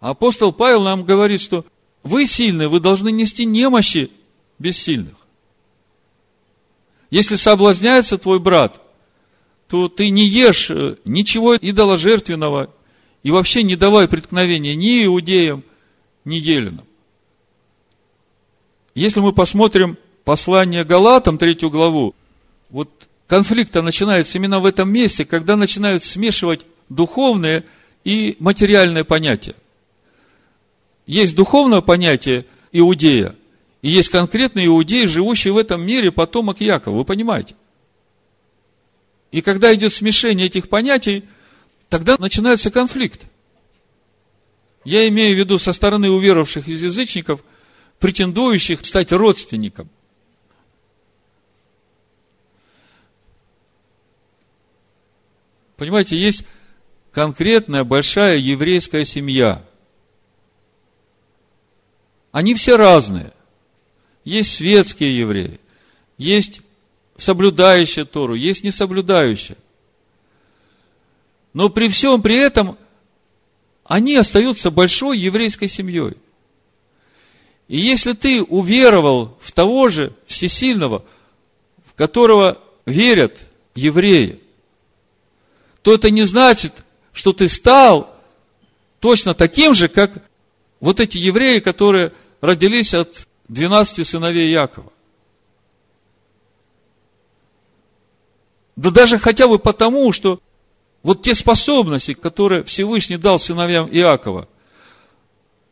Апостол 0.00 0.52
Павел 0.52 0.82
нам 0.82 1.04
говорит, 1.04 1.40
что 1.40 1.64
вы 2.02 2.26
сильные, 2.26 2.68
вы 2.68 2.80
должны 2.80 3.12
нести 3.12 3.44
немощи 3.44 4.10
бессильных. 4.58 5.16
Если 7.10 7.36
соблазняется 7.36 8.18
твой 8.18 8.40
брат, 8.40 8.80
то 9.68 9.88
ты 9.88 10.10
не 10.10 10.24
ешь 10.24 10.70
э, 10.70 10.96
ничего 11.04 11.56
идоложертвенного 11.56 12.70
и 13.22 13.30
вообще 13.30 13.62
не 13.62 13.76
давай 13.76 14.08
преткновения 14.08 14.74
ни 14.74 15.04
иудеям, 15.04 15.62
ни 16.24 16.34
еленам. 16.34 16.86
Если 18.94 19.20
мы 19.20 19.32
посмотрим 19.32 19.96
послание 20.24 20.84
Галатам, 20.84 21.38
третью 21.38 21.70
главу, 21.70 22.14
вот 23.32 23.38
конфликт 23.38 23.74
начинается 23.74 24.36
именно 24.36 24.60
в 24.60 24.66
этом 24.66 24.92
месте, 24.92 25.24
когда 25.24 25.56
начинают 25.56 26.04
смешивать 26.04 26.66
духовные 26.90 27.64
и 28.04 28.36
материальные 28.38 29.04
понятия. 29.04 29.54
Есть 31.06 31.34
духовное 31.34 31.80
понятие 31.80 32.44
иудея, 32.72 33.34
и 33.80 33.88
есть 33.88 34.10
конкретный 34.10 34.66
иудей, 34.66 35.06
живущий 35.06 35.50
в 35.50 35.56
этом 35.56 35.82
мире, 35.82 36.12
потомок 36.12 36.60
Якова. 36.60 36.98
Вы 36.98 37.04
понимаете? 37.04 37.54
И 39.30 39.40
когда 39.40 39.74
идет 39.74 39.94
смешение 39.94 40.46
этих 40.46 40.68
понятий, 40.68 41.24
тогда 41.88 42.16
начинается 42.18 42.70
конфликт. 42.70 43.22
Я 44.84 45.08
имею 45.08 45.34
в 45.34 45.38
виду 45.38 45.58
со 45.58 45.72
стороны 45.72 46.10
уверовавших 46.10 46.68
из 46.68 46.82
язычников, 46.82 47.42
претендующих 47.98 48.84
стать 48.84 49.10
родственником. 49.10 49.88
Понимаете, 55.76 56.16
есть 56.16 56.44
конкретная 57.12 57.84
большая 57.84 58.36
еврейская 58.36 59.04
семья. 59.04 59.64
Они 62.30 62.54
все 62.54 62.76
разные– 62.76 63.32
есть 64.24 64.54
светские 64.54 65.18
евреи, 65.18 65.60
есть 66.16 66.62
соблюдающие 67.16 68.04
Тору, 68.04 68.34
есть 68.34 68.64
несоблюдающие. 68.64 69.56
Но 71.52 71.68
при 71.68 71.88
всем 71.88 72.22
при 72.22 72.36
этом 72.36 72.78
они 73.84 74.16
остаются 74.16 74.70
большой 74.70 75.18
еврейской 75.18 75.68
семьей. 75.68 76.14
И 77.68 77.78
если 77.78 78.12
ты 78.12 78.42
уверовал 78.42 79.36
в 79.40 79.52
того 79.52 79.88
же 79.88 80.14
всесильного, 80.26 81.04
в 81.86 81.94
которого 81.94 82.58
верят 82.86 83.40
евреи, 83.74 84.40
то 85.82 85.92
это 85.92 86.10
не 86.10 86.22
значит, 86.22 86.72
что 87.12 87.32
ты 87.32 87.48
стал 87.48 88.14
точно 89.00 89.34
таким 89.34 89.74
же, 89.74 89.88
как 89.88 90.22
вот 90.80 91.00
эти 91.00 91.18
евреи, 91.18 91.58
которые 91.58 92.12
родились 92.40 92.94
от 92.94 93.26
12 93.48 94.06
сыновей 94.06 94.50
Якова. 94.50 94.92
Да 98.76 98.90
даже 98.90 99.18
хотя 99.18 99.48
бы 99.48 99.58
потому, 99.58 100.12
что 100.12 100.40
вот 101.02 101.22
те 101.22 101.34
способности, 101.34 102.14
которые 102.14 102.64
Всевышний 102.64 103.16
дал 103.16 103.38
сыновьям 103.38 103.88
Иакова, 103.88 104.48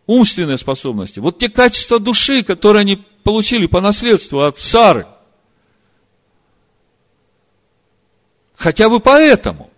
умственные 0.06 0.58
способности, 0.58 1.20
вот 1.20 1.38
те 1.38 1.48
качества 1.48 1.98
души, 1.98 2.42
которые 2.42 2.80
они 2.80 2.96
получили 3.22 3.66
по 3.66 3.80
наследству 3.80 4.40
от 4.40 4.58
Сары, 4.58 5.06
хотя 8.56 8.88
бы 8.88 9.00
поэтому. 9.00 9.70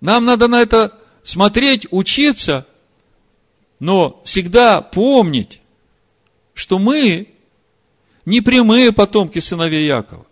Нам 0.00 0.24
надо 0.24 0.48
на 0.48 0.62
это 0.62 0.92
смотреть, 1.22 1.86
учиться 1.90 2.66
но 3.80 4.20
всегда 4.24 4.82
помнить, 4.82 5.60
что 6.54 6.78
мы 6.78 7.28
не 8.26 8.42
прямые 8.42 8.92
потомки 8.92 9.38
сыновей 9.40 9.86
Якова. 9.86 10.26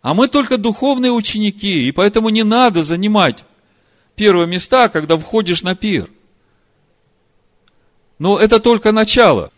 А 0.00 0.14
мы 0.14 0.26
только 0.26 0.56
духовные 0.56 1.12
ученики, 1.12 1.86
и 1.86 1.92
поэтому 1.92 2.30
не 2.30 2.42
надо 2.42 2.82
занимать 2.82 3.44
первые 4.16 4.48
места, 4.48 4.88
когда 4.88 5.16
входишь 5.16 5.62
на 5.62 5.76
пир. 5.76 6.08
Но 8.18 8.38
это 8.38 8.58
только 8.58 8.90
начало. 8.90 9.52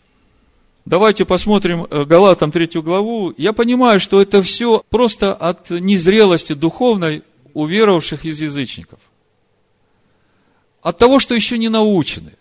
Давайте 0.85 1.25
посмотрим 1.25 1.87
э, 1.89 2.05
Галатам 2.05 2.53
третью 2.53 2.83
главу. 2.83 3.33
Я 3.39 3.55
понимаю, 3.55 4.01
что 4.01 4.21
это 4.21 4.43
все 4.43 4.83
просто 4.91 5.33
от 5.33 5.71
незрелости 5.71 6.53
духовной 6.53 7.23
уверовавших 7.55 8.25
из 8.25 8.41
язычников– 8.41 8.99
от 10.85 10.99
того, 10.99 11.19
что 11.19 11.35
еще 11.35 11.57
не 11.57 11.71
научены. 11.71 12.35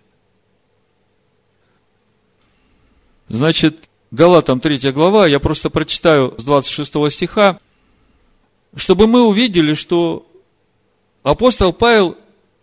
Значит, 3.29 3.89
Галатам 4.11 4.59
3 4.59 4.91
глава, 4.91 5.27
я 5.27 5.39
просто 5.39 5.69
прочитаю 5.69 6.35
с 6.37 6.43
26 6.43 7.11
стиха, 7.11 7.57
чтобы 8.75 9.07
мы 9.07 9.23
увидели, 9.23 9.73
что 9.73 10.27
апостол 11.23 11.71
Павел 11.71 12.17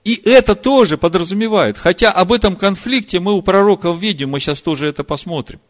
и 0.05 0.21
это 0.25 0.55
тоже 0.55 0.99
подразумевает. 0.99 1.79
Хотя 1.79 2.11
об 2.13 2.31
этом 2.33 2.57
конфликте 2.57 3.19
мы 3.19 3.33
у 3.33 3.41
пророков 3.41 3.99
видим, 3.99 4.31
мы 4.31 4.41
сейчас 4.41 4.61
тоже 4.61 4.87
это 4.87 5.03
посмотрим. 5.03 5.61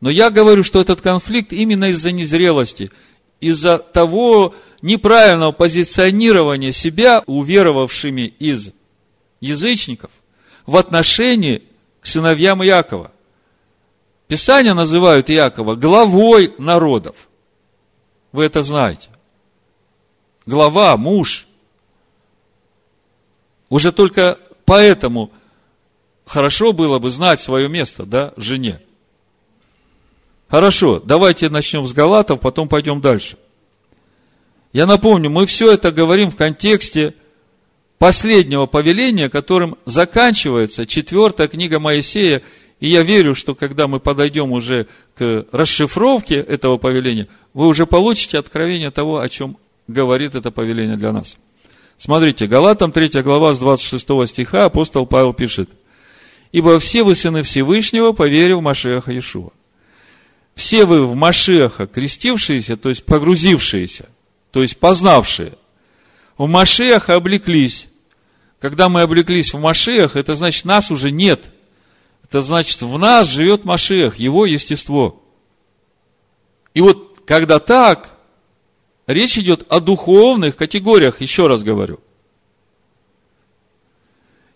Но 0.00 0.08
я 0.08 0.30
говорю, 0.30 0.64
что 0.64 0.80
этот 0.80 1.02
конфликт 1.02 1.52
именно 1.52 1.90
из-за 1.90 2.12
незрелости, 2.12 2.90
из-за 3.40 3.78
того 3.78 4.54
неправильного 4.82 5.52
позиционирования 5.52 6.72
себя 6.72 7.22
уверовавшими 7.26 8.22
из 8.38 8.70
язычников 9.40 10.10
в 10.66 10.76
отношении 10.76 11.62
к 12.00 12.06
сыновьям 12.06 12.64
Иакова. 12.64 13.12
Писание 14.26 14.74
называют 14.74 15.30
Иакова 15.30 15.74
главой 15.74 16.52
народов. 16.58 17.28
Вы 18.32 18.44
это 18.44 18.62
знаете. 18.62 19.08
Глава, 20.44 20.96
муж. 20.96 21.46
Уже 23.70 23.92
только 23.92 24.38
поэтому 24.64 25.30
хорошо 26.26 26.72
было 26.72 26.98
бы 26.98 27.10
знать 27.10 27.40
свое 27.40 27.68
место, 27.68 28.04
да, 28.04 28.32
жене. 28.36 28.80
Хорошо, 30.48 31.00
давайте 31.04 31.50
начнем 31.50 31.86
с 31.86 31.92
Галатов, 31.92 32.40
потом 32.40 32.68
пойдем 32.68 33.02
дальше. 33.02 33.36
Я 34.72 34.86
напомню, 34.86 35.28
мы 35.28 35.44
все 35.44 35.72
это 35.72 35.92
говорим 35.92 36.30
в 36.30 36.36
контексте 36.36 37.14
последнего 37.98 38.64
повеления, 38.64 39.28
которым 39.28 39.76
заканчивается 39.84 40.86
четвертая 40.86 41.48
книга 41.48 41.78
Моисея. 41.78 42.42
И 42.80 42.88
я 42.88 43.02
верю, 43.02 43.34
что 43.34 43.54
когда 43.54 43.88
мы 43.88 44.00
подойдем 44.00 44.52
уже 44.52 44.86
к 45.16 45.46
расшифровке 45.52 46.36
этого 46.36 46.78
повеления, 46.78 47.28
вы 47.52 47.66
уже 47.66 47.86
получите 47.86 48.38
откровение 48.38 48.90
того, 48.90 49.18
о 49.18 49.28
чем 49.28 49.58
говорит 49.86 50.34
это 50.34 50.50
повеление 50.50 50.96
для 50.96 51.12
нас. 51.12 51.36
Смотрите, 51.98 52.46
Галатам 52.46 52.92
3 52.92 53.20
глава 53.22 53.54
с 53.54 53.58
26 53.58 54.28
стиха 54.28 54.66
апостол 54.66 55.04
Павел 55.06 55.34
пишет. 55.34 55.68
«Ибо 56.52 56.78
все 56.78 57.02
вы 57.02 57.16
сыны 57.16 57.42
Всевышнего, 57.42 58.12
поверив 58.12 58.58
в 58.58 58.62
Машеха 58.62 59.12
Иешуа». 59.12 59.50
Все 60.58 60.84
вы 60.84 61.06
в 61.06 61.14
Машеха 61.14 61.86
крестившиеся, 61.86 62.76
то 62.76 62.88
есть 62.88 63.04
погрузившиеся, 63.04 64.08
то 64.50 64.60
есть 64.60 64.76
познавшие, 64.78 65.54
в 66.36 66.48
Машеха 66.48 67.14
облеклись. 67.14 67.86
Когда 68.58 68.88
мы 68.88 69.02
облеклись 69.02 69.54
в 69.54 69.60
Машех, 69.60 70.16
это 70.16 70.34
значит, 70.34 70.64
нас 70.64 70.90
уже 70.90 71.12
нет. 71.12 71.52
Это 72.24 72.42
значит, 72.42 72.82
в 72.82 72.98
нас 72.98 73.28
живет 73.28 73.64
Машех, 73.64 74.16
его 74.16 74.46
естество. 74.46 75.22
И 76.74 76.80
вот, 76.80 77.20
когда 77.24 77.60
так, 77.60 78.18
Речь 79.06 79.38
идет 79.38 79.64
о 79.72 79.78
духовных 79.78 80.56
категориях, 80.56 81.20
еще 81.20 81.46
раз 81.46 81.62
говорю. 81.62 82.00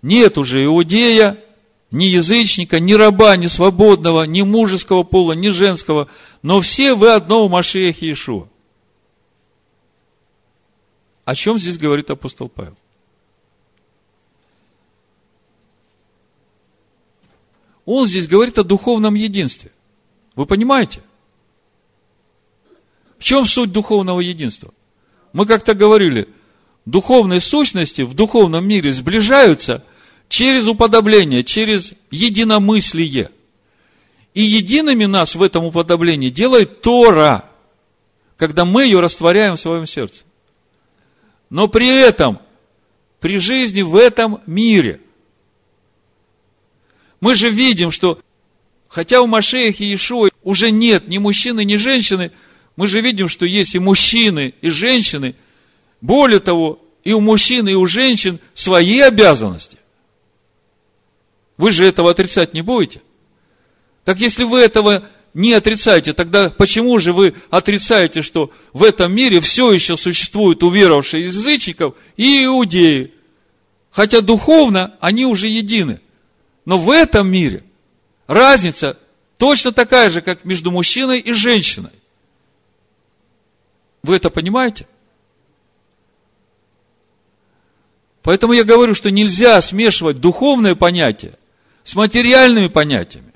Нет 0.02 0.36
уже 0.36 0.64
иудея, 0.64 1.38
ни 1.92 2.07
язычника, 2.07 2.81
ни 2.81 2.94
раба, 2.94 3.37
ни 3.37 3.46
свободного, 3.46 4.24
ни 4.24 4.42
мужеского 4.42 5.02
пола, 5.02 5.33
ни 5.33 5.50
женского, 5.50 6.09
но 6.40 6.61
все 6.61 6.94
вы 6.94 7.12
одно 7.12 7.46
в 7.46 7.50
Машиахе 7.50 8.07
Иешуа. 8.07 8.48
О 11.24 11.35
чем 11.35 11.59
здесь 11.59 11.78
говорит 11.78 12.11
апостол 12.11 12.48
Павел? 12.48 12.76
Он 17.85 18.07
здесь 18.07 18.26
говорит 18.26 18.59
о 18.59 18.64
духовном 18.64 19.14
единстве. 19.14 19.70
Вы 20.35 20.46
понимаете? 20.46 21.02
В 23.18 23.24
чем 23.24 23.44
суть 23.44 23.70
духовного 23.70 24.20
единства? 24.20 24.72
Мы 25.33 25.46
как-то 25.46 25.74
говорили, 25.74 26.28
духовные 26.87 27.40
сущности 27.40 28.02
в 28.02 28.14
духовном 28.14 28.66
мире 28.66 28.92
сближаются 28.92 29.85
через 30.32 30.66
уподобление, 30.66 31.44
через 31.44 31.92
единомыслие. 32.10 33.30
И 34.32 34.40
едиными 34.40 35.04
нас 35.04 35.34
в 35.34 35.42
этом 35.42 35.64
уподоблении 35.64 36.30
делает 36.30 36.80
Тора, 36.80 37.44
когда 38.38 38.64
мы 38.64 38.84
ее 38.84 39.00
растворяем 39.00 39.56
в 39.56 39.60
своем 39.60 39.86
сердце. 39.86 40.24
Но 41.50 41.68
при 41.68 41.86
этом, 41.86 42.38
при 43.20 43.36
жизни 43.36 43.82
в 43.82 43.94
этом 43.94 44.40
мире, 44.46 45.02
мы 47.20 47.34
же 47.34 47.50
видим, 47.50 47.90
что 47.90 48.18
хотя 48.88 49.20
у 49.20 49.26
Машеях 49.26 49.82
и 49.82 49.84
Иешуа 49.84 50.30
уже 50.42 50.70
нет 50.70 51.08
ни 51.08 51.18
мужчины, 51.18 51.62
ни 51.62 51.76
женщины– 51.76 52.32
мы 52.74 52.86
же 52.86 53.02
видим, 53.02 53.28
что 53.28 53.44
есть 53.44 53.74
и 53.74 53.78
мужчины, 53.78 54.54
и 54.62 54.70
женщины. 54.70 55.34
Более 56.00 56.40
того, 56.40 56.80
и 57.04 57.12
у 57.12 57.20
мужчин, 57.20 57.68
и 57.68 57.74
у 57.74 57.84
женщин 57.86 58.38
свои 58.54 58.98
обязанности. 59.00 59.76
Вы 61.62 61.70
же 61.70 61.87
этого 61.87 62.11
отрицать 62.11 62.55
не 62.55 62.61
будете. 62.61 63.03
Так 64.03 64.18
если 64.18 64.42
вы 64.42 64.59
этого 64.59 65.05
не 65.33 65.53
отрицаете, 65.53 66.12
тогда 66.12 66.51
почему 66.51 66.98
же 66.98 67.12
вы 67.12 67.35
отрицаете, 67.51 68.22
что 68.22 68.51
в 68.72 68.83
этом 68.83 69.14
мире 69.14 69.38
все 69.38 69.70
еще 69.70 69.96
существуют 69.96 70.64
уверовавшие 70.64 71.27
язычников 71.27 71.94
и 72.16 72.46
иудеи? 72.46 73.14
Хотя 73.92 74.22
духовно 74.22 74.96
они 74.98 75.25
уже 75.25 75.46
едины. 75.46 76.01
Но 76.64 76.79
в 76.79 76.90
этом 76.90 77.31
мире 77.31 77.62
разница 78.27 78.98
точно 79.38 79.70
такая 79.70 80.11
же, 80.11 80.20
как 80.20 80.44
между 80.44 80.72
мужчиной 80.72 81.20
и 81.20 81.33
женщиной. 81.33 81.92
Вы 84.03 84.16
это 84.16 84.31
понимаете? 84.31 84.88
Поэтому 88.25 88.53
я 88.53 88.64
говорю, 88.64 88.96
что 88.96 89.12
нельзя 89.12 89.61
смешивать 89.61 90.18
духовные 90.18 90.75
понятия 90.75 91.38
с 91.84 91.94
материальными 91.94 92.68
понятиями. 92.68 93.32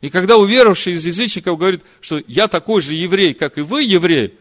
И 0.00 0.10
когда 0.10 0.36
уверовавший 0.36 0.94
из 0.94 1.06
язычников 1.06 1.58
говорит, 1.58 1.82
что 2.00 2.22
я 2.26 2.48
такой 2.48 2.82
же 2.82 2.94
еврей, 2.94 3.34
как 3.34 3.58
и 3.58 3.62
вы, 3.62 3.82
еврей, 3.82 4.38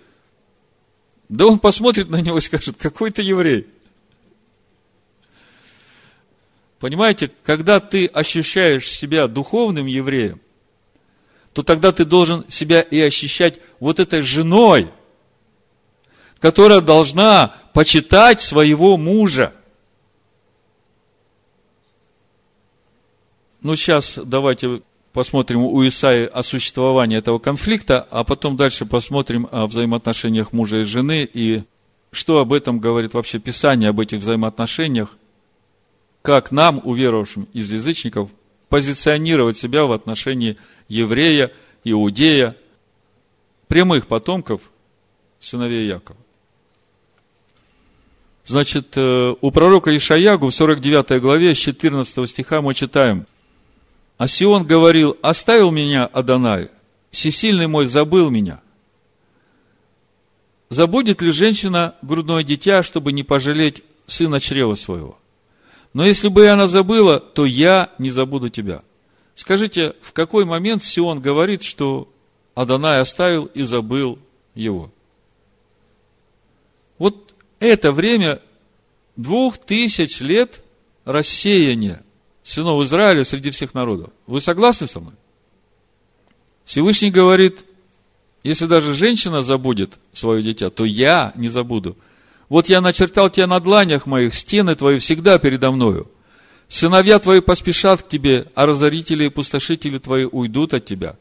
да 1.29 1.47
он 1.47 1.59
посмотрит 1.59 2.09
на 2.09 2.21
него 2.21 2.37
и 2.37 2.41
скажет, 2.41 2.75
какой 2.77 3.11
ты 3.11 3.21
еврей. 3.21 3.67
Понимаете, 6.79 7.31
когда 7.43 7.79
ты 7.79 8.05
ощущаешь 8.05 8.89
себя 8.89 9.27
духовным 9.27 9.87
евреем, 9.87 10.39
то 11.53 11.63
тогда 11.63 11.91
ты 11.91 12.03
должен 12.03 12.45
себя 12.49 12.81
и 12.81 12.99
ощущать 12.99 13.59
вот 13.79 13.99
этой 13.99 14.21
женой, 14.21 14.89
которая 16.39 16.81
должна 16.81 17.55
почитать 17.73 18.41
своего 18.41 18.97
мужа. 18.97 19.53
Ну, 23.65 23.75
сейчас 23.75 24.19
давайте 24.23 24.83
посмотрим 25.11 25.61
у 25.61 25.87
Исаи 25.87 26.25
о 26.25 26.43
существовании 26.43 27.17
этого 27.17 27.39
конфликта, 27.39 28.07
а 28.11 28.23
потом 28.23 28.55
дальше 28.55 28.85
посмотрим 28.85 29.47
о 29.51 29.65
взаимоотношениях 29.65 30.53
мужа 30.53 30.81
и 30.81 30.83
жены 30.83 31.27
и 31.33 31.63
что 32.11 32.37
об 32.37 32.53
этом 32.53 32.77
говорит 32.77 33.15
вообще 33.15 33.39
Писание, 33.39 33.89
об 33.89 33.99
этих 33.99 34.19
взаимоотношениях, 34.19 35.17
как 36.21 36.51
нам, 36.51 36.79
уверовавшим 36.83 37.47
из 37.53 37.71
язычников, 37.71 38.29
позиционировать 38.69 39.57
себя 39.57 39.85
в 39.85 39.93
отношении 39.93 40.57
еврея, 40.87 41.51
иудея, 41.83 42.55
прямых 43.67 44.05
потомков 44.05 44.61
сыновей 45.39 45.87
Якова. 45.87 46.19
Значит, 48.45 48.93
э, 48.95 49.33
у 49.41 49.49
пророка 49.49 49.97
Ишаягу 49.97 50.49
в 50.49 50.53
49 50.53 51.19
главе 51.19 51.55
с 51.55 51.57
14 51.57 52.29
стиха 52.29 52.61
мы 52.61 52.75
читаем. 52.75 53.25
А 54.17 54.27
Сион 54.27 54.65
говорил, 54.65 55.17
оставил 55.21 55.71
меня 55.71 56.05
Адонай, 56.05 56.69
всесильный 57.11 57.67
мой 57.67 57.87
забыл 57.87 58.29
меня. 58.29 58.61
Забудет 60.69 61.21
ли 61.21 61.31
женщина 61.31 61.95
грудное 62.01 62.43
дитя, 62.43 62.81
чтобы 62.81 63.11
не 63.11 63.23
пожалеть 63.23 63.83
сына 64.05 64.39
чрева 64.39 64.75
своего? 64.75 65.17
Но 65.93 66.05
если 66.05 66.29
бы 66.29 66.47
она 66.47 66.67
забыла, 66.67 67.19
то 67.19 67.45
я 67.45 67.89
не 67.99 68.09
забуду 68.09 68.49
тебя. 68.49 68.83
Скажите, 69.35 69.95
в 70.01 70.13
какой 70.13 70.45
момент 70.45 70.81
Сион 70.81 71.19
говорит, 71.19 71.61
что 71.61 72.09
Адонай 72.53 73.01
оставил 73.01 73.45
и 73.45 73.63
забыл 73.63 74.17
его? 74.55 74.91
Вот 76.97 77.33
это 77.59 77.91
время 77.91 78.41
двух 79.17 79.57
тысяч 79.57 80.21
лет 80.21 80.63
рассеяния 81.03 82.04
сынов 82.45 82.81
Израиля 82.83 83.25
среди 83.25 83.49
всех 83.49 83.73
народов. 83.73 84.11
Вы 84.27 84.39
согласны 84.39 84.87
со 84.87 84.99
мной? 84.99 85.15
Всевышний 86.63 87.09
говорит, 87.09 87.65
если 88.43 88.67
даже 88.67 88.93
женщина 88.93 89.41
забудет 89.41 89.93
свое 90.13 90.43
дитя, 90.43 90.69
то 90.69 90.85
я 90.85 91.33
не 91.35 91.49
забуду. 91.49 91.97
Вот 92.47 92.69
я 92.69 92.79
начертал 92.79 93.31
тебя 93.31 93.47
на 93.47 93.59
дланях 93.59 94.05
моих, 94.05 94.35
стены 94.35 94.75
твои 94.75 94.99
всегда 94.99 95.39
передо 95.39 95.71
мною. 95.71 96.09
Сыновья 96.67 97.17
твои 97.17 97.41
поспешат 97.41 98.03
к 98.03 98.07
тебе, 98.07 98.47
а 98.53 98.67
разорители 98.67 99.25
и 99.25 99.29
пустошители 99.29 99.97
твои 99.97 100.25
уйдут 100.25 100.75
от 100.75 100.85
тебя. 100.85 101.17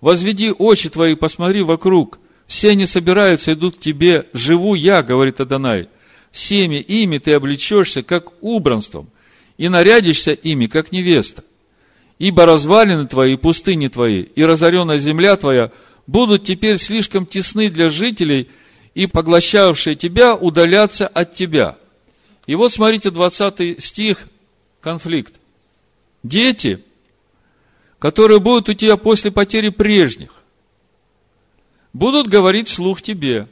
Возведи 0.00 0.52
очи 0.52 0.88
твои, 0.88 1.16
посмотри 1.16 1.62
вокруг. 1.62 2.20
Все 2.46 2.70
они 2.70 2.86
собираются, 2.86 3.52
идут 3.52 3.76
к 3.76 3.80
тебе. 3.80 4.26
Живу 4.32 4.74
я, 4.74 5.02
говорит 5.02 5.40
Адонай. 5.40 5.88
Всеми 6.30 6.76
ими 6.76 7.18
ты 7.18 7.34
облечешься, 7.34 8.02
как 8.02 8.32
убранством, 8.40 9.10
и 9.60 9.68
нарядишься 9.68 10.32
ими, 10.32 10.68
как 10.68 10.90
невеста. 10.90 11.44
Ибо 12.18 12.46
развалины 12.46 13.06
твои, 13.06 13.36
пустыни 13.36 13.88
твои, 13.88 14.22
и 14.22 14.42
разоренная 14.42 14.96
земля 14.96 15.36
твоя 15.36 15.70
будут 16.06 16.44
теперь 16.44 16.78
слишком 16.78 17.26
тесны 17.26 17.68
для 17.68 17.90
жителей, 17.90 18.48
и 18.94 19.06
поглощавшие 19.06 19.96
тебя 19.96 20.34
удалятся 20.34 21.06
от 21.06 21.34
тебя. 21.34 21.76
И 22.46 22.54
вот 22.54 22.72
смотрите, 22.72 23.10
20 23.10 23.84
стих, 23.84 24.28
конфликт. 24.80 25.34
Дети, 26.22 26.82
которые 27.98 28.40
будут 28.40 28.70
у 28.70 28.72
тебя 28.72 28.96
после 28.96 29.30
потери 29.30 29.68
прежних, 29.68 30.42
будут 31.92 32.28
говорить 32.28 32.68
вслух 32.68 33.02
тебе. 33.02 33.46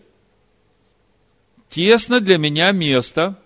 Тесно 1.69 2.21
для 2.21 2.39
меня 2.39 2.73
место. 2.73 3.39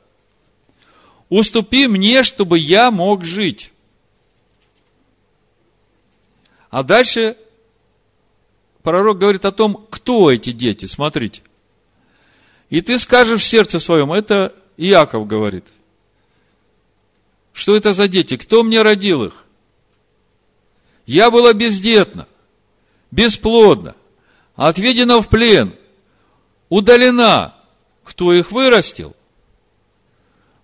Уступи 1.33 1.87
мне, 1.87 2.25
чтобы 2.25 2.59
я 2.59 2.91
мог 2.91 3.25
жить. 3.25 3.73
А 6.69 6.83
дальше 6.83 7.39
пророк 8.83 9.17
говорит 9.17 9.47
о 9.47 9.51
том, 9.51 9.87
кто 9.89 10.31
эти 10.31 10.53
дети. 10.53 10.85
Смотрите. 10.85 11.41
И 12.69 12.83
ты 12.83 12.99
скажешь 12.99 13.41
в 13.41 13.47
сердце 13.47 13.81
своем, 13.81 14.13
это 14.13 14.55
Иаков 14.77 15.27
говорит. 15.27 15.65
Что 17.55 17.77
это 17.77 17.95
за 17.95 18.09
дети? 18.09 18.37
Кто 18.37 18.63
мне 18.63 18.83
родил 18.83 19.25
их? 19.25 19.47
Я 21.07 21.31
была 21.31 21.55
бездетна, 21.55 22.29
бесплодна, 23.11 23.97
отведена 24.55 25.23
в 25.23 25.31
плен, 25.31 25.75
удалена. 26.69 27.57
Кто 28.05 28.35
их 28.35 28.53
вырастил? 28.53 29.17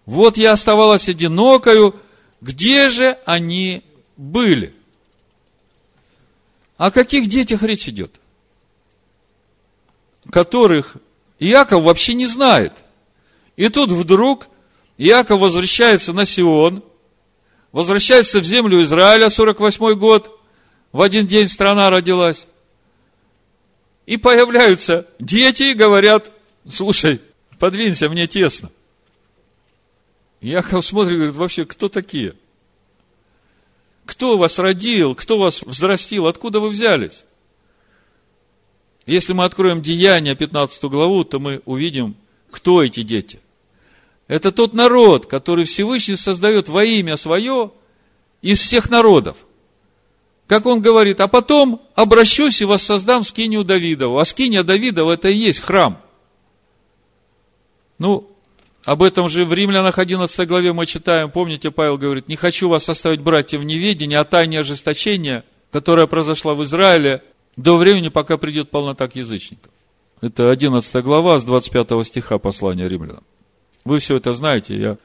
Вот 0.09 0.39
я 0.39 0.53
оставалась 0.53 1.07
одинокою. 1.07 1.95
Где 2.41 2.89
же 2.89 3.19
они 3.27 3.83
были? 4.17 4.75
О 6.79 6.91
каких 6.91 7.27
детях 7.27 7.63
речь 7.63 7.87
идет? 7.89 8.19
Которых 10.31 10.97
Иаков 11.39 11.83
вообще 11.83 12.15
не 12.15 12.25
знает. 12.25 12.73
И 13.57 13.69
тут 13.69 13.91
вдруг 13.91 14.49
Иаков 14.97 15.41
возвращается 15.41 16.15
на 16.15 16.25
Сион, 16.25 16.83
возвращается 17.73 18.41
в 18.41 18.45
землю 18.45 18.83
Израиля, 18.85 19.29
48 19.29 19.93
год, 19.93 20.41
в 20.91 21.03
один 21.03 21.27
день 21.27 21.49
страна 21.49 21.91
родилась. 21.91 22.47
И 24.07 24.17
появляются 24.17 25.07
дети 25.19 25.65
и 25.65 25.75
говорят, 25.75 26.33
слушай, 26.67 27.21
подвинься, 27.59 28.09
мне 28.09 28.27
тесно. 28.27 28.71
Яков 30.41 30.85
смотрит 30.85 31.15
и 31.15 31.17
говорит, 31.17 31.37
вообще, 31.37 31.65
кто 31.65 31.89
такие? 31.89 32.35
Кто 34.05 34.39
вас 34.39 34.59
родил? 34.59 35.15
Кто 35.15 35.39
вас 35.39 35.63
взрастил? 35.63 36.27
Откуда 36.27 36.61
вы 36.61 36.71
взялись? 36.71 37.25
Если 39.07 39.33
мы 39.33 39.45
откроем 39.45 39.83
Деяния, 39.83 40.35
15 40.35 40.83
главу, 40.85 41.25
то 41.25 41.39
мы 41.39 41.63
увидим, 41.65 42.15
кто 42.51 42.83
эти 42.83 43.03
дети. 43.03 43.41
Это 44.27 44.53
тот 44.53 44.75
народ, 44.75 45.27
который 45.27 45.65
Всевышний 45.65 46.17
создает 46.17 46.69
во 46.69 46.85
имя 46.85 47.17
свое 47.17 47.73
из 48.43 48.61
всех 48.61 48.91
народов. 48.91 49.39
Как 50.47 50.67
он 50.67 50.81
говорит, 50.81 51.21
а 51.21 51.29
потом 51.29 51.83
обращусь 51.95 52.61
и 52.61 52.65
воссоздам 52.65 53.25
скинию 53.25 53.65
Давидову. 53.65 54.19
А 54.19 54.25
скиния 54.25 54.63
Давидова 54.63 55.13
это 55.13 55.29
и 55.29 55.37
есть 55.37 55.61
храм. 55.61 56.01
Ну, 57.99 58.31
об 58.89 59.03
этом 59.03 59.29
же 59.29 59.45
в 59.45 59.53
Римлянах 59.53 59.99
11 59.99 60.49
главе 60.49 60.73
мы 60.73 60.87
читаем, 60.87 61.31
помните, 61.31 61.71
Павел 61.71 61.99
говорит, 61.99 62.27
не 62.27 62.37
хочу 62.37 62.71
вас 62.71 62.89
оставить, 62.89 63.21
братья, 63.21 63.59
в 63.59 63.65
неведении 63.65 64.15
о 64.17 64.25
тайне 64.25 64.61
ожесточения, 64.61 65.45
которая 65.71 66.07
произошла 66.07 66.55
в 66.55 66.65
Израиле 66.65 67.23
до 67.59 67.77
времени, 67.77 68.09
пока 68.09 68.39
придет 68.39 68.71
полнота 68.71 69.07
к 69.07 69.15
язычникам. 69.15 69.71
Это 70.23 70.51
11 70.51 71.05
глава 71.05 71.39
с 71.39 71.45
25 71.45 72.07
стиха 72.07 72.39
послания 72.39 72.89
римлянам. 72.89 73.23
Вы 73.85 73.99
все 73.99 74.17
это 74.17 74.33
знаете, 74.33 74.81
я 74.81 74.97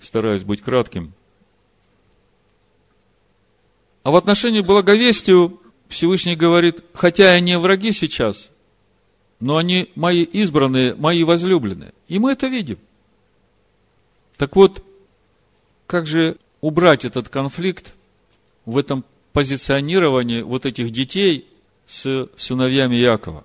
стараюсь 0.00 0.42
быть 0.42 0.60
кратким. 0.60 1.12
А 4.02 4.10
в 4.10 4.16
отношении 4.16 4.62
благовестию 4.62 5.60
Всевышний 5.86 6.34
говорит, 6.34 6.82
хотя 6.92 7.30
они 7.34 7.54
враги 7.54 7.92
сейчас, 7.92 8.50
но 9.38 9.58
они 9.58 9.92
мои 9.94 10.24
избранные, 10.24 10.96
мои 10.96 11.22
возлюбленные. 11.22 11.94
И 12.08 12.18
мы 12.18 12.32
это 12.32 12.48
видим. 12.48 12.78
Так 14.38 14.54
вот, 14.54 14.82
как 15.86 16.06
же 16.06 16.38
убрать 16.60 17.04
этот 17.04 17.28
конфликт 17.28 17.92
в 18.64 18.78
этом 18.78 19.04
позиционировании 19.32 20.42
вот 20.42 20.64
этих 20.64 20.90
детей 20.92 21.46
с 21.86 22.28
сыновьями 22.36 22.94
Якова? 22.94 23.44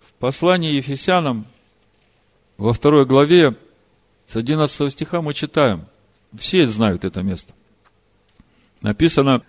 В 0.00 0.12
послании 0.14 0.72
Ефесянам 0.72 1.46
во 2.56 2.72
второй 2.72 3.04
главе 3.04 3.54
с 4.26 4.36
11 4.36 4.92
стиха 4.92 5.20
мы 5.20 5.34
читаем, 5.34 5.84
все 6.38 6.66
знают 6.66 7.04
это 7.04 7.22
место. 7.22 7.52
Написано, 8.80 9.42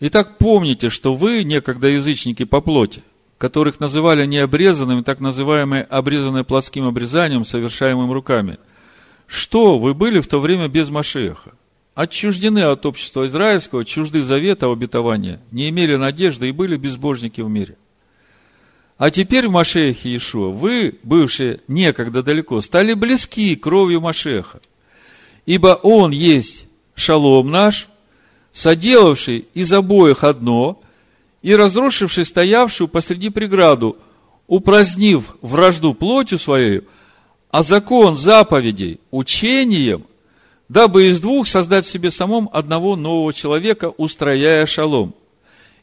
«Итак, 0.00 0.36
помните, 0.36 0.90
что 0.90 1.14
вы, 1.14 1.44
некогда 1.44 1.88
язычники 1.88 2.44
по 2.44 2.60
плоти, 2.60 3.02
которых 3.38 3.80
называли 3.80 4.26
необрезанными, 4.26 5.00
так 5.00 5.20
называемые 5.20 5.84
обрезанные 5.84 6.44
плоским 6.44 6.86
обрезанием, 6.86 7.46
совершаемым 7.46 8.12
руками– 8.12 8.58
что 9.26 9.78
вы 9.78 9.94
были 9.94 10.20
в 10.20 10.26
то 10.26 10.40
время 10.40 10.68
без 10.68 10.88
Машеха? 10.88 11.52
Отчуждены 11.94 12.60
от 12.60 12.84
общества 12.84 13.26
израильского, 13.26 13.84
чужды 13.84 14.22
завета 14.22 14.70
обетования, 14.70 15.40
не 15.50 15.70
имели 15.70 15.96
надежды 15.96 16.48
и 16.48 16.52
были 16.52 16.76
безбожники 16.76 17.40
в 17.40 17.48
мире. 17.48 17.76
А 18.98 19.10
теперь 19.10 19.48
в 19.48 19.52
Машехе 19.52 20.10
Иешуа 20.10 20.50
вы, 20.50 20.98
бывшие 21.02 21.60
некогда 21.68 22.22
далеко, 22.22 22.60
стали 22.60 22.94
близки 22.94 23.54
кровью 23.56 24.00
Машеха. 24.00 24.60
Ибо 25.44 25.78
Он 25.82 26.10
есть 26.12 26.66
шалом 26.94 27.50
наш, 27.50 27.88
соделавший 28.52 29.46
из 29.52 29.72
обоих 29.72 30.24
одно 30.24 30.82
и 31.42 31.54
разрушивший 31.54 32.24
стоявшую 32.24 32.88
посреди 32.88 33.28
преграду, 33.28 33.98
упразднив 34.46 35.36
вражду 35.42 35.92
плотью 35.92 36.38
своей, 36.38 36.82
а 37.56 37.62
закон 37.62 38.18
заповедей 38.18 39.00
учением, 39.10 40.04
дабы 40.68 41.08
из 41.08 41.20
двух 41.20 41.46
создать 41.46 41.86
себе 41.86 42.10
самом 42.10 42.50
одного 42.52 42.96
нового 42.96 43.32
человека, 43.32 43.94
устрояя 43.96 44.66
шалом. 44.66 45.14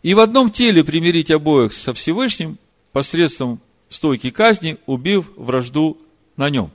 И 0.04 0.14
в 0.14 0.20
одном 0.20 0.52
теле 0.52 0.84
примирить 0.84 1.32
обоих 1.32 1.74
со 1.74 1.92
Всевышним 1.96 2.60
посредством 2.92 3.60
стойки 3.90 4.30
казни, 4.30 4.78
убив 4.86 5.32
вражду 5.36 5.98
на 6.38 6.52
нем. 6.52 6.70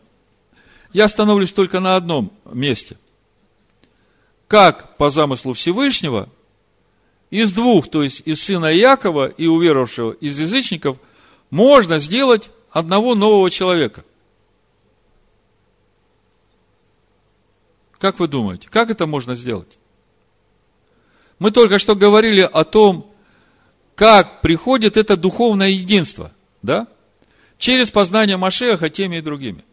Я 0.93 1.05
остановлюсь 1.05 1.53
только 1.53 1.79
на 1.79 1.95
одном 1.95 2.33
месте. 2.53 2.99
Как 4.49 4.97
по 4.97 5.11
замыслу 5.11 5.53
Всевышнего 5.53 6.29
из 7.31 7.53
двух, 7.53 7.89
то 7.89 8.03
есть 8.03 8.23
из 8.25 8.43
сына 8.43 8.67
Якова 8.67 9.29
и 9.29 9.47
уверовавшего 9.47 10.11
из 10.11 10.41
язычников, 10.41 10.97
можно 11.51 12.01
сделать 12.01 12.51
одного 12.73 13.15
нового 13.15 13.49
человека. 13.49 14.03
Как 17.99 18.21
вы 18.21 18.29
думаете, 18.29 18.69
как 18.69 18.91
это 18.91 19.07
можно 19.07 19.35
сделать? 19.35 19.79
Мы 21.39 21.51
только 21.51 21.79
что 21.79 21.97
говорили 21.97 22.41
о 22.41 22.65
том, 22.65 23.13
как 23.95 24.41
приходит 24.41 24.97
это 24.97 25.17
духовное 25.17 25.69
единство, 25.69 26.33
да? 26.63 26.87
Через 27.59 27.91
познание 27.91 28.37
Машеха 28.37 28.89
теми 28.89 29.17
и 29.17 29.21
другими. 29.21 29.65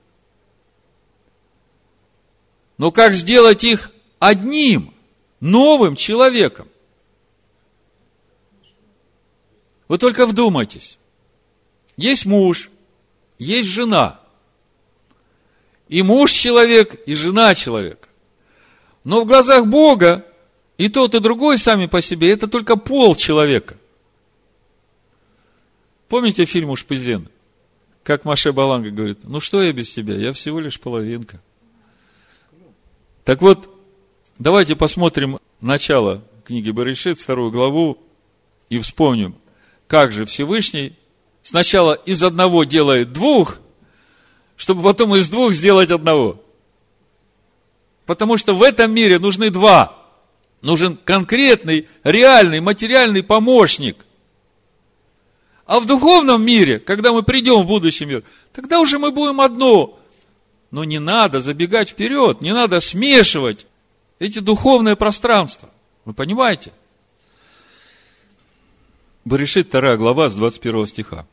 Но 2.77 2.91
как 2.91 3.13
сделать 3.13 3.63
их 3.63 3.91
одним, 4.19 4.93
новым 5.39 5.95
человеком? 5.95 6.67
Вы 9.87 9.99
только 9.99 10.25
вдумайтесь. 10.25 10.97
Есть 11.95 12.25
муж, 12.25 12.71
есть 13.37 13.69
жена. 13.69 14.19
И 15.87 16.01
муж 16.01 16.31
человек, 16.31 16.95
и 17.05 17.13
жена 17.13 17.53
человек. 17.53 18.09
Но 19.05 19.21
в 19.21 19.25
глазах 19.25 19.67
Бога 19.67 20.25
и 20.77 20.89
тот, 20.89 21.15
и 21.15 21.21
другой 21.21 21.57
сами 21.57 21.85
по 21.85 22.01
себе 22.01 22.31
это 22.31 22.47
только 22.47 22.75
пол 22.75 23.15
человека. 23.15 23.77
Помните 26.09 26.43
фильм 26.43 26.71
«Ушпызен»? 26.71 27.29
Как 28.03 28.25
Маше 28.25 28.51
Баланга 28.51 28.91
говорит, 28.91 29.19
ну 29.23 29.39
что 29.39 29.63
я 29.63 29.71
без 29.71 29.91
тебя, 29.91 30.15
я 30.15 30.33
всего 30.33 30.59
лишь 30.59 30.79
половинка. 30.79 31.41
Так 33.23 33.41
вот, 33.41 33.69
Давайте 34.37 34.75
посмотрим 34.75 35.39
начало 35.61 36.21
книги 36.43 36.69
Баришит, 36.69 37.21
вторую 37.21 37.51
главу, 37.51 37.97
и 38.67 38.77
вспомним, 38.79 39.35
как 39.87 40.11
же 40.11 40.25
Всевышний 40.25 40.91
сначала 41.41 41.93
из 41.93 42.21
одного 42.21 42.65
делает 42.65 43.13
двух, 43.13 43.59
чтобы 44.57 44.83
потом 44.83 45.15
из 45.15 45.29
двух 45.29 45.53
сделать 45.53 45.89
одного. 45.89 46.43
Потому 48.05 48.37
что 48.37 48.53
в 48.53 48.61
этом 48.61 48.91
мире 48.91 49.19
нужны 49.19 49.49
два. 49.49 49.97
Нужен 50.61 50.97
конкретный, 50.97 51.87
реальный, 52.03 52.59
материальный 52.59 53.23
помощник. 53.23 54.05
А 55.65 55.79
в 55.79 55.85
духовном 55.85 56.43
мире, 56.43 56.79
когда 56.79 57.11
мы 57.11 57.23
придем 57.23 57.61
в 57.61 57.67
будущий 57.67 58.05
мир, 58.05 58.23
тогда 58.53 58.79
уже 58.79 58.99
мы 58.99 59.11
будем 59.11 59.41
одно. 59.41 59.99
Но 60.69 60.83
не 60.83 60.99
надо 60.99 61.41
забегать 61.41 61.89
вперед, 61.89 62.41
не 62.41 62.53
надо 62.53 62.79
смешивать 62.79 63.65
эти 64.19 64.39
духовные 64.39 64.95
пространства. 64.95 65.69
Вы 66.05 66.13
понимаете? 66.13 66.71
Баришит 69.25 69.71
2 69.71 69.97
глава 69.97 70.29
с 70.29 70.35
21 70.35 70.85
стиха. 70.85 71.25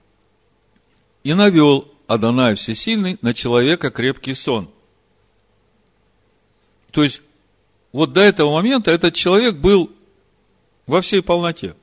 «И 1.24 1.34
навел 1.34 1.92
Адонай 2.06 2.54
Всесильный 2.54 3.18
на 3.20 3.34
человека 3.34 3.90
крепкий 3.90 4.34
сон». 4.34 4.71
То 6.92 7.02
есть, 7.02 7.22
вот 7.90 8.12
до 8.12 8.20
этого 8.20 8.52
момента 8.52 8.90
этот 8.90 9.14
человек 9.14 9.56
был 9.56 9.90
во 10.86 11.00
всей 11.00 11.22
полноте. 11.22 11.74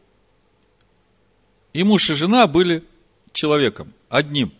И 1.74 1.84
муж 1.84 2.10
и 2.10 2.14
жена 2.14 2.47
были 2.47 2.84
человеком, 3.34 3.93
одним. 4.07 4.53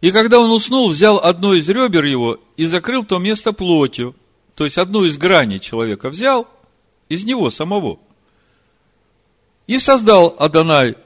И 0.00 0.10
когда 0.10 0.38
он 0.38 0.50
уснул, 0.50 0.90
взял 0.90 1.18
одно 1.18 1.54
из 1.54 1.68
ребер 1.68 2.04
его 2.04 2.38
и 2.56 2.66
закрыл 2.66 3.02
то 3.02 3.18
место 3.18 3.52
плотью. 3.52 4.14
То 4.54 4.64
есть, 4.64 4.78
одну 4.78 5.04
из 5.04 5.16
граней 5.16 5.60
человека 5.60 6.10
взял 6.10 6.48
из 7.08 7.24
него 7.24 7.50
самого. 7.50 7.98
И 9.66 9.78
создал 9.78 10.34
Адонай 10.38 10.96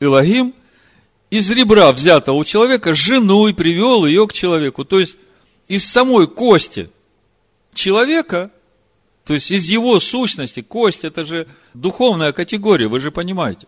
Илогим 0.00 0.54
из 1.30 1.50
ребра 1.50 1.90
взятого 1.92 2.36
у 2.36 2.44
человека 2.44 2.94
жену 2.94 3.48
и 3.48 3.52
привел 3.52 4.06
ее 4.06 4.26
к 4.26 4.32
человеку. 4.32 4.84
То 4.84 5.00
есть, 5.00 5.16
из 5.68 5.88
самой 5.88 6.26
кости 6.26 6.90
человека, 7.74 8.50
то 9.24 9.34
есть 9.34 9.50
из 9.50 9.68
его 9.68 9.98
сущности, 10.00 10.62
кость 10.62 11.04
это 11.04 11.24
же 11.24 11.48
духовная 11.74 12.32
категория, 12.32 12.88
вы 12.88 13.00
же 13.00 13.10
понимаете. 13.10 13.66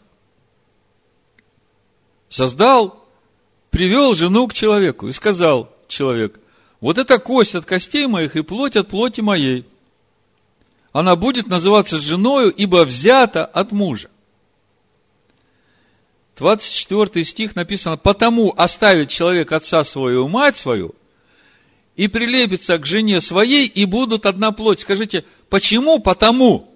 Создал, 2.28 3.04
привел 3.70 4.14
жену 4.14 4.48
к 4.48 4.54
человеку 4.54 5.08
и 5.08 5.12
сказал 5.12 5.70
человек, 5.88 6.40
вот 6.80 6.98
эта 6.98 7.18
кость 7.18 7.54
от 7.54 7.64
костей 7.64 8.06
моих 8.06 8.36
и 8.36 8.42
плоть 8.42 8.76
от 8.76 8.88
плоти 8.88 9.20
моей. 9.20 9.66
Она 10.92 11.16
будет 11.16 11.46
называться 11.46 11.98
женою, 11.98 12.50
ибо 12.50 12.84
взята 12.84 13.44
от 13.44 13.72
мужа. 13.72 14.10
24 16.36 17.24
стих 17.24 17.56
написано, 17.56 17.96
потому 17.96 18.52
оставит 18.56 19.08
человек 19.08 19.52
отца 19.52 19.84
своего 19.84 20.26
и 20.26 20.30
мать 20.30 20.56
свою, 20.56 20.94
и 21.96 22.08
прилепится 22.08 22.78
к 22.78 22.86
жене 22.86 23.20
своей, 23.20 23.66
и 23.66 23.84
будут 23.84 24.26
одна 24.26 24.52
плоть. 24.52 24.80
Скажите, 24.80 25.24
почему? 25.48 26.00
Потому. 26.00 26.74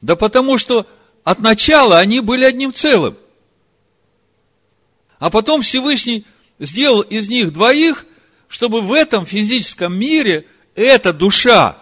Да 0.00 0.16
потому 0.16 0.58
что 0.58 0.86
от 1.22 1.38
начала 1.40 1.98
они 1.98 2.20
были 2.20 2.44
одним 2.44 2.72
целым. 2.72 3.16
А 5.18 5.30
потом 5.30 5.62
Всевышний 5.62 6.24
сделал 6.58 7.02
из 7.02 7.28
них 7.28 7.52
двоих, 7.52 8.06
чтобы 8.48 8.80
в 8.80 8.92
этом 8.92 9.26
физическом 9.26 9.96
мире 9.96 10.46
эта 10.74 11.12
душа 11.12 11.76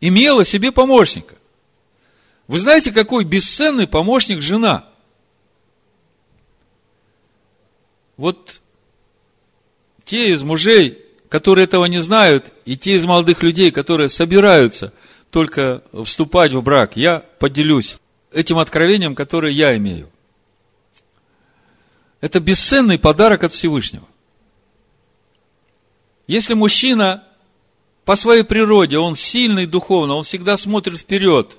имела 0.00 0.44
себе 0.44 0.72
помощника. 0.72 1.36
Вы 2.46 2.58
знаете, 2.58 2.92
какой 2.92 3.24
бесценный 3.24 3.86
помощник 3.86 4.42
жена? 4.42 4.86
Вот 8.16 8.60
те 10.04 10.30
из 10.30 10.42
мужей, 10.42 10.98
которые 11.28 11.64
этого 11.64 11.86
не 11.86 11.98
знают, 11.98 12.52
и 12.64 12.76
те 12.76 12.96
из 12.96 13.04
молодых 13.04 13.42
людей, 13.42 13.70
которые 13.70 14.08
собираются 14.08 14.92
только 15.30 15.82
вступать 16.04 16.52
в 16.52 16.62
брак, 16.62 16.96
я 16.96 17.24
поделюсь 17.38 17.96
этим 18.32 18.58
откровением, 18.58 19.14
которое 19.14 19.52
я 19.52 19.76
имею. 19.76 20.10
Это 22.20 22.40
бесценный 22.40 22.98
подарок 22.98 23.44
от 23.44 23.52
Всевышнего. 23.52 24.06
Если 26.26 26.54
мужчина 26.54 27.24
по 28.04 28.16
своей 28.16 28.44
природе, 28.44 28.98
он 28.98 29.16
сильный 29.16 29.66
духовно, 29.66 30.14
он 30.14 30.24
всегда 30.24 30.56
смотрит 30.56 31.00
вперед, 31.00 31.58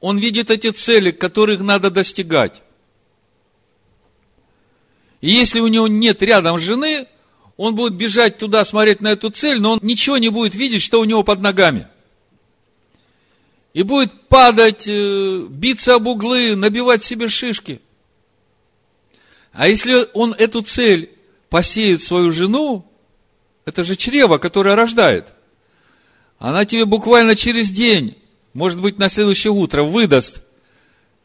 он 0.00 0.18
видит 0.18 0.50
эти 0.50 0.70
цели, 0.70 1.10
которых 1.10 1.60
надо 1.60 1.90
достигать. 1.90 2.62
И 5.24 5.30
если 5.30 5.58
у 5.60 5.68
него 5.68 5.88
нет 5.88 6.22
рядом 6.22 6.58
жены, 6.58 7.06
он 7.56 7.74
будет 7.74 7.94
бежать 7.94 8.36
туда, 8.36 8.62
смотреть 8.62 9.00
на 9.00 9.12
эту 9.12 9.30
цель, 9.30 9.58
но 9.58 9.72
он 9.72 9.78
ничего 9.80 10.18
не 10.18 10.28
будет 10.28 10.54
видеть, 10.54 10.82
что 10.82 11.00
у 11.00 11.04
него 11.04 11.22
под 11.22 11.40
ногами. 11.40 11.88
И 13.72 13.82
будет 13.82 14.12
падать, 14.28 14.84
э, 14.86 15.46
биться 15.48 15.94
об 15.94 16.08
углы, 16.08 16.56
набивать 16.56 17.02
себе 17.02 17.28
шишки. 17.28 17.80
А 19.54 19.66
если 19.66 20.06
он 20.12 20.34
эту 20.36 20.60
цель 20.60 21.10
посеет 21.48 22.02
свою 22.02 22.30
жену, 22.30 22.84
это 23.64 23.82
же 23.82 23.96
чрево, 23.96 24.36
которое 24.36 24.74
рождает. 24.74 25.28
Она 26.38 26.66
тебе 26.66 26.84
буквально 26.84 27.34
через 27.34 27.70
день, 27.70 28.14
может 28.52 28.78
быть, 28.78 28.98
на 28.98 29.08
следующее 29.08 29.54
утро 29.54 29.84
выдаст 29.84 30.42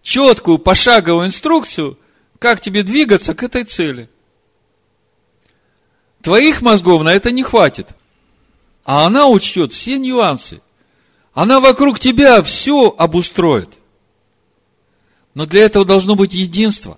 четкую 0.04 0.58
пошаговую 0.58 1.28
инструкцию– 1.28 1.99
как 2.40 2.62
тебе 2.62 2.84
двигаться 2.84 3.36
к 3.36 3.44
этой 3.44 3.66
цели. 3.66 4.10
Твоих 6.22 6.62
мозгов 6.62 7.04
на 7.04 7.14
это 7.14 7.32
не 7.32 7.44
хватит. 7.44 7.90
А 8.84 9.06
она 9.06 9.28
учтет 9.28 9.74
все 9.74 10.00
нюансы. 10.00 10.62
Она 11.34 11.60
вокруг 11.60 12.00
тебя 12.00 12.42
все 12.42 12.94
обустроит. 12.98 13.70
Но 15.34 15.46
для 15.46 15.66
этого 15.66 15.86
должно 15.86 16.16
быть 16.16 16.34
единство. 16.34 16.98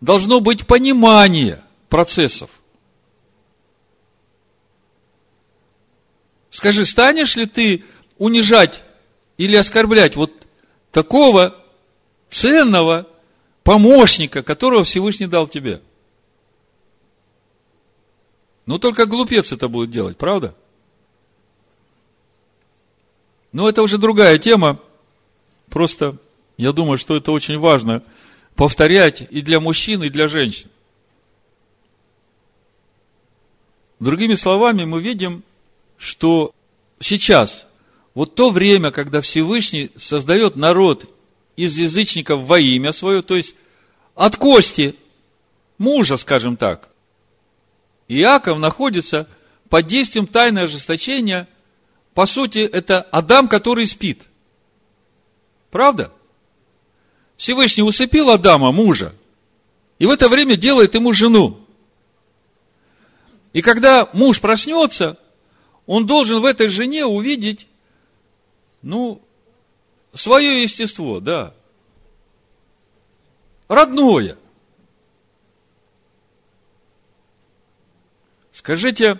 Должно 0.00 0.40
быть 0.40 0.66
понимание 0.66 1.62
процессов. 1.88 2.50
Скажи, 6.50 6.86
станешь 6.86 7.36
ли 7.36 7.46
ты 7.46 7.84
унижать 8.18 8.82
или 9.36 9.56
оскорблять 9.56 10.16
вот 10.16 10.32
такого 10.90 11.56
ценного 12.28 13.06
помощника, 13.70 14.42
которого 14.42 14.82
Всевышний 14.82 15.28
дал 15.28 15.46
тебе. 15.46 15.80
Ну, 18.66 18.80
только 18.80 19.06
глупец 19.06 19.52
это 19.52 19.68
будет 19.68 19.92
делать, 19.92 20.16
правда? 20.16 20.56
Но 23.52 23.68
это 23.68 23.82
уже 23.82 23.96
другая 23.96 24.38
тема. 24.38 24.80
Просто 25.68 26.16
я 26.56 26.72
думаю, 26.72 26.98
что 26.98 27.14
это 27.16 27.30
очень 27.30 27.60
важно 27.60 28.02
повторять 28.56 29.22
и 29.30 29.40
для 29.40 29.60
мужчин, 29.60 30.02
и 30.02 30.08
для 30.08 30.26
женщин. 30.26 30.68
Другими 34.00 34.34
словами, 34.34 34.84
мы 34.84 35.00
видим, 35.00 35.44
что 35.96 36.52
сейчас, 36.98 37.68
вот 38.14 38.34
то 38.34 38.50
время, 38.50 38.90
когда 38.90 39.20
Всевышний 39.20 39.92
создает 39.96 40.56
народ 40.56 41.08
из 41.64 41.76
язычников 41.76 42.40
во 42.40 42.58
имя 42.58 42.92
свое, 42.92 43.22
то 43.22 43.36
есть 43.36 43.54
от 44.14 44.36
кости 44.36 44.96
мужа, 45.78 46.16
скажем 46.16 46.56
так. 46.56 46.88
Иаков 48.08 48.58
находится 48.58 49.28
под 49.68 49.86
действием 49.86 50.26
тайного 50.26 50.66
ожесточения. 50.66 51.48
По 52.14 52.26
сути, 52.26 52.58
это 52.58 53.02
Адам, 53.02 53.48
который 53.48 53.86
спит. 53.86 54.26
Правда? 55.70 56.12
Всевышний 57.36 57.82
усыпил 57.82 58.30
Адама, 58.30 58.72
мужа, 58.72 59.14
и 59.98 60.06
в 60.06 60.10
это 60.10 60.28
время 60.28 60.56
делает 60.56 60.94
ему 60.94 61.12
жену. 61.12 61.60
И 63.52 63.62
когда 63.62 64.08
муж 64.12 64.40
проснется, 64.40 65.18
он 65.86 66.06
должен 66.06 66.40
в 66.40 66.44
этой 66.44 66.68
жене 66.68 67.04
увидеть, 67.04 67.66
ну, 68.82 69.22
свое 70.12 70.62
естество, 70.62 71.20
да. 71.20 71.54
Родное. 73.68 74.36
Скажите, 78.52 79.18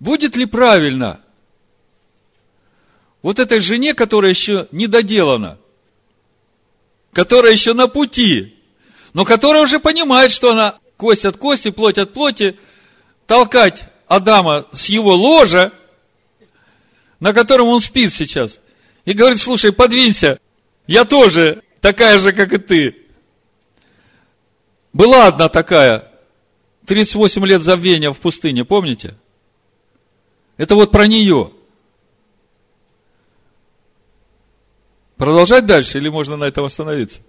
будет 0.00 0.34
ли 0.34 0.46
правильно 0.46 1.20
вот 3.22 3.38
этой 3.38 3.60
жене, 3.60 3.94
которая 3.94 4.30
еще 4.30 4.66
не 4.72 4.86
доделана, 4.86 5.58
которая 7.12 7.52
еще 7.52 7.74
на 7.74 7.86
пути, 7.86 8.56
но 9.12 9.24
которая 9.24 9.62
уже 9.62 9.78
понимает, 9.78 10.30
что 10.30 10.52
она 10.52 10.78
кость 10.96 11.24
от 11.24 11.36
кости, 11.36 11.70
плоть 11.70 11.98
от 11.98 12.12
плоти, 12.12 12.58
толкать 13.26 13.84
Адама 14.06 14.66
с 14.72 14.88
его 14.88 15.14
ложа, 15.14 15.72
на 17.20 17.32
котором 17.32 17.68
он 17.68 17.80
спит 17.80 18.12
сейчас, 18.12 18.60
и 19.10 19.12
говорит, 19.12 19.40
слушай, 19.40 19.72
подвинься, 19.72 20.38
я 20.86 21.04
тоже 21.04 21.64
такая 21.80 22.16
же, 22.20 22.30
как 22.30 22.52
и 22.52 22.58
ты. 22.58 22.96
Была 24.92 25.26
одна 25.26 25.48
такая, 25.48 26.08
38 26.86 27.44
лет 27.44 27.60
забвения 27.60 28.12
в 28.12 28.20
пустыне, 28.20 28.64
помните? 28.64 29.16
Это 30.58 30.76
вот 30.76 30.92
про 30.92 31.08
нее. 31.08 31.50
Продолжать 35.16 35.66
дальше 35.66 35.98
или 35.98 36.08
можно 36.08 36.36
на 36.36 36.44
этом 36.44 36.64
остановиться? 36.64 37.22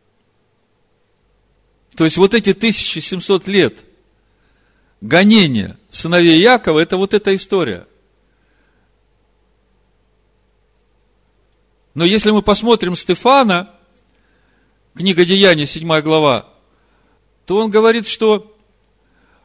То 1.96 2.06
есть 2.06 2.18
вот 2.18 2.36
эти 2.36 2.52
1700 2.52 3.48
лет 3.48 3.80
гонения 5.02 5.80
сыновей 5.90 6.40
Якова, 6.40 6.80
это 6.80 6.98
вот 6.98 7.16
эта 7.16 7.36
история. 7.36 7.88
Но 11.94 12.06
если 12.06 12.32
мы 12.32 12.42
посмотрим 12.42 12.96
Стефана, 12.96 13.70
книга 14.96 15.26
Деяний, 15.26 15.66
7 15.66 16.02
глава, 16.02 16.48
то 17.46 17.58
он 17.58 17.70
говорит, 17.70 18.08
что 18.08 18.56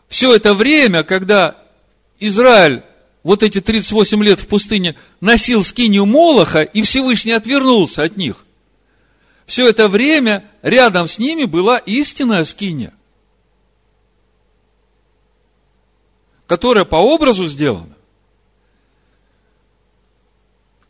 все 0.09 0.35
это 0.35 0.55
время, 0.55 1.03
когда 1.03 1.61
Израиль 2.21 2.83
вот 3.25 3.43
эти 3.43 3.61
38 3.61 4.23
лет 4.23 4.41
в 4.41 4.47
пустыне 4.47 4.95
носил 5.21 5.65
скинию 5.65 6.07
Молоха, 6.07 6.63
и 6.63 6.83
Всевышний 6.83 7.33
отвернулся 7.33 8.05
от 8.05 8.17
них, 8.17 8.45
все 9.47 9.69
это 9.69 9.89
время 9.89 10.49
рядом 10.63 11.09
с 11.09 11.19
ними 11.19 11.45
была 11.45 11.79
истинная 11.79 12.45
скиния, 12.45 12.95
которая 16.47 16.85
по 16.85 16.97
образу 16.97 17.47
сделана. 17.49 17.96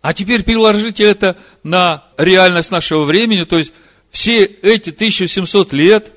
А 0.07 0.15
теперь 0.15 0.45
переложите 0.45 1.03
это 1.03 1.37
на 1.65 2.05
реальность 2.17 2.71
нашего 2.71 3.03
времени, 3.03 3.43
то 3.43 3.59
есть 3.59 3.73
все 4.09 4.45
эти 4.45 4.91
1700 4.91 5.73
лет 5.73 6.13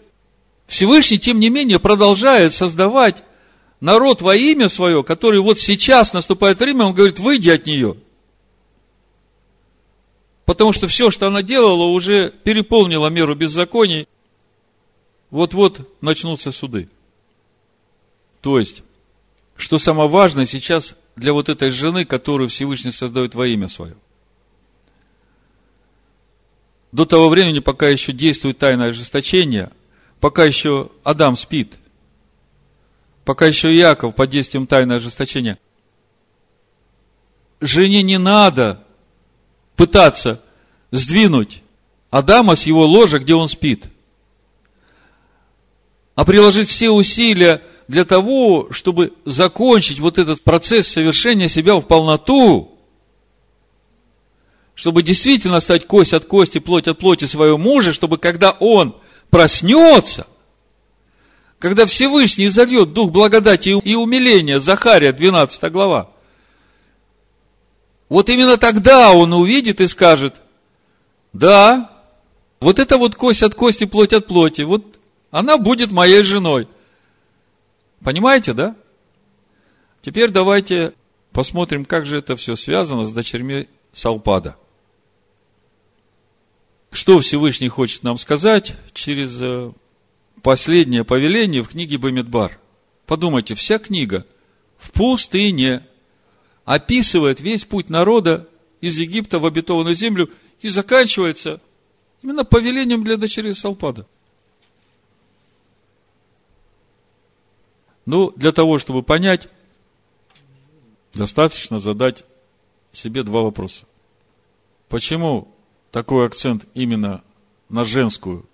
Всевышний, 0.67 1.17
тем 1.17 1.39
не 1.39 1.49
менее, 1.49 1.79
продолжает 1.79 2.53
создавать 2.53 3.23
народ 3.79 4.21
во 4.21 4.35
имя 4.35 4.69
свое, 4.69 5.03
который 5.03 5.39
вот 5.39 5.59
сейчас 5.59 6.13
наступает 6.13 6.59
время, 6.59 6.85
он 6.85 6.93
говорит, 6.93 7.17
выйди 7.17 7.49
от 7.49 7.65
нее. 7.65 7.97
Потому 10.45 10.71
что 10.71 10.87
все, 10.87 11.09
что 11.09 11.25
она 11.25 11.41
делала, 11.41 11.85
уже 11.85 12.29
переполнило 12.43 13.07
меру 13.07 13.33
беззаконий. 13.33 14.07
Вот-вот 15.31 15.99
начнутся 15.99 16.51
суды. 16.51 16.89
То 18.41 18.59
есть, 18.59 18.83
что 19.57 19.79
самое 19.79 20.07
важное 20.07 20.45
сейчас 20.45 20.93
для 21.20 21.34
вот 21.34 21.49
этой 21.49 21.70
жены, 21.70 22.05
которую 22.05 22.49
Всевышний 22.49 22.91
создает 22.91 23.36
во 23.36 23.47
имя 23.47 23.67
свое. 23.67 23.95
До 26.91 27.05
того 27.05 27.30
времени, 27.30 27.59
пока 27.59 27.88
еще 27.88 28.11
действует 28.11 28.57
тайное 28.57 28.89
ожесточение, 28.89 29.72
пока 30.20 30.43
еще 30.45 30.89
Адам 31.03 31.36
спит– 31.36 31.74
пока 33.30 33.45
еще 33.45 33.72
Яков 33.72 34.15
под 34.15 34.32
действием 34.32 34.65
тайного 34.65 34.97
ожесточения. 34.97 35.59
Жене 37.61 38.01
не 38.01 38.17
надо 38.17 38.84
пытаться 39.76 40.41
сдвинуть 40.89 41.61
Адама 42.09 42.55
с 42.55 42.63
его 42.63 42.88
ложа, 42.88 43.20
где 43.20 43.36
он 43.36 43.47
спит, 43.47 43.86
а 46.15 46.26
приложить 46.26 46.70
все 46.70 46.89
усилия 46.89 47.61
для 47.89 48.05
того, 48.05 48.67
чтобы 48.71 49.11
закончить 49.25 49.99
вот 49.99 50.17
этот 50.17 50.43
процесс 50.43 50.87
совершения 50.87 51.49
себя 51.49 51.75
в 51.75 51.81
полноту, 51.81 52.77
чтобы 54.75 55.03
действительно 55.03 55.59
стать 55.59 55.87
кость 55.87 56.13
от 56.13 56.23
кости, 56.23 56.59
плоть 56.59 56.87
от 56.87 56.99
плоти 56.99 57.25
своего 57.25 57.57
мужа, 57.57 57.91
чтобы 57.91 58.17
когда 58.17 58.51
он 58.51 58.95
проснется– 59.29 60.25
когда 61.59 61.85
Всевышний 61.85 62.47
изольет 62.47 62.93
дух 62.93 63.11
благодати 63.11 63.69
и 63.69 63.93
умиления, 63.93 64.59
Захария, 64.59 65.11
12 65.11 65.69
глава, 65.73 66.09
вот 68.07 68.29
именно 68.29 68.55
тогда 68.55 69.11
он 69.11 69.33
увидит 69.33 69.81
и 69.81 69.87
скажет, 69.89 70.39
да, 71.33 71.91
вот 72.61 72.79
это 72.79 72.97
вот 72.97 73.15
кость 73.15 73.43
от 73.43 73.55
кости, 73.55 73.83
плоть 73.83 74.13
от 74.13 74.25
плоти, 74.25 74.61
вот 74.61 74.85
она 75.31 75.57
будет 75.57 75.91
моей 75.91 76.23
женой. 76.23 76.69
Понимаете, 78.04 78.54
да? 78.54 78.76
Теперь 80.02 80.30
давайте 80.32 80.93
посмотрим, 81.32 81.86
как 81.86 82.06
же 82.06 82.18
это 82.18 82.36
все 82.36 82.56
связано 82.56 83.06
с 83.06 83.12
дочерьми 83.12 83.68
Салпада. 83.91 84.56
Что 86.91 87.20
Всевышний 87.20 87.70
хочет 87.70 88.04
нам 88.04 88.18
сказать 88.18 88.76
через 88.93 89.38
э, 89.41 89.72
последнее 90.41 91.04
повеление 91.04 91.62
в 91.62 91.70
книге 91.70 91.97
Бамидбар. 91.97 92.60
Подумайте, 93.06 93.54
вся 93.56 93.78
книга 93.78 94.26
в 94.78 94.91
пустыне 94.91 95.86
описывает 96.66 97.41
весь 97.41 97.66
путь 97.66 97.89
народа 97.89 98.47
из 98.82 98.97
Египта 98.97 99.39
в 99.39 99.45
обетованную 99.45 99.95
землю 99.95 100.32
и 100.62 100.70
заканчивается 100.70 101.62
именно 102.22 102.43
повелением 102.43 103.04
для 103.04 103.18
дочерей 103.18 103.54
Салпада. 103.54 104.08
Ну, 108.06 108.32
для 108.36 108.52
того, 108.52 108.80
чтобы 108.80 109.04
понять, 109.04 109.47
достаточно 111.14 111.80
задать 111.80 112.26
себе 112.91 113.24
два 113.24 113.41
вопроса. 113.41 113.86
Почему 114.88 115.54
такой 115.91 116.26
акцент 116.26 116.66
именно 116.74 117.24
на 117.70 117.84
женскую 117.84 118.50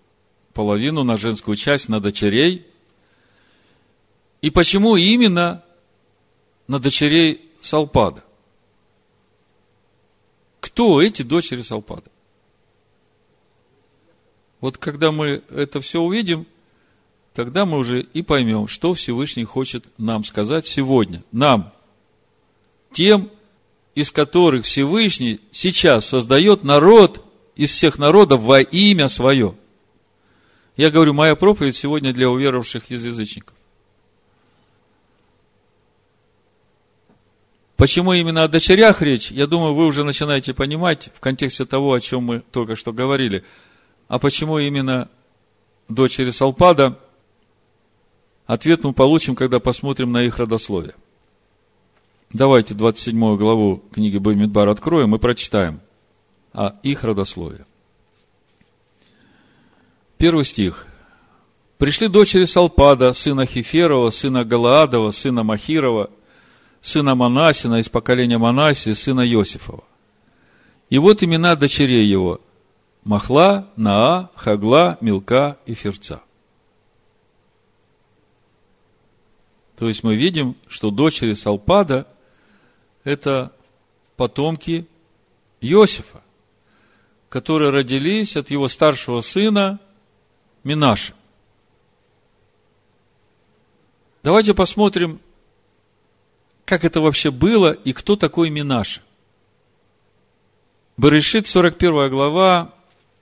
половину 0.56 1.04
на 1.04 1.18
женскую 1.18 1.58
часть, 1.58 1.90
на 1.90 2.00
дочерей. 2.00 2.66
И 4.42 4.50
почему 4.50 4.96
именно 4.96 5.64
на 6.68 6.80
дочерей 6.80 7.52
Салпада? 7.60 8.24
Кто 10.62 11.02
эти 11.02 11.22
дочери 11.24 11.62
Салпада? 11.62 12.10
Вот 14.62 14.78
когда 14.78 15.12
мы 15.12 15.44
это 15.50 15.82
все 15.82 16.02
увидим, 16.02 16.48
тогда 17.36 17.66
мы 17.66 17.78
уже 17.78 18.02
и 18.02 18.22
поймем, 18.22 18.68
что 18.68 18.94
Всевышний 18.94 19.44
хочет 19.44 19.86
нам 19.98 20.24
сказать 20.24 20.66
сегодня. 20.66 21.24
Нам, 21.32 21.72
тем, 22.92 23.30
из 23.94 24.12
которых 24.12 24.66
Всевышний 24.66 25.40
сейчас 25.52 26.06
создает 26.08 26.64
народ 26.64 27.24
из 27.56 27.72
всех 27.72 28.00
народов 28.00 28.42
во 28.42 28.62
имя 28.62 29.10
свое– 29.10 29.56
я 30.78 30.92
говорю, 30.92 31.14
моя 31.14 31.36
проповедь 31.36 31.76
сегодня 31.76 32.14
для 32.14 32.30
уверовавших 32.30 32.92
из 32.92 33.06
язычников. 33.06 33.56
Почему 37.78 38.14
именно 38.14 38.44
о 38.44 38.48
дочерях 38.48 39.02
речь, 39.02 39.32
я 39.32 39.48
думаю, 39.48 39.74
вы 39.74 39.86
уже 39.86 40.04
начинаете 40.04 40.54
понимать 40.54 41.10
в 41.14 41.20
контексте 41.20 41.66
того, 41.66 41.94
о 41.94 42.02
чем 42.02 42.24
мы 42.24 42.40
только 42.40 42.76
что 42.76 42.94
говорили. 42.94 43.44
А 44.08 44.20
почему 44.20 44.60
именно 44.60 45.10
дочери 45.88 46.32
Салпада, 46.32 47.00
ответ 48.46 48.84
мы 48.84 48.94
получим, 48.94 49.36
когда 49.36 49.60
посмотрим 49.60 50.12
на 50.12 50.24
их 50.24 50.38
родословие. 50.40 50.96
Давайте 52.32 52.74
27 52.74 53.38
главу 53.38 53.84
книги 53.92 54.18
Баймидбар 54.18 54.68
откроем 54.70 55.16
и 55.16 55.20
прочитаем 55.20 55.80
о 56.54 56.74
их 56.84 57.04
родословии. 57.04 57.66
Первый 60.18 60.46
стих. 60.46 60.88
Пришли 61.78 62.08
дочери 62.08 62.46
Салпада, 62.46 63.12
сына 63.14 63.46
Хиферова, 63.46 64.10
сына 64.10 64.46
Галаадова, 64.46 65.12
сына 65.12 65.44
Махирова, 65.44 66.10
сына 66.82 67.16
Манасина 67.16 67.80
из 67.80 67.90
поколения 67.90 68.38
Манаси, 68.38 68.94
сына 68.94 69.28
Иосифова. 69.28 69.84
И 70.90 70.98
вот 70.98 71.24
имена 71.24 71.56
дочерей 71.56 72.06
его. 72.06 72.40
Махла, 73.04 73.68
Наа, 73.76 74.30
Хагла, 74.36 74.98
Милка 75.02 75.58
и 75.66 75.74
Ферца. 75.74 76.22
То 79.78 79.88
есть 79.88 80.04
мы 80.04 80.16
видим, 80.16 80.56
что 80.68 80.90
дочери 80.90 81.34
Салпада– 81.34 82.08
это 83.04 83.52
потомки 84.16 84.88
Иосифа, 85.62 86.22
которые 87.30 87.72
родились 87.72 88.38
от 88.38 88.52
его 88.52 88.68
старшего 88.68 89.22
сына 89.22 89.80
Минаша. 90.64 91.14
Давайте 94.24 94.54
посмотрим, 94.54 95.20
как 96.64 96.84
это 96.84 97.02
вообще 97.02 97.30
было 97.30 97.72
и 97.72 97.94
кто 97.94 98.16
такой 98.16 98.50
Минаша. 98.50 99.02
Берешит, 100.98 101.48
41 101.48 102.10
глава, 102.10 102.74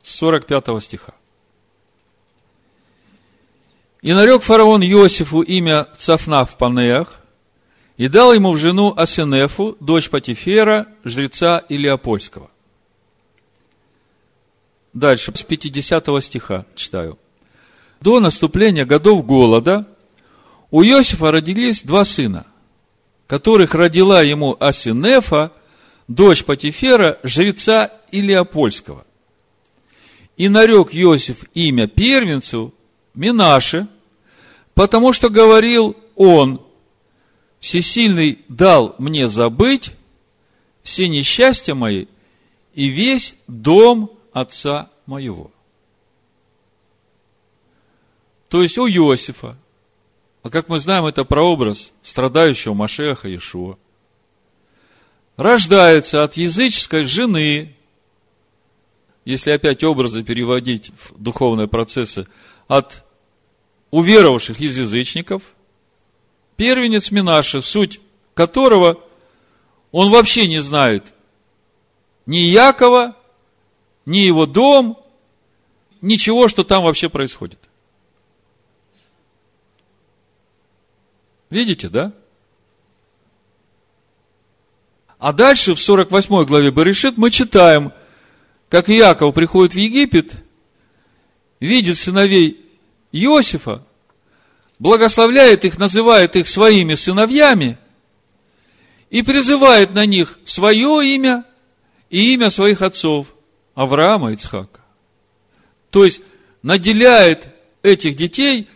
45 0.03 0.83
стиха. 0.83 1.15
И 4.03 4.11
нарек 4.11 4.43
фараон 4.43 4.83
Иосифу 4.83 5.41
имя 5.41 5.87
Цафна 5.97 6.45
в 6.45 6.57
Панеях, 6.57 7.21
и 7.95 8.09
дал 8.09 8.33
ему 8.33 8.51
в 8.51 8.57
жену 8.57 8.93
Асенефу, 8.97 9.77
дочь 9.79 10.09
Патифера, 10.09 10.87
жреца 11.05 11.59
Илиопольского. 11.69 12.51
Дальше, 14.91 15.31
с 15.33 15.43
50 15.43 16.21
стиха 16.21 16.65
читаю. 16.75 17.17
До 18.01 18.19
наступления 18.19 18.85
годов 18.85 19.25
голода 19.25 19.87
у 20.69 20.83
Иосифа 20.83 21.31
родились 21.31 21.83
два 21.83 22.03
сына, 22.03 22.45
которых 23.25 23.73
родила 23.73 24.21
ему 24.21 24.57
Асинефа, 24.59 25.53
дочь 26.09 26.43
Патифера, 26.43 27.19
жреца 27.23 27.89
Илиопольского. 28.11 29.05
И 30.35 30.49
нарек 30.49 30.89
Иосиф 30.91 31.45
имя 31.53 31.87
первенцу 31.87 32.73
Минаше, 33.13 33.87
потому 34.73 35.13
что 35.13 35.29
говорил 35.29 35.95
он, 36.15 36.61
Всесильный 37.63 38.39
дал 38.49 38.93
мне 38.97 39.29
забыть 39.29 39.93
все 40.81 41.07
несчастья 41.07 41.73
мои 41.73 42.07
и 42.73 42.87
весь 42.87 43.37
дом 43.47 44.11
отца 44.33 44.89
моего. 45.05 45.49
То 48.49 48.61
есть 48.61 48.77
у 48.77 48.85
Иосифа, 48.85 49.57
а 50.41 50.49
как 50.49 50.67
мы 50.67 50.77
знаем, 50.79 51.05
это 51.05 51.23
прообраз 51.23 51.93
страдающего 52.01 52.73
Машеха 52.73 53.29
Иешуа, 53.29 53.77
рождается 55.37 56.25
от 56.25 56.35
языческой 56.35 57.05
жены, 57.05 57.77
если 59.23 59.51
опять 59.51 59.85
образы 59.85 60.21
переводить 60.21 60.89
в 60.89 61.17
духовные 61.17 61.69
процессы, 61.69 62.27
от 62.67 63.02
уверовавших 63.93 64.59
из 64.59 64.75
язычников, 64.75 65.43
первенец 66.55 67.11
Минаши, 67.11 67.61
суть 67.61 68.01
которого 68.33 68.99
он 69.91 70.09
вообще 70.09 70.47
не 70.47 70.61
знает 70.61 71.13
ни 72.25 72.37
Якова, 72.37 73.15
ни 74.07 74.17
его 74.17 74.47
дом, 74.47 74.97
ничего, 76.01 76.47
что 76.47 76.63
там 76.63 76.85
вообще 76.85 77.07
происходит. 77.07 77.59
Видите, 81.51 81.87
да? 81.87 82.13
А 85.19 85.33
дальше 85.33 85.75
в 85.75 85.79
48 85.79 86.45
главе 86.45 86.71
Баришит 86.71 87.17
мы 87.17 87.29
читаем, 87.29 87.93
как 88.69 88.89
Иаков 88.89 89.35
приходит 89.35 89.75
в 89.75 89.77
Египет, 89.77 90.33
видит 91.59 91.99
сыновей 91.99 92.62
Иосифа, 93.13 93.83
благословляет 94.79 95.63
их, 95.63 95.77
называет 95.77 96.35
их 96.35 96.47
своими 96.47 96.95
сыновьями 96.95 97.77
и 99.09 99.21
призывает 99.21 99.93
на 99.93 100.05
них 100.05 100.39
свое 100.43 101.15
имя 101.15 101.45
и 102.09 102.33
имя 102.33 102.49
своих 102.49 102.81
отцов. 102.81 103.27
Авраама 103.75 104.31
и 104.31 104.35
Ицхака. 104.35 104.81
То 105.89 106.05
есть, 106.05 106.21
наделяет 106.61 107.47
этих 107.81 108.15
детей 108.15 108.67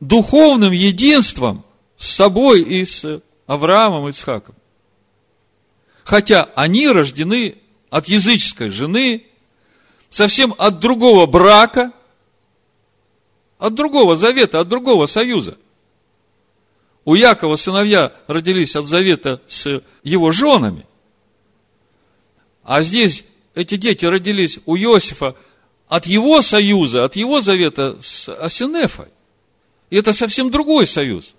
духовным 0.00 0.72
единством 0.72 1.64
с 1.96 2.08
собой 2.10 2.60
и 2.62 2.84
с 2.84 3.22
Авраамом 3.46 4.08
и 4.08 4.10
Ицхаком. 4.10 4.54
Хотя 6.04 6.48
они 6.54 6.88
рождены 6.88 7.56
от 7.90 8.08
языческой 8.08 8.68
жены, 8.68 9.24
совсем 10.10 10.54
от 10.58 10.80
другого 10.80 11.26
брака, 11.26 11.92
от 13.58 13.74
другого 13.74 14.16
завета, 14.16 14.60
от 14.60 14.68
другого 14.68 15.06
союза. 15.06 15.58
У 17.04 17.14
Якова 17.14 17.56
сыновья 17.56 18.12
родились 18.26 18.74
от 18.76 18.86
завета 18.86 19.40
с 19.46 19.82
его 20.02 20.32
женами. 20.32 20.84
А 22.64 22.82
здесь 22.82 23.24
эти 23.54 23.76
дети 23.76 24.04
родились 24.04 24.58
у 24.66 24.76
Иосифа 24.76 25.36
от 25.88 26.06
его 26.06 26.42
союза, 26.42 27.04
от 27.04 27.14
его 27.14 27.40
завета 27.40 27.96
с 28.00 28.28
Асинефой. 28.28 29.06
И 29.88 29.96
это 29.96 30.12
совсем 30.12 30.50
другой 30.50 30.86
союз. 30.86 31.36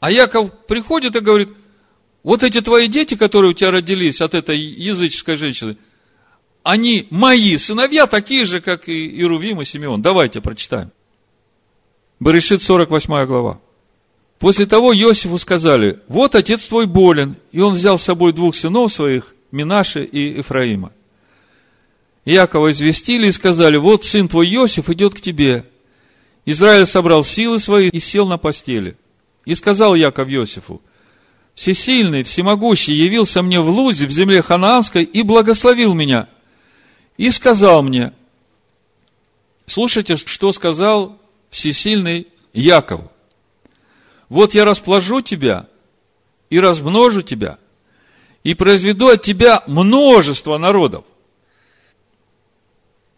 А 0.00 0.10
Яков 0.10 0.50
приходит 0.66 1.14
и 1.14 1.20
говорит, 1.20 1.50
вот 2.24 2.42
эти 2.42 2.60
твои 2.60 2.88
дети, 2.88 3.14
которые 3.14 3.52
у 3.52 3.54
тебя 3.54 3.70
родились 3.70 4.20
от 4.20 4.34
этой 4.34 4.58
языческой 4.58 5.36
женщины, 5.36 5.76
они 6.62 7.06
мои 7.10 7.56
сыновья, 7.56 8.06
такие 8.06 8.44
же, 8.44 8.60
как 8.60 8.88
и 8.88 9.20
Ирувим 9.20 9.60
и 9.60 9.64
Симеон. 9.64 10.02
Давайте 10.02 10.40
прочитаем. 10.40 10.90
Берешит 12.20 12.62
48 12.62 13.26
глава. 13.26 13.60
После 14.38 14.66
того 14.66 14.94
Иосифу 14.94 15.38
сказали, 15.38 16.00
вот 16.08 16.34
отец 16.34 16.66
твой 16.66 16.86
болен, 16.86 17.36
и 17.52 17.60
он 17.60 17.74
взял 17.74 17.98
с 17.98 18.02
собой 18.02 18.32
двух 18.32 18.56
сынов 18.56 18.92
своих, 18.92 19.34
Минаши 19.50 20.04
и 20.04 20.38
Ефраима. 20.38 20.92
Якова 22.24 22.72
известили 22.72 23.26
и 23.26 23.32
сказали, 23.32 23.76
вот 23.76 24.04
сын 24.04 24.28
твой 24.28 24.52
Иосиф 24.52 24.88
идет 24.90 25.14
к 25.14 25.20
тебе. 25.20 25.64
Израиль 26.46 26.86
собрал 26.86 27.24
силы 27.24 27.60
свои 27.60 27.88
и 27.88 28.00
сел 28.00 28.26
на 28.26 28.38
постели. 28.38 28.96
И 29.44 29.54
сказал 29.54 29.94
Яков 29.94 30.28
Иосифу, 30.28 30.80
Всесильный, 31.54 32.22
всемогущий 32.22 32.94
явился 32.94 33.42
мне 33.42 33.60
в 33.60 33.68
Лузе, 33.68 34.06
в 34.06 34.10
земле 34.10 34.40
ханаанской, 34.42 35.04
и 35.04 35.22
благословил 35.22 35.94
меня. 35.94 36.28
И 37.16 37.30
сказал 37.30 37.82
мне, 37.82 38.12
слушайте, 39.66 40.16
что 40.16 40.52
сказал 40.52 41.18
всесильный 41.50 42.28
Яков. 42.52 43.02
Вот 44.28 44.54
я 44.54 44.64
расположу 44.64 45.20
тебя 45.20 45.68
и 46.48 46.58
размножу 46.58 47.22
тебя, 47.22 47.58
и 48.42 48.54
произведу 48.54 49.08
от 49.08 49.22
тебя 49.22 49.62
множество 49.66 50.58
народов. 50.58 51.04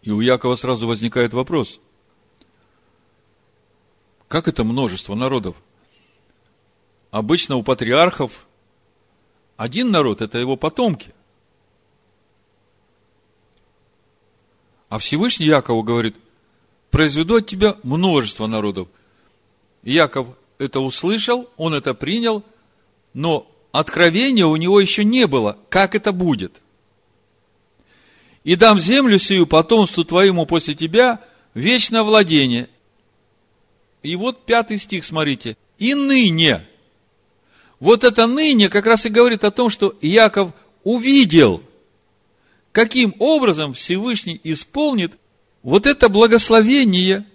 И 0.03 0.11
у 0.11 0.19
Якова 0.19 0.55
сразу 0.55 0.87
возникает 0.87 1.33
вопрос. 1.33 1.79
Как 4.27 4.47
это 4.47 4.63
множество 4.63 5.15
народов? 5.15 5.55
Обычно 7.11 7.55
у 7.55 7.63
патриархов 7.63 8.45
один 9.55 9.91
народ– 9.91 10.21
это 10.21 10.37
его 10.37 10.57
потомки. 10.57 11.14
А 14.89 14.97
Всевышний 14.97 15.47
Якову 15.47 15.83
говорит, 15.83 16.15
произведу 16.91 17.37
от 17.37 17.47
тебя 17.47 17.75
множество 17.83 18.47
народов. 18.47 18.87
И 19.83 19.93
Яков 19.93 20.27
это 20.57 20.79
услышал, 20.79 21.49
он 21.57 21.73
это 21.73 21.93
принял, 21.93 22.43
но 23.13 23.51
откровения 23.71 24.45
у 24.45 24.55
него 24.55 24.79
еще 24.79 25.03
не 25.03 25.27
было, 25.27 25.57
как 25.69 25.95
это 25.95 26.11
будет. 26.11 26.61
И 28.43 28.55
дам 28.55 28.79
землю 28.79 29.17
сию 29.17 29.47
потомству 29.47 30.05
твоему 30.05 30.45
после 30.45 30.75
тебя 30.75 31.21
вечное 31.55 32.03
владение. 32.03 32.69
И 34.03 34.15
вот 34.15 34.45
пятый 34.45 34.77
стих, 34.77 35.03
смотрите. 35.03 35.57
И 35.79 35.95
ныне. 35.95 36.65
Вот 37.79 38.03
это 38.03 38.27
ныне 38.27 38.69
как 38.69 38.85
раз 38.85 39.05
и 39.05 39.09
говорит 39.09 39.43
о 39.43 39.51
том, 39.51 39.69
что 39.69 39.95
Яков 39.99 40.51
увидел, 40.83 41.63
каким 42.75 43.15
образом 43.19 43.73
Всевышний 43.73 44.37
исполнит 44.43 45.17
вот 45.63 45.87
это 45.87 46.09
благословение 46.09 47.25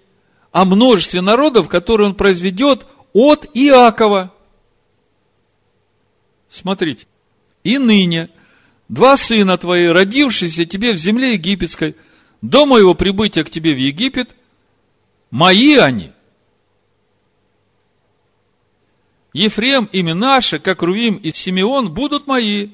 о 0.53 0.67
множестве 0.67 1.23
народов, 1.23 1.67
которые 1.67 2.09
он 2.09 2.15
произведет 2.15 2.87
от 3.15 3.49
Иакова. 3.55 4.35
Смотрите. 6.51 7.07
И 7.65 7.79
ныне 7.79 8.29
два 8.91 9.17
сына 9.17 9.57
твои, 9.57 9.87
родившиеся 9.87 10.67
тебе 10.67 10.93
в 10.93 10.99
земле 10.99 11.33
египетской, 11.33 11.97
до 12.43 12.67
моего 12.67 12.93
прибытия 12.93 13.43
к 13.43 13.51
тебе 13.51 13.73
в 13.73 13.79
Египет, 13.79 14.37
мои 15.31 15.77
они. 15.77 16.11
Ефрем 19.33 19.89
и 19.91 20.03
Минаша, 20.03 20.59
как 20.59 20.83
Рувим 20.83 21.15
и 21.15 21.31
Симеон, 21.31 21.95
будут 21.95 22.27
мои. 22.27 22.69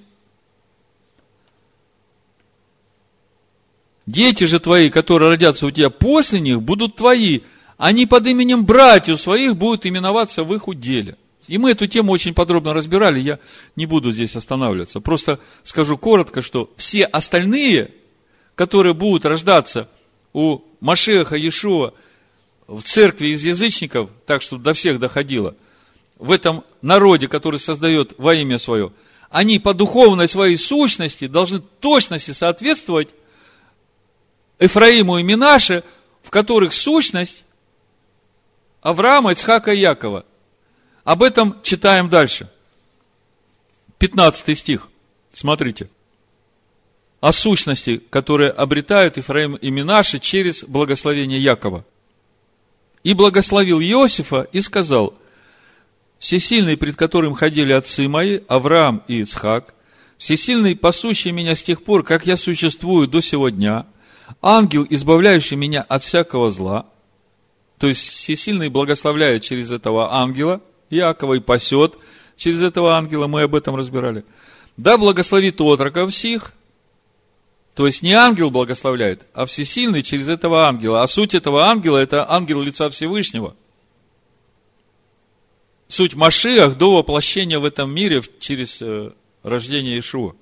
Дети 4.06 4.44
же 4.44 4.60
твои, 4.60 4.88
которые 4.88 5.30
родятся 5.30 5.66
у 5.66 5.70
тебя 5.70 5.90
после 5.90 6.40
них, 6.40 6.62
будут 6.62 6.96
твои. 6.96 7.40
Они 7.76 8.06
под 8.06 8.26
именем 8.26 8.64
братьев 8.64 9.20
своих 9.20 9.56
будут 9.56 9.84
именоваться 9.84 10.44
в 10.44 10.54
их 10.54 10.68
уделе. 10.68 11.16
И 11.48 11.58
мы 11.58 11.72
эту 11.72 11.86
тему 11.86 12.12
очень 12.12 12.34
подробно 12.34 12.72
разбирали, 12.72 13.20
я 13.20 13.38
не 13.76 13.86
буду 13.86 14.10
здесь 14.10 14.34
останавливаться. 14.34 15.00
Просто 15.00 15.38
скажу 15.62 15.96
коротко, 15.96 16.42
что 16.42 16.70
все 16.76 17.04
остальные, 17.04 17.90
которые 18.54 18.94
будут 18.94 19.26
рождаться 19.26 19.88
у 20.32 20.60
Машеха 20.80 21.36
Иешуа 21.36 21.92
в 22.66 22.82
церкви 22.82 23.28
из 23.28 23.44
язычников, 23.44 24.10
так, 24.26 24.42
чтобы 24.42 24.64
до 24.64 24.72
всех 24.72 24.98
доходило, 24.98 25.54
в 26.18 26.32
этом 26.32 26.64
народе, 26.82 27.28
который 27.28 27.60
создает 27.60 28.14
во 28.18 28.34
имя 28.34 28.58
свое, 28.58 28.92
они 29.30 29.58
по 29.58 29.74
духовной 29.74 30.28
своей 30.28 30.56
сущности 30.56 31.26
должны 31.26 31.60
точности 31.60 32.32
соответствовать 32.32 33.10
Эфраиму 34.58 35.18
и 35.18 35.22
Минаше, 35.22 35.84
в 36.22 36.30
которых 36.30 36.72
сущность 36.72 37.44
Авраама, 38.80 39.32
Ицхака 39.32 39.72
и 39.72 39.78
Якова– 39.78 40.24
Об 41.06 41.22
этом 41.22 41.62
читаем 41.62 42.08
дальше. 42.08 42.50
15 43.98 44.58
стих. 44.58 44.88
Смотрите. 45.32 45.88
О 47.20 47.30
сущности, 47.30 47.98
которые 48.10 48.50
обретают 48.50 49.16
Ифраим 49.16 49.54
и 49.54 49.70
Минаши 49.70 50.18
через 50.18 50.64
благословение 50.64 51.40
Якова. 51.40 51.84
И 53.04 53.14
благословил 53.14 53.80
Иосифа 53.80 54.48
и 54.50 54.60
сказал, 54.60 55.14
Всесильный, 56.18 56.76
пред 56.76 56.96
которым 56.96 57.34
ходили 57.34 57.72
отцы 57.72 58.08
мои, 58.08 58.40
Авраам 58.48 59.04
и 59.06 59.20
Ицхак, 59.20 59.74
Всесильный, 60.18 60.74
пасущий 60.74 61.30
меня 61.30 61.54
с 61.54 61.62
тех 61.62 61.84
пор, 61.84 62.02
как 62.02 62.26
я 62.26 62.36
существую 62.36 63.06
до 63.06 63.20
сего 63.20 63.48
дня, 63.48 63.86
ангел, 64.42 64.86
избавляющий 64.88 65.56
меня 65.56 65.82
от 65.82 66.02
всякого 66.02 66.50
зла, 66.50 66.86
то 67.78 67.86
есть 67.86 68.08
Всесильный 68.08 68.68
благословляет 68.68 69.42
через 69.42 69.70
этого 69.70 70.14
ангела, 70.14 70.60
Якова 70.90 71.34
и 71.34 71.40
пасет 71.40 71.96
через 72.36 72.62
этого 72.62 72.96
ангела, 72.96 73.26
мы 73.26 73.42
об 73.42 73.54
этом 73.54 73.76
разбирали. 73.76 74.24
Да 74.76 74.98
благословит 74.98 75.60
отроков 75.60 76.12
всех, 76.12 76.52
то 77.76 77.86
есть 77.86 78.02
не 78.02 78.14
ангел 78.14 78.50
благословляет, 78.50 79.26
а 79.34 79.44
всесильный 79.44 80.02
через 80.02 80.28
этого 80.28 80.66
ангела. 80.66 81.02
А 81.02 81.06
суть 81.06 81.34
этого 81.34 81.66
ангела– 81.66 81.98
это 81.98 82.30
ангел 82.30 82.62
лица 82.62 82.88
Всевышнего. 82.88 83.54
Суть 85.86 86.14
Машиах 86.14 86.78
до 86.78 86.96
воплощения 86.96 87.58
в 87.58 87.66
этом 87.66 87.94
мире 87.94 88.22
через 88.40 88.80
э, 88.80 89.12
рождение 89.42 89.98
Ишуа. 89.98 90.34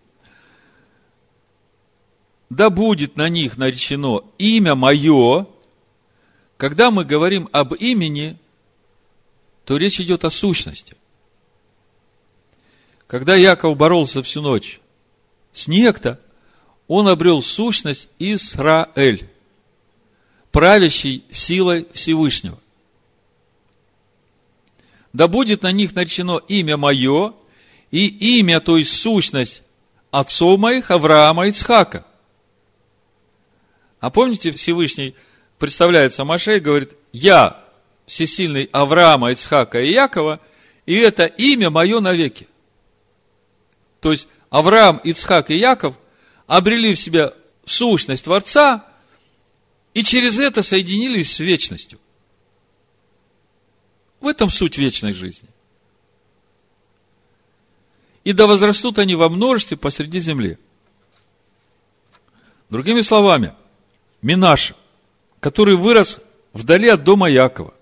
Да 2.50 2.70
будет 2.70 3.16
на 3.16 3.28
них 3.28 3.56
наречено 3.56 4.22
имя 4.38 4.74
мое. 4.74 5.46
Когда 6.56 6.90
мы 6.90 7.04
говорим 7.04 7.48
об 7.52 7.74
имени, 7.74 8.38
то 9.64 9.76
речь 9.76 10.00
идет 10.00 10.24
о 10.24 10.30
сущности. 10.30 10.96
Когда 13.06 13.34
Яков 13.34 13.76
боролся 13.76 14.22
всю 14.22 14.40
ночь 14.40 14.80
с 15.52 15.68
некто, 15.68 16.20
он 16.86 17.08
обрел 17.08 17.42
сущность 17.42 18.08
Израиль, 18.18 19.28
правящий 20.52 21.24
силой 21.30 21.86
Всевышнего. 21.92 22.58
Да 25.12 25.28
будет 25.28 25.62
на 25.62 25.72
них 25.72 25.94
наречено 25.94 26.38
имя 26.48 26.76
мое, 26.76 27.34
и 27.90 28.38
имя, 28.38 28.60
то 28.60 28.76
есть 28.76 29.00
сущность 29.00 29.62
отцов 30.10 30.58
моих, 30.58 30.90
Авраама 30.90 31.46
и 31.46 31.50
Ицхака. 31.50 32.04
А 34.04 34.10
помните, 34.10 34.50
Всевышний 34.50 35.14
представляется 35.58 36.24
Маше 36.24 36.58
и 36.58 36.60
говорит, 36.60 36.92
я 37.14 37.64
всесильный 38.04 38.68
Авраама, 38.70 39.32
Ицхака 39.32 39.80
и 39.80 39.92
Якова, 39.92 40.40
и 40.84 40.94
это 40.96 41.24
имя 41.24 41.70
мое 41.70 42.00
навеки. 42.00 42.46
То 44.02 44.12
есть 44.12 44.28
Авраам, 44.50 44.98
Ицхак 44.98 45.50
и 45.50 45.56
Яков 45.56 45.94
обрели 46.46 46.94
в 46.94 47.00
себя 47.00 47.32
сущность 47.64 48.24
Творца 48.24 48.86
и 49.94 50.04
через 50.04 50.38
это 50.38 50.62
соединились 50.62 51.32
с 51.32 51.38
вечностью. 51.38 51.98
В 54.20 54.26
этом 54.26 54.50
суть 54.50 54.76
вечной 54.76 55.14
жизни. 55.14 55.48
И 58.22 58.34
да 58.34 58.46
возрастут 58.46 58.98
они 58.98 59.14
во 59.14 59.30
множестве 59.30 59.78
посреди 59.78 60.20
земли. 60.20 60.58
Другими 62.68 63.00
словами, 63.00 63.54
Минаш, 64.24 64.72
который 65.38 65.76
вырос 65.76 66.18
вдали 66.54 66.88
от 66.88 67.04
дома 67.04 67.28
Якова, 67.28 67.74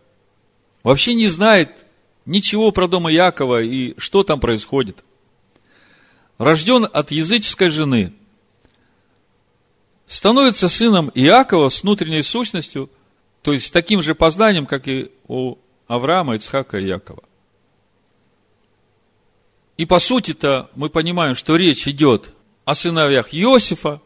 вообще 0.82 1.14
не 1.14 1.28
знает 1.28 1.86
ничего 2.26 2.72
про 2.72 2.88
дома 2.88 3.12
Якова 3.12 3.62
и 3.62 3.94
что 3.96 4.24
там 4.24 4.40
происходит. 4.40 5.04
Рожден 6.38 6.88
от 6.92 7.12
языческой 7.12 7.70
жены, 7.70 8.12
становится 10.08 10.68
сыном 10.68 11.12
Иакова 11.14 11.68
с 11.68 11.84
внутренней 11.84 12.24
сущностью, 12.24 12.90
то 13.42 13.52
есть 13.52 13.66
с 13.66 13.70
таким 13.70 14.02
же 14.02 14.16
познанием, 14.16 14.66
как 14.66 14.88
и 14.88 15.12
у 15.28 15.58
Авраама, 15.86 16.34
Ицхака 16.34 16.78
и 16.78 16.86
Якова. 16.86 17.22
И 19.76 19.86
по 19.86 20.00
сути-то 20.00 20.70
мы 20.74 20.90
понимаем, 20.90 21.36
что 21.36 21.54
речь 21.54 21.86
идет 21.86 22.32
о 22.64 22.74
сыновьях 22.74 23.32
Иосифа, 23.32 24.00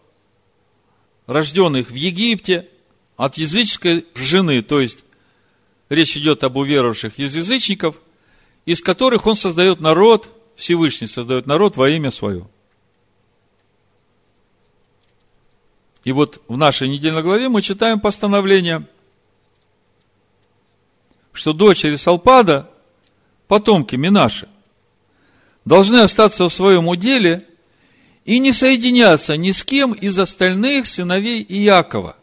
рожденных 1.26 1.90
в 1.90 1.94
Египте, 1.94 2.68
от 3.16 3.38
языческой 3.38 4.06
жены, 4.14 4.62
то 4.62 4.80
есть 4.80 5.04
речь 5.88 6.16
идет 6.16 6.44
об 6.44 6.56
уверовавших 6.56 7.18
из 7.18 7.34
язычников, 7.34 8.00
из 8.66 8.82
которых 8.82 9.26
он 9.26 9.36
создает 9.36 9.80
народ, 9.80 10.30
Всевышний 10.54 11.06
создает 11.06 11.46
народ 11.46 11.76
во 11.76 11.88
имя 11.88 12.10
свое. 12.10 12.46
И 16.04 16.12
вот 16.12 16.42
в 16.46 16.56
нашей 16.56 16.88
недельной 16.88 17.22
главе 17.22 17.48
мы 17.48 17.62
читаем 17.62 18.00
постановление, 18.00 18.86
что 21.32 21.52
дочери 21.52 21.96
Салпада, 21.96 22.70
потомки 23.48 23.96
Минаши, 23.96 24.48
должны 25.64 25.96
остаться 25.96 26.48
в 26.48 26.52
своем 26.52 26.86
уделе 26.86 27.46
и 28.26 28.40
не 28.40 28.52
соединяться 28.52 29.36
ни 29.36 29.52
с 29.52 29.62
кем 29.62 29.92
из 29.92 30.18
остальных 30.18 30.86
сыновей 30.86 31.46
Иакова. 31.48 32.16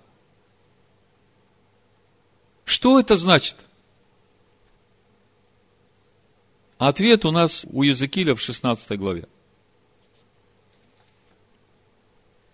Что 2.65 2.99
это 2.99 3.15
значит? 3.15 3.55
Ответ 6.77 7.23
у 7.23 7.31
нас 7.31 7.65
у 7.71 7.83
Языкиля 7.83 8.35
в 8.35 8.41
16 8.41 8.99
главе. 8.99 9.29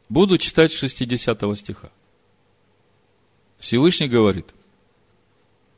Буду 0.09 0.37
читать 0.37 0.71
с 0.71 0.77
60 0.77 1.57
стиха. 1.57 1.91
Всевышний 3.57 4.07
говорит, 4.07 4.45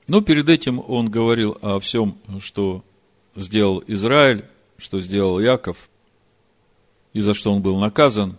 ну, 0.07 0.21
перед 0.21 0.49
этим 0.49 0.83
он 0.85 1.09
говорил 1.09 1.57
о 1.61 1.79
всем, 1.79 2.17
что 2.41 2.83
сделал 3.35 3.81
Израиль, 3.87 4.45
что 4.77 4.99
сделал 4.99 5.39
Яков, 5.39 5.89
и 7.13 7.21
за 7.21 7.33
что 7.33 7.51
он 7.51 7.61
был 7.61 7.79
наказан. 7.79 8.37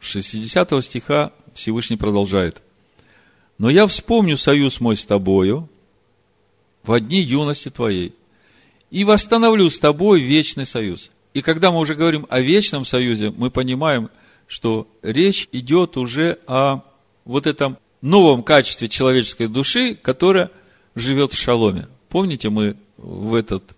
60 0.00 0.84
стиха 0.84 1.32
Всевышний 1.54 1.96
продолжает. 1.96 2.62
«Но 3.58 3.68
я 3.68 3.86
вспомню 3.86 4.36
союз 4.36 4.80
мой 4.80 4.96
с 4.96 5.04
тобою 5.04 5.68
в 6.82 6.98
дни 6.98 7.20
юности 7.20 7.68
твоей, 7.68 8.14
и 8.90 9.04
восстановлю 9.04 9.68
с 9.68 9.78
тобой 9.78 10.20
вечный 10.20 10.66
союз, 10.66 11.10
и 11.34 11.42
когда 11.42 11.70
мы 11.70 11.78
уже 11.78 11.94
говорим 11.94 12.26
о 12.30 12.40
вечном 12.40 12.84
союзе, 12.84 13.32
мы 13.36 13.50
понимаем, 13.50 14.10
что 14.46 14.88
речь 15.02 15.48
идет 15.52 15.96
уже 15.96 16.38
о 16.46 16.80
вот 17.24 17.46
этом 17.46 17.78
новом 18.00 18.42
качестве 18.42 18.88
человеческой 18.88 19.46
души, 19.46 19.94
которая 19.94 20.50
живет 20.94 21.32
в 21.32 21.38
шаломе. 21.38 21.86
Помните, 22.08 22.50
мы 22.50 22.76
в 22.96 23.34
этот 23.34 23.76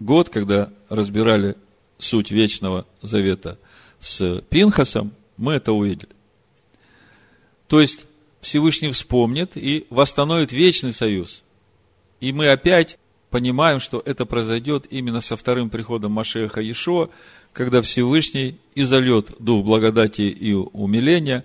год, 0.00 0.30
когда 0.30 0.72
разбирали 0.88 1.56
суть 1.98 2.30
вечного 2.30 2.86
завета 3.02 3.58
с 3.98 4.42
Пинхасом, 4.50 5.12
мы 5.36 5.54
это 5.54 5.72
увидели. 5.72 6.08
То 7.68 7.80
есть, 7.80 8.06
Всевышний 8.40 8.90
вспомнит 8.90 9.56
и 9.56 9.86
восстановит 9.90 10.52
вечный 10.52 10.92
союз. 10.92 11.42
И 12.20 12.32
мы 12.32 12.48
опять 12.48 12.98
понимаем, 13.30 13.80
что 13.80 14.02
это 14.04 14.26
произойдет 14.26 14.86
именно 14.90 15.20
со 15.20 15.36
вторым 15.36 15.70
приходом 15.70 16.12
Машеха 16.12 16.60
Иешуа, 16.60 17.10
когда 17.52 17.82
Всевышний 17.82 18.58
изольет 18.74 19.30
дух 19.38 19.64
благодати 19.64 20.22
и 20.22 20.52
умиления 20.52 21.44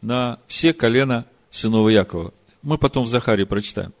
на 0.00 0.38
все 0.46 0.72
колена 0.72 1.26
сынов 1.50 1.90
Якова. 1.90 2.32
Мы 2.62 2.78
потом 2.78 3.04
в 3.04 3.08
Захаре 3.08 3.46
прочитаем. 3.46 3.92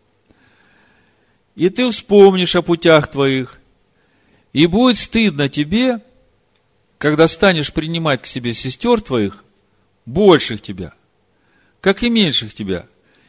И 1.56 1.68
ты 1.68 1.88
вспомнишь 1.90 2.56
о 2.56 2.62
путях 2.62 3.08
твоих, 3.08 3.60
и 4.54 4.64
будет 4.66 4.96
стыдно 4.96 5.50
тебе, 5.50 6.00
когда 6.96 7.28
станешь 7.28 7.74
принимать 7.74 8.22
к 8.22 8.26
себе 8.26 8.54
сестер 8.54 9.02
твоих, 9.02 9.44
больших 10.06 10.62
тебя, 10.62 10.94
как 11.82 12.02
и 12.02 12.08
меньших 12.08 12.54
тебя. 12.54 12.86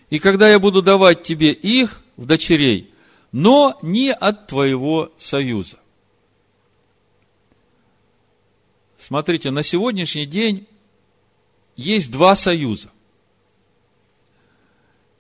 И 0.10 0.20
когда 0.20 0.48
я 0.48 0.60
буду 0.60 0.82
давать 0.82 1.24
тебе 1.24 1.52
их 1.52 2.02
в 2.16 2.26
дочерей– 2.26 2.92
но 3.36 3.78
не 3.82 4.14
от 4.14 4.48
твоего 4.48 5.12
союза. 5.18 5.78
Смотрите, 8.96 9.52
на 9.52 9.62
сегодняшний 9.62 10.26
день 10.26 10.66
есть 11.76 12.12
два 12.12 12.38
союза. 12.38 12.90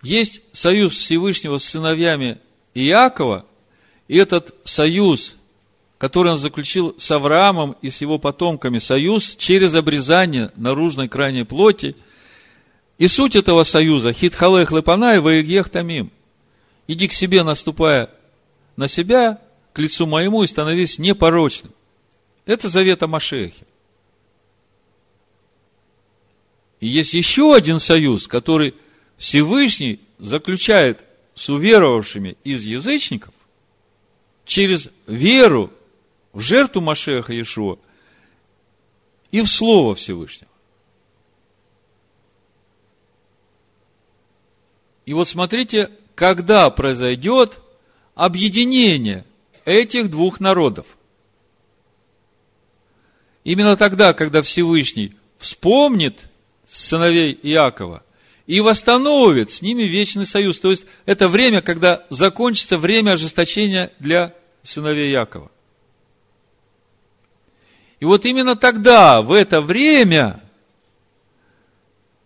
Есть 0.02 0.44
союз 0.54 0.96
Всевышнего 0.96 1.58
с 1.58 1.66
сыновьями 1.66 2.40
Иакова, 2.74 3.46
и 4.08 4.16
этот 4.16 4.56
союз, 4.64 5.36
который 6.06 6.34
он 6.34 6.38
заключил 6.38 6.94
с 7.00 7.10
Авраамом 7.10 7.76
и 7.82 7.90
с 7.90 8.00
его 8.00 8.20
потомками, 8.20 8.78
союз 8.78 9.36
через 9.38 9.74
обрезание 9.74 10.52
наружной 10.56 11.10
крайней 11.10 11.46
плоти. 11.46 11.96
И 13.00 13.08
суть 13.08 13.36
этого 13.36 13.64
союза– 13.64 14.14
хитхалех 14.14 14.72
лепана 14.72 15.16
и 15.16 15.20
ваегех 15.20 15.70
тамим– 15.70 16.12
Иди 16.88 17.08
к 17.08 17.12
себе, 17.12 17.42
наступая 17.42 18.12
на 18.76 18.88
себя, 18.88 19.42
к 19.74 19.80
лицу 19.80 20.06
моему, 20.06 20.44
и 20.44 20.48
становись 20.48 21.00
непорочным. 21.00 21.74
Это 22.46 22.70
завет 22.70 23.02
о 23.02 23.08
Машехе. 23.08 23.66
И 26.82 26.88
есть 26.88 27.16
еще 27.16 27.56
один 27.56 27.80
союз, 27.80 28.28
который 28.28 28.76
Всевышний 29.18 30.00
заключает 30.20 31.04
с 31.34 31.50
уверовавшими 31.50 32.38
из 32.44 32.62
язычников 32.62 33.34
через 34.46 34.90
веру 35.08 35.72
в 36.36 36.42
жертву 36.42 36.82
Машеха 36.82 37.34
Иешуа 37.34 37.78
и 39.32 39.42
в 39.42 39.48
Слово 39.48 39.96
Всевышнего. 39.96 40.52
И 45.06 45.14
вот 45.14 45.30
смотрите, 45.30 45.90
когда 46.14 46.70
произойдет 46.70 47.60
объединение 48.16 49.26
этих 49.64 50.10
двух 50.10 50.40
народов. 50.40 50.98
Именно 53.46 53.78
тогда, 53.78 54.14
когда 54.14 54.42
Всевышний 54.42 55.16
вспомнит 55.38 56.26
сыновей 56.68 57.38
Иакова 57.44 58.04
и 58.46 58.60
восстановит 58.60 59.52
с 59.52 59.62
ними 59.62 59.84
вечный 59.84 60.26
союз. 60.26 60.60
То 60.60 60.72
есть, 60.72 60.86
это 61.06 61.30
время, 61.30 61.62
когда 61.62 62.04
закончится 62.10 62.78
время 62.78 63.12
ожесточения 63.12 63.92
для 64.00 64.34
сыновей 64.64 65.12
Иакова. 65.12 65.52
И 68.00 68.06
вот 68.06 68.26
именно 68.26 68.56
тогда, 68.56 69.22
в 69.22 69.32
это 69.32 69.62
время, 69.62 70.42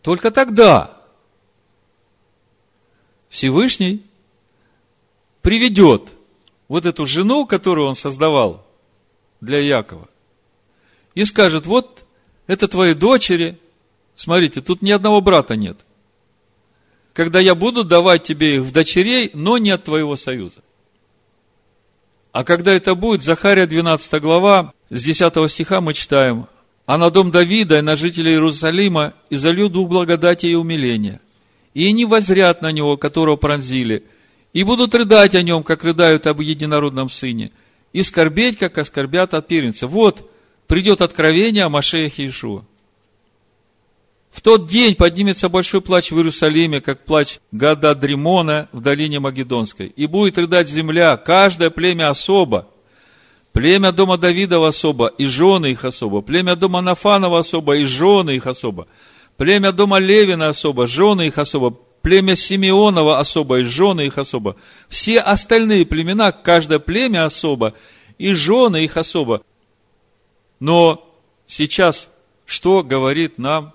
только 0.02 0.32
тогда 0.32 0.98
Всевышний 3.30 4.04
приведет 5.42 6.10
вот 6.68 6.86
эту 6.86 7.06
жену, 7.06 7.46
которую 7.46 7.88
он 7.88 7.96
создавал 7.96 8.66
для 9.42 9.60
Якова, 9.60 10.10
и 11.16 11.26
скажет, 11.26 11.66
вот 11.66 12.04
это 12.48 12.68
твои 12.68 12.94
дочери, 12.94 13.60
смотрите, 14.16 14.62
тут 14.62 14.82
ни 14.82 14.92
одного 14.92 15.22
брата 15.22 15.56
нет. 15.56 15.78
Когда 17.14 17.40
я 17.40 17.54
буду 17.54 17.84
давать 17.84 18.24
тебе 18.24 18.56
их 18.56 18.62
в 18.62 18.72
дочерей, 18.72 19.32
но 19.34 19.58
не 19.58 19.72
от 19.72 19.84
твоего 19.84 20.16
союза. 20.16 20.62
А 22.32 22.44
когда 22.44 22.74
это 22.74 22.96
будет, 22.96 23.24
Захария 23.24 23.66
12 23.66 24.22
глава, 24.22 24.74
с 24.90 25.04
10 25.04 25.52
стиха 25.52 25.82
мы 25.82 25.94
читаем, 25.94 26.48
«А 26.86 26.98
на 26.98 27.10
дом 27.10 27.32
Давида 27.32 27.80
и 27.80 27.82
на 27.82 27.96
жителей 27.96 28.32
Иерусалима 28.32 29.14
и 29.30 29.36
залью 29.36 29.70
дух 29.70 29.90
благодати 29.90 30.48
и 30.48 30.56
умиления, 30.56 31.22
и 31.74 31.88
они 31.88 32.06
возрят 32.06 32.62
на 32.62 32.72
него, 32.72 32.98
которого 32.98 33.36
пронзили, 33.36 34.04
и 34.54 34.64
будут 34.64 34.96
рыдать 34.96 35.36
о 35.36 35.44
нем, 35.44 35.64
как 35.64 35.84
рыдают 35.84 36.26
об 36.28 36.42
единородном 36.42 37.10
сыне, 37.10 37.52
и 37.94 38.02
скорбеть, 38.04 38.58
как 38.58 38.78
оскорбят 38.78 39.34
от 39.34 39.48
первенца». 39.48 39.88
Вот 39.88 40.32
придет 40.68 41.02
откровение 41.02 41.64
о 41.64 41.70
Машеях 41.70 42.20
Иешуа. 42.20 42.64
В 44.32 44.42
тот 44.42 44.68
день 44.68 44.96
поднимется 44.96 45.50
большой 45.50 45.82
плач 45.82 46.12
в 46.12 46.18
Иерусалиме, 46.18 46.82
как 46.82 47.04
плач 47.04 47.40
Гада 47.52 47.96
Дримона 47.96 48.70
в 48.72 48.82
долине 48.82 49.20
Магедонской. 49.20 49.88
И 49.88 50.06
будет 50.06 50.38
рыдать 50.38 50.70
земля, 50.70 51.18
каждое 51.18 51.70
племя 51.70 52.10
особо. 52.10 52.68
Племя 53.52 53.92
дома 53.92 54.18
Давидова 54.18 54.70
особо, 54.70 55.08
и 55.08 55.26
жены 55.26 55.72
их 55.72 55.84
особо. 55.84 56.22
Племя 56.22 56.56
дома 56.56 56.82
Нафанова 56.82 57.40
особо, 57.40 57.78
и 57.78 57.84
жены 57.84 58.36
их 58.36 58.46
особо. 58.46 58.88
Племя 59.38 59.72
дома 59.72 59.98
Левина 59.98 60.50
особо, 60.50 60.86
жены 60.86 61.28
их 61.28 61.38
особо. 61.40 61.72
Племя 62.02 62.36
Симеонова 62.36 63.20
особо, 63.20 63.60
и 63.60 63.64
жены 63.64 64.06
их 64.06 64.18
особо. 64.20 64.56
Все 64.88 65.20
остальные 65.20 65.86
племена, 65.86 66.32
каждое 66.32 66.80
племя 66.80 67.26
особо, 67.26 67.74
и 68.20 68.34
жены 68.34 68.84
их 68.86 68.96
особо. 68.96 69.42
Но 70.60 71.12
сейчас 71.48 72.10
что 72.50 72.82
говорит 72.82 73.38
нам 73.38 73.74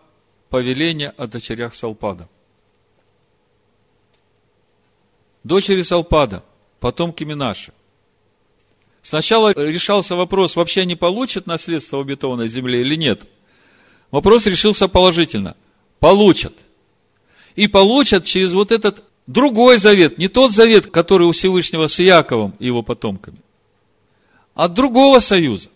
повеление 0.54 1.12
о 1.16 1.26
дочерях 1.26 1.74
Салпада. 1.74 2.28
Дочери 5.42 5.82
Салпада, 5.82 6.44
потомки 6.78 7.24
Минаши. 7.24 7.72
Сначала 9.02 9.52
решался 9.52 10.14
вопрос, 10.14 10.54
вообще 10.54 10.82
они 10.82 10.94
получат 10.94 11.48
наследство 11.48 11.96
в 11.96 12.02
обетованной 12.02 12.46
земле 12.46 12.82
или 12.82 12.94
нет. 12.94 13.22
Вопрос 14.12 14.46
решился 14.46 14.86
положительно. 14.86 15.56
Получат. 15.98 16.54
И 17.56 17.66
получат 17.66 18.24
через 18.24 18.52
вот 18.52 18.70
этот 18.70 19.02
другой 19.26 19.78
завет, 19.78 20.18
не 20.18 20.28
тот 20.28 20.52
завет, 20.52 20.86
который 20.86 21.26
у 21.26 21.32
Всевышнего 21.32 21.88
с 21.88 21.98
Иаковом 21.98 22.54
и 22.60 22.66
его 22.66 22.84
потомками, 22.84 23.38
а 24.54 24.68
другого 24.68 25.18
союза. 25.18 25.70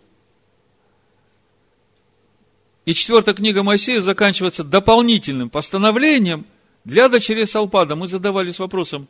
И 2.88 2.94
четвертая 2.94 3.34
книга 3.34 3.62
Моисея 3.62 4.00
заканчивается 4.00 4.64
дополнительным 4.64 5.50
постановлением 5.50 6.46
для 6.84 7.10
дочерей 7.10 7.46
Салпада. 7.46 7.96
Мы 7.96 8.08
задавались 8.08 8.58
вопросом, 8.58 9.08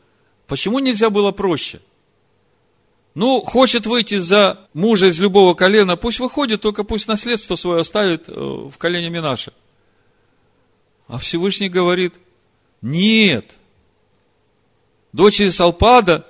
почему 0.48 0.80
нельзя 0.80 1.10
было 1.10 1.30
проще? 1.30 1.80
Ну, 3.14 3.40
хочет 3.40 3.86
выйти 3.86 4.18
за 4.18 4.66
мужа 4.74 5.06
из 5.06 5.20
любого 5.20 5.54
колена, 5.54 5.96
пусть 5.96 6.18
выходит, 6.18 6.60
только 6.60 6.82
пусть 6.82 7.06
наследство 7.06 7.54
свое 7.54 7.82
оставит 7.82 8.24
э, 8.26 8.32
в 8.32 8.76
колене 8.78 9.10
Минаша. 9.10 9.52
А 11.06 11.18
Всевышний 11.18 11.68
говорит, 11.68 12.14
нет, 12.82 13.54
дочери 15.12 15.50
Салпада 15.50 16.26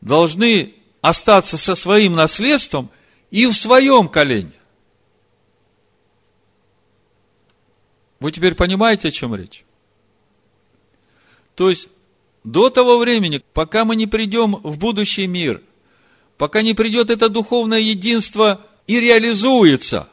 должны 0.00 0.74
остаться 1.00 1.58
со 1.58 1.76
своим 1.76 2.16
наследством 2.16 2.90
и 3.30 3.46
в 3.46 3.54
своем 3.54 4.08
колене. 4.08 4.57
Вы 8.20 8.32
теперь 8.32 8.54
понимаете, 8.54 9.08
о 9.08 9.10
чем 9.10 9.34
речь? 9.34 9.64
То 11.54 11.70
есть, 11.70 11.88
до 12.44 12.70
того 12.70 12.98
времени, 12.98 13.42
пока 13.52 13.84
мы 13.84 13.96
не 13.96 14.06
придем 14.06 14.56
в 14.62 14.78
будущий 14.78 15.26
мир, 15.26 15.62
пока 16.36 16.62
не 16.62 16.74
придет 16.74 17.10
это 17.10 17.28
духовное 17.28 17.80
единство 17.80 18.64
и 18.86 19.00
реализуется, 19.00 20.08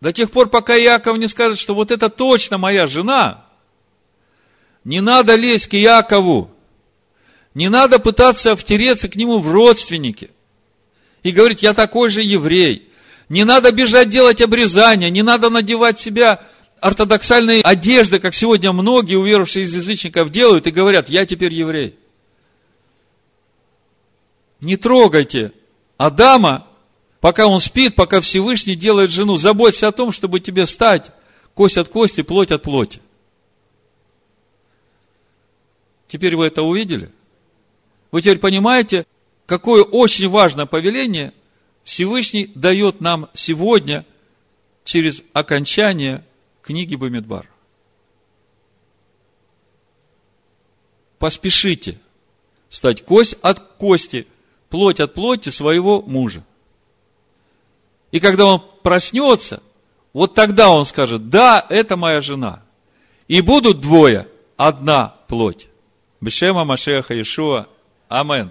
до 0.00 0.12
тех 0.12 0.30
пор, 0.30 0.50
пока 0.50 0.76
Иаков 0.78 1.16
не 1.16 1.28
скажет, 1.28 1.58
что 1.58 1.74
вот 1.74 1.90
это 1.90 2.10
точно 2.10 2.58
моя 2.58 2.86
жена, 2.86 3.46
не 4.84 5.00
надо 5.00 5.34
лезть 5.34 5.68
к 5.68 5.74
Иакову, 5.74 6.50
не 7.54 7.68
надо 7.68 7.98
пытаться 7.98 8.54
втереться 8.54 9.08
к 9.08 9.16
нему 9.16 9.38
в 9.38 9.50
родственники 9.50 10.30
и 11.22 11.30
говорить, 11.30 11.62
я 11.62 11.72
такой 11.72 12.10
же 12.10 12.20
еврей. 12.20 12.90
Не 13.30 13.44
надо 13.44 13.72
бежать 13.72 14.10
делать 14.10 14.42
обрезание, 14.42 15.08
не 15.08 15.22
надо 15.22 15.48
надевать 15.48 15.98
себя 15.98 16.44
ортодоксальные 16.84 17.62
одежды, 17.62 18.20
как 18.20 18.34
сегодня 18.34 18.70
многие 18.72 19.14
уверовавшие 19.14 19.64
из 19.64 19.74
язычников 19.74 20.28
делают, 20.28 20.66
и 20.66 20.70
говорят, 20.70 21.08
я 21.08 21.24
теперь 21.24 21.54
еврей. 21.54 21.96
Не 24.60 24.76
трогайте 24.76 25.52
Адама, 25.96 26.66
пока 27.20 27.46
он 27.46 27.60
спит, 27.60 27.94
пока 27.94 28.20
Всевышний 28.20 28.74
делает 28.74 29.10
жену. 29.10 29.38
Заботься 29.38 29.88
о 29.88 29.92
том, 29.92 30.12
чтобы 30.12 30.40
тебе 30.40 30.66
стать 30.66 31.10
кость 31.54 31.78
от 31.78 31.88
кости, 31.88 32.22
плоть 32.22 32.50
от 32.50 32.62
плоти. 32.62 33.00
Теперь 36.06 36.36
вы 36.36 36.44
это 36.44 36.62
увидели? 36.62 37.10
Вы 38.10 38.20
теперь 38.20 38.38
понимаете, 38.38 39.06
какое 39.46 39.82
очень 39.82 40.28
важное 40.28 40.66
повеление 40.66 41.32
Всевышний 41.82 42.52
дает 42.54 43.00
нам 43.00 43.30
сегодня 43.32 44.04
через 44.84 45.22
окончание 45.32 46.22
книги 46.64 46.94
Бамидбар. 46.94 47.48
Поспешите 51.18 51.98
стать 52.70 53.04
кость 53.04 53.36
от 53.42 53.60
кости, 53.60 54.26
плоть 54.70 55.00
от 55.00 55.14
плоти 55.14 55.50
своего 55.50 56.00
мужа. 56.02 56.42
И 58.10 58.20
когда 58.20 58.46
он 58.46 58.62
проснется, 58.82 59.62
вот 60.12 60.34
тогда 60.34 60.70
он 60.70 60.86
скажет, 60.86 61.28
да, 61.28 61.64
это 61.68 61.96
моя 61.96 62.20
жена. 62.20 62.62
И 63.28 63.40
будут 63.40 63.80
двое, 63.80 64.28
одна 64.56 65.14
плоть. 65.28 65.68
Бешема 66.20 66.64
Машеха 66.64 67.14
Иешуа. 67.14 67.66
Амин. 68.08 68.50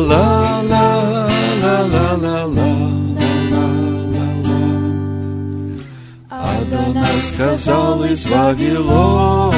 ла 0.00 0.62
ла 0.70 1.28
ла 1.62 1.76
ла 1.92 2.06
ла 2.24 2.38
ла 2.56 2.70
Адонай 6.30 7.18
сказал 7.22 8.04
из 8.04 8.26
Вавилона 8.26 9.50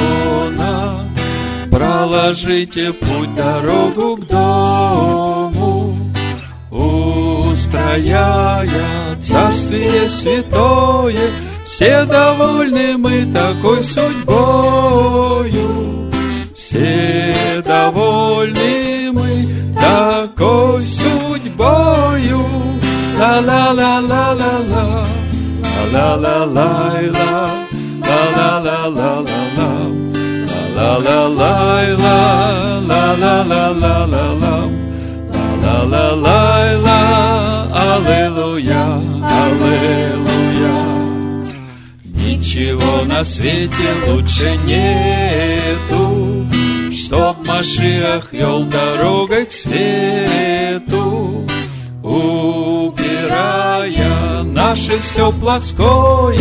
Проложите 1.71 2.93
путь, 2.93 3.35
дорогу 3.35 4.17
к 4.17 4.25
дому 4.27 5.97
Устрояя 7.51 8.67
царствие 9.21 10.09
святое. 10.09 11.29
Все 11.65 12.05
довольны 12.05 12.97
мы 12.97 13.25
такой 13.33 13.83
судьбою 13.83 15.21
Все 16.55 17.63
довольны 17.65 18.82
такой 20.23 20.81
судьбою. 20.85 22.39
Ла-ла-ла-ла-ла-ла, 23.19 25.05
ла-ла-ла-ла-ла, 25.93 27.31
ла-ла-ла-ла-ла, 28.07 29.69
ла-ла-ла-ла-ла, 30.75 32.17
ла-ла-ла-ла-ла-ла, 32.89 34.55
ла-ла-ла-ла-ла, 35.63 36.99
аллилуйя, 37.73 38.85
аллилуйя. 39.21 40.77
Ничего 42.03 42.93
на 43.05 43.23
свете 43.25 43.89
лучше 44.07 44.49
нету, 44.65 46.01
Чтоб 47.05 47.35
Машиах 47.45 48.31
вел 48.31 48.63
дорогой 48.63 49.45
к 49.45 49.51
свету, 49.51 51.45
убирая 52.01 52.93
наше 54.43 54.99
все 54.99 55.29
плотское, 55.33 56.39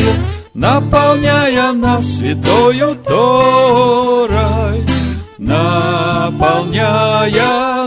наполняя 0.55 1.73
нас 1.73 2.07
святою 2.07 2.95
Торой, 3.05 4.85
наполняя 5.39 6.29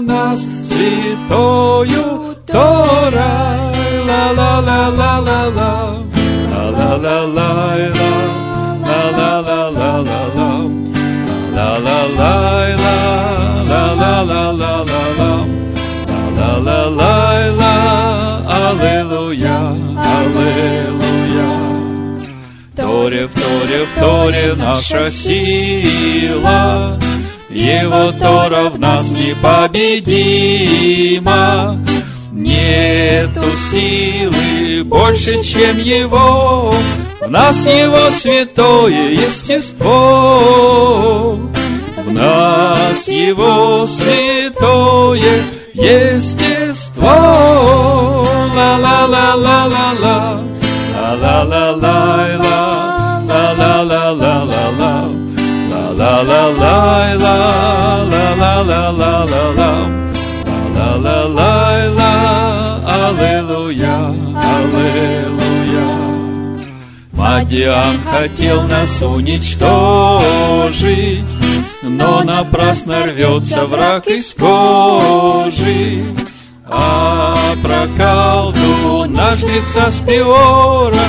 нас 0.02 0.42
святою 0.68 2.36
Торой. 2.46 3.16
Ла-ла-ла-ла-ла-ла, 4.06 5.96
ла-ла-ла-ла-ла, 6.52 7.96
ла-ла-ла-ла-ла-ла, 8.84 10.25
Торе, 23.06 23.28
в 23.28 23.34
Торе, 23.40 23.86
в 23.86 23.94
Торе 24.00 24.56
наша 24.56 25.12
сила, 25.12 26.98
Его 27.52 28.12
Тора 28.14 28.72
в 28.72 28.80
нас 28.80 29.06
непобедима. 29.12 30.18
Нету 32.32 33.44
силы 33.70 34.84
больше, 34.86 35.44
чем 35.44 35.78
Его, 35.78 36.74
В 37.22 37.30
нас 37.30 37.64
Его 37.68 38.10
святое 38.10 39.12
естество. 39.12 39.88
В 41.98 42.12
нас 42.12 43.08
Его 43.08 43.86
святое 43.86 45.44
естество. 45.76 47.06
Ла-ла-ла-ла-ла-ла, 48.56 50.42
ла-ла-ла-ла-ла, 54.16 56.00
ла-ла-ла-ла-ла-ла, 56.00 57.36
ла-ла-ла-ла-ла, 58.40 59.26
ла-ла-ла-ла-ла-ла, 59.56 59.72
ла-ла-ла-ла, 60.76 62.16
Аллилуйя, 62.86 64.14
Аллилуйя. 64.36 65.90
Мадиан 67.12 68.02
хотел 68.12 68.64
нас 68.64 69.02
уничтожить, 69.02 69.72
но 71.84 72.24
напрасно 72.24 73.06
рвется 73.06 73.66
враг 73.66 74.08
из 74.08 74.34
кожи. 74.34 76.04
А 76.68 77.36
про 77.62 77.88
колдуна 77.98 79.36
жнеца 79.36 79.92
Спиора 79.92 81.08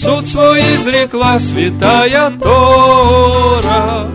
Суд 0.00 0.28
свой 0.28 0.60
изрекла 0.60 1.40
святая 1.40 2.30
Тора. 2.40 4.06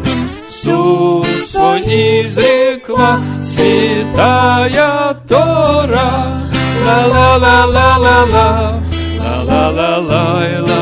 Суд 0.49 1.27
свой 1.45 1.81
изрекла 1.81 3.19
святая 3.43 5.13
Тора. 5.27 6.39
Ла-ла-ла-ла-ла-ла, 6.85 8.81
ла-ла-ла-ла-ла, 9.19 10.72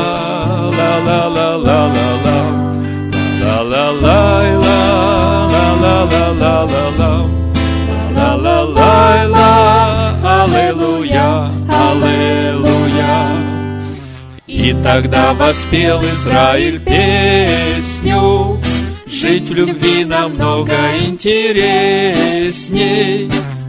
И 14.72 14.74
тогда 14.82 15.34
воспел 15.34 16.00
Израиль 16.00 16.80
песню, 16.80 18.58
Жить 19.06 19.50
в 19.50 19.52
любви 19.52 20.06
намного 20.06 20.72
интересней. 21.06 22.50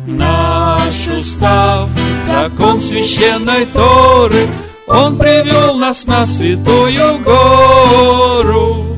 Наш 0.07 1.07
устав, 1.07 1.89
закон 2.25 2.79
священной 2.79 3.65
Торы, 3.73 4.47
Он 4.87 5.17
привел 5.17 5.75
нас 5.75 6.05
на 6.05 6.25
святую 6.25 7.19
гору. 7.19 8.97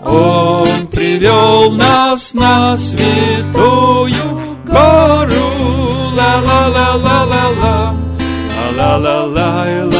Он 0.00 0.86
привел 0.86 1.70
нас 1.72 2.32
на 2.32 2.78
святую 2.78 4.14
гору. 4.64 5.34
Ла-ла-ла-ла-ла-ла, 6.16 7.94
ла-ла-ла-ла-ла, 8.78 9.91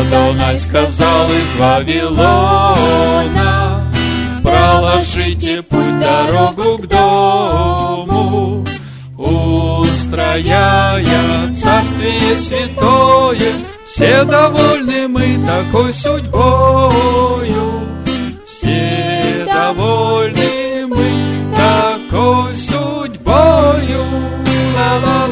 Адонай 0.00 0.58
сказал 0.58 1.26
из 1.30 1.56
Вавилона, 1.60 2.74
проложите 4.42 5.62
путь, 5.62 6.00
дорогу 6.00 6.78
к 6.78 6.86
дому, 6.86 8.64
устрояя 9.16 11.04
царствие 11.54 12.34
святое, 12.36 13.52
все 13.84 14.24
довольны 14.24 15.06
мы 15.08 15.38
такой 15.46 15.92
судьбой. 15.92 17.79
love 24.98 25.29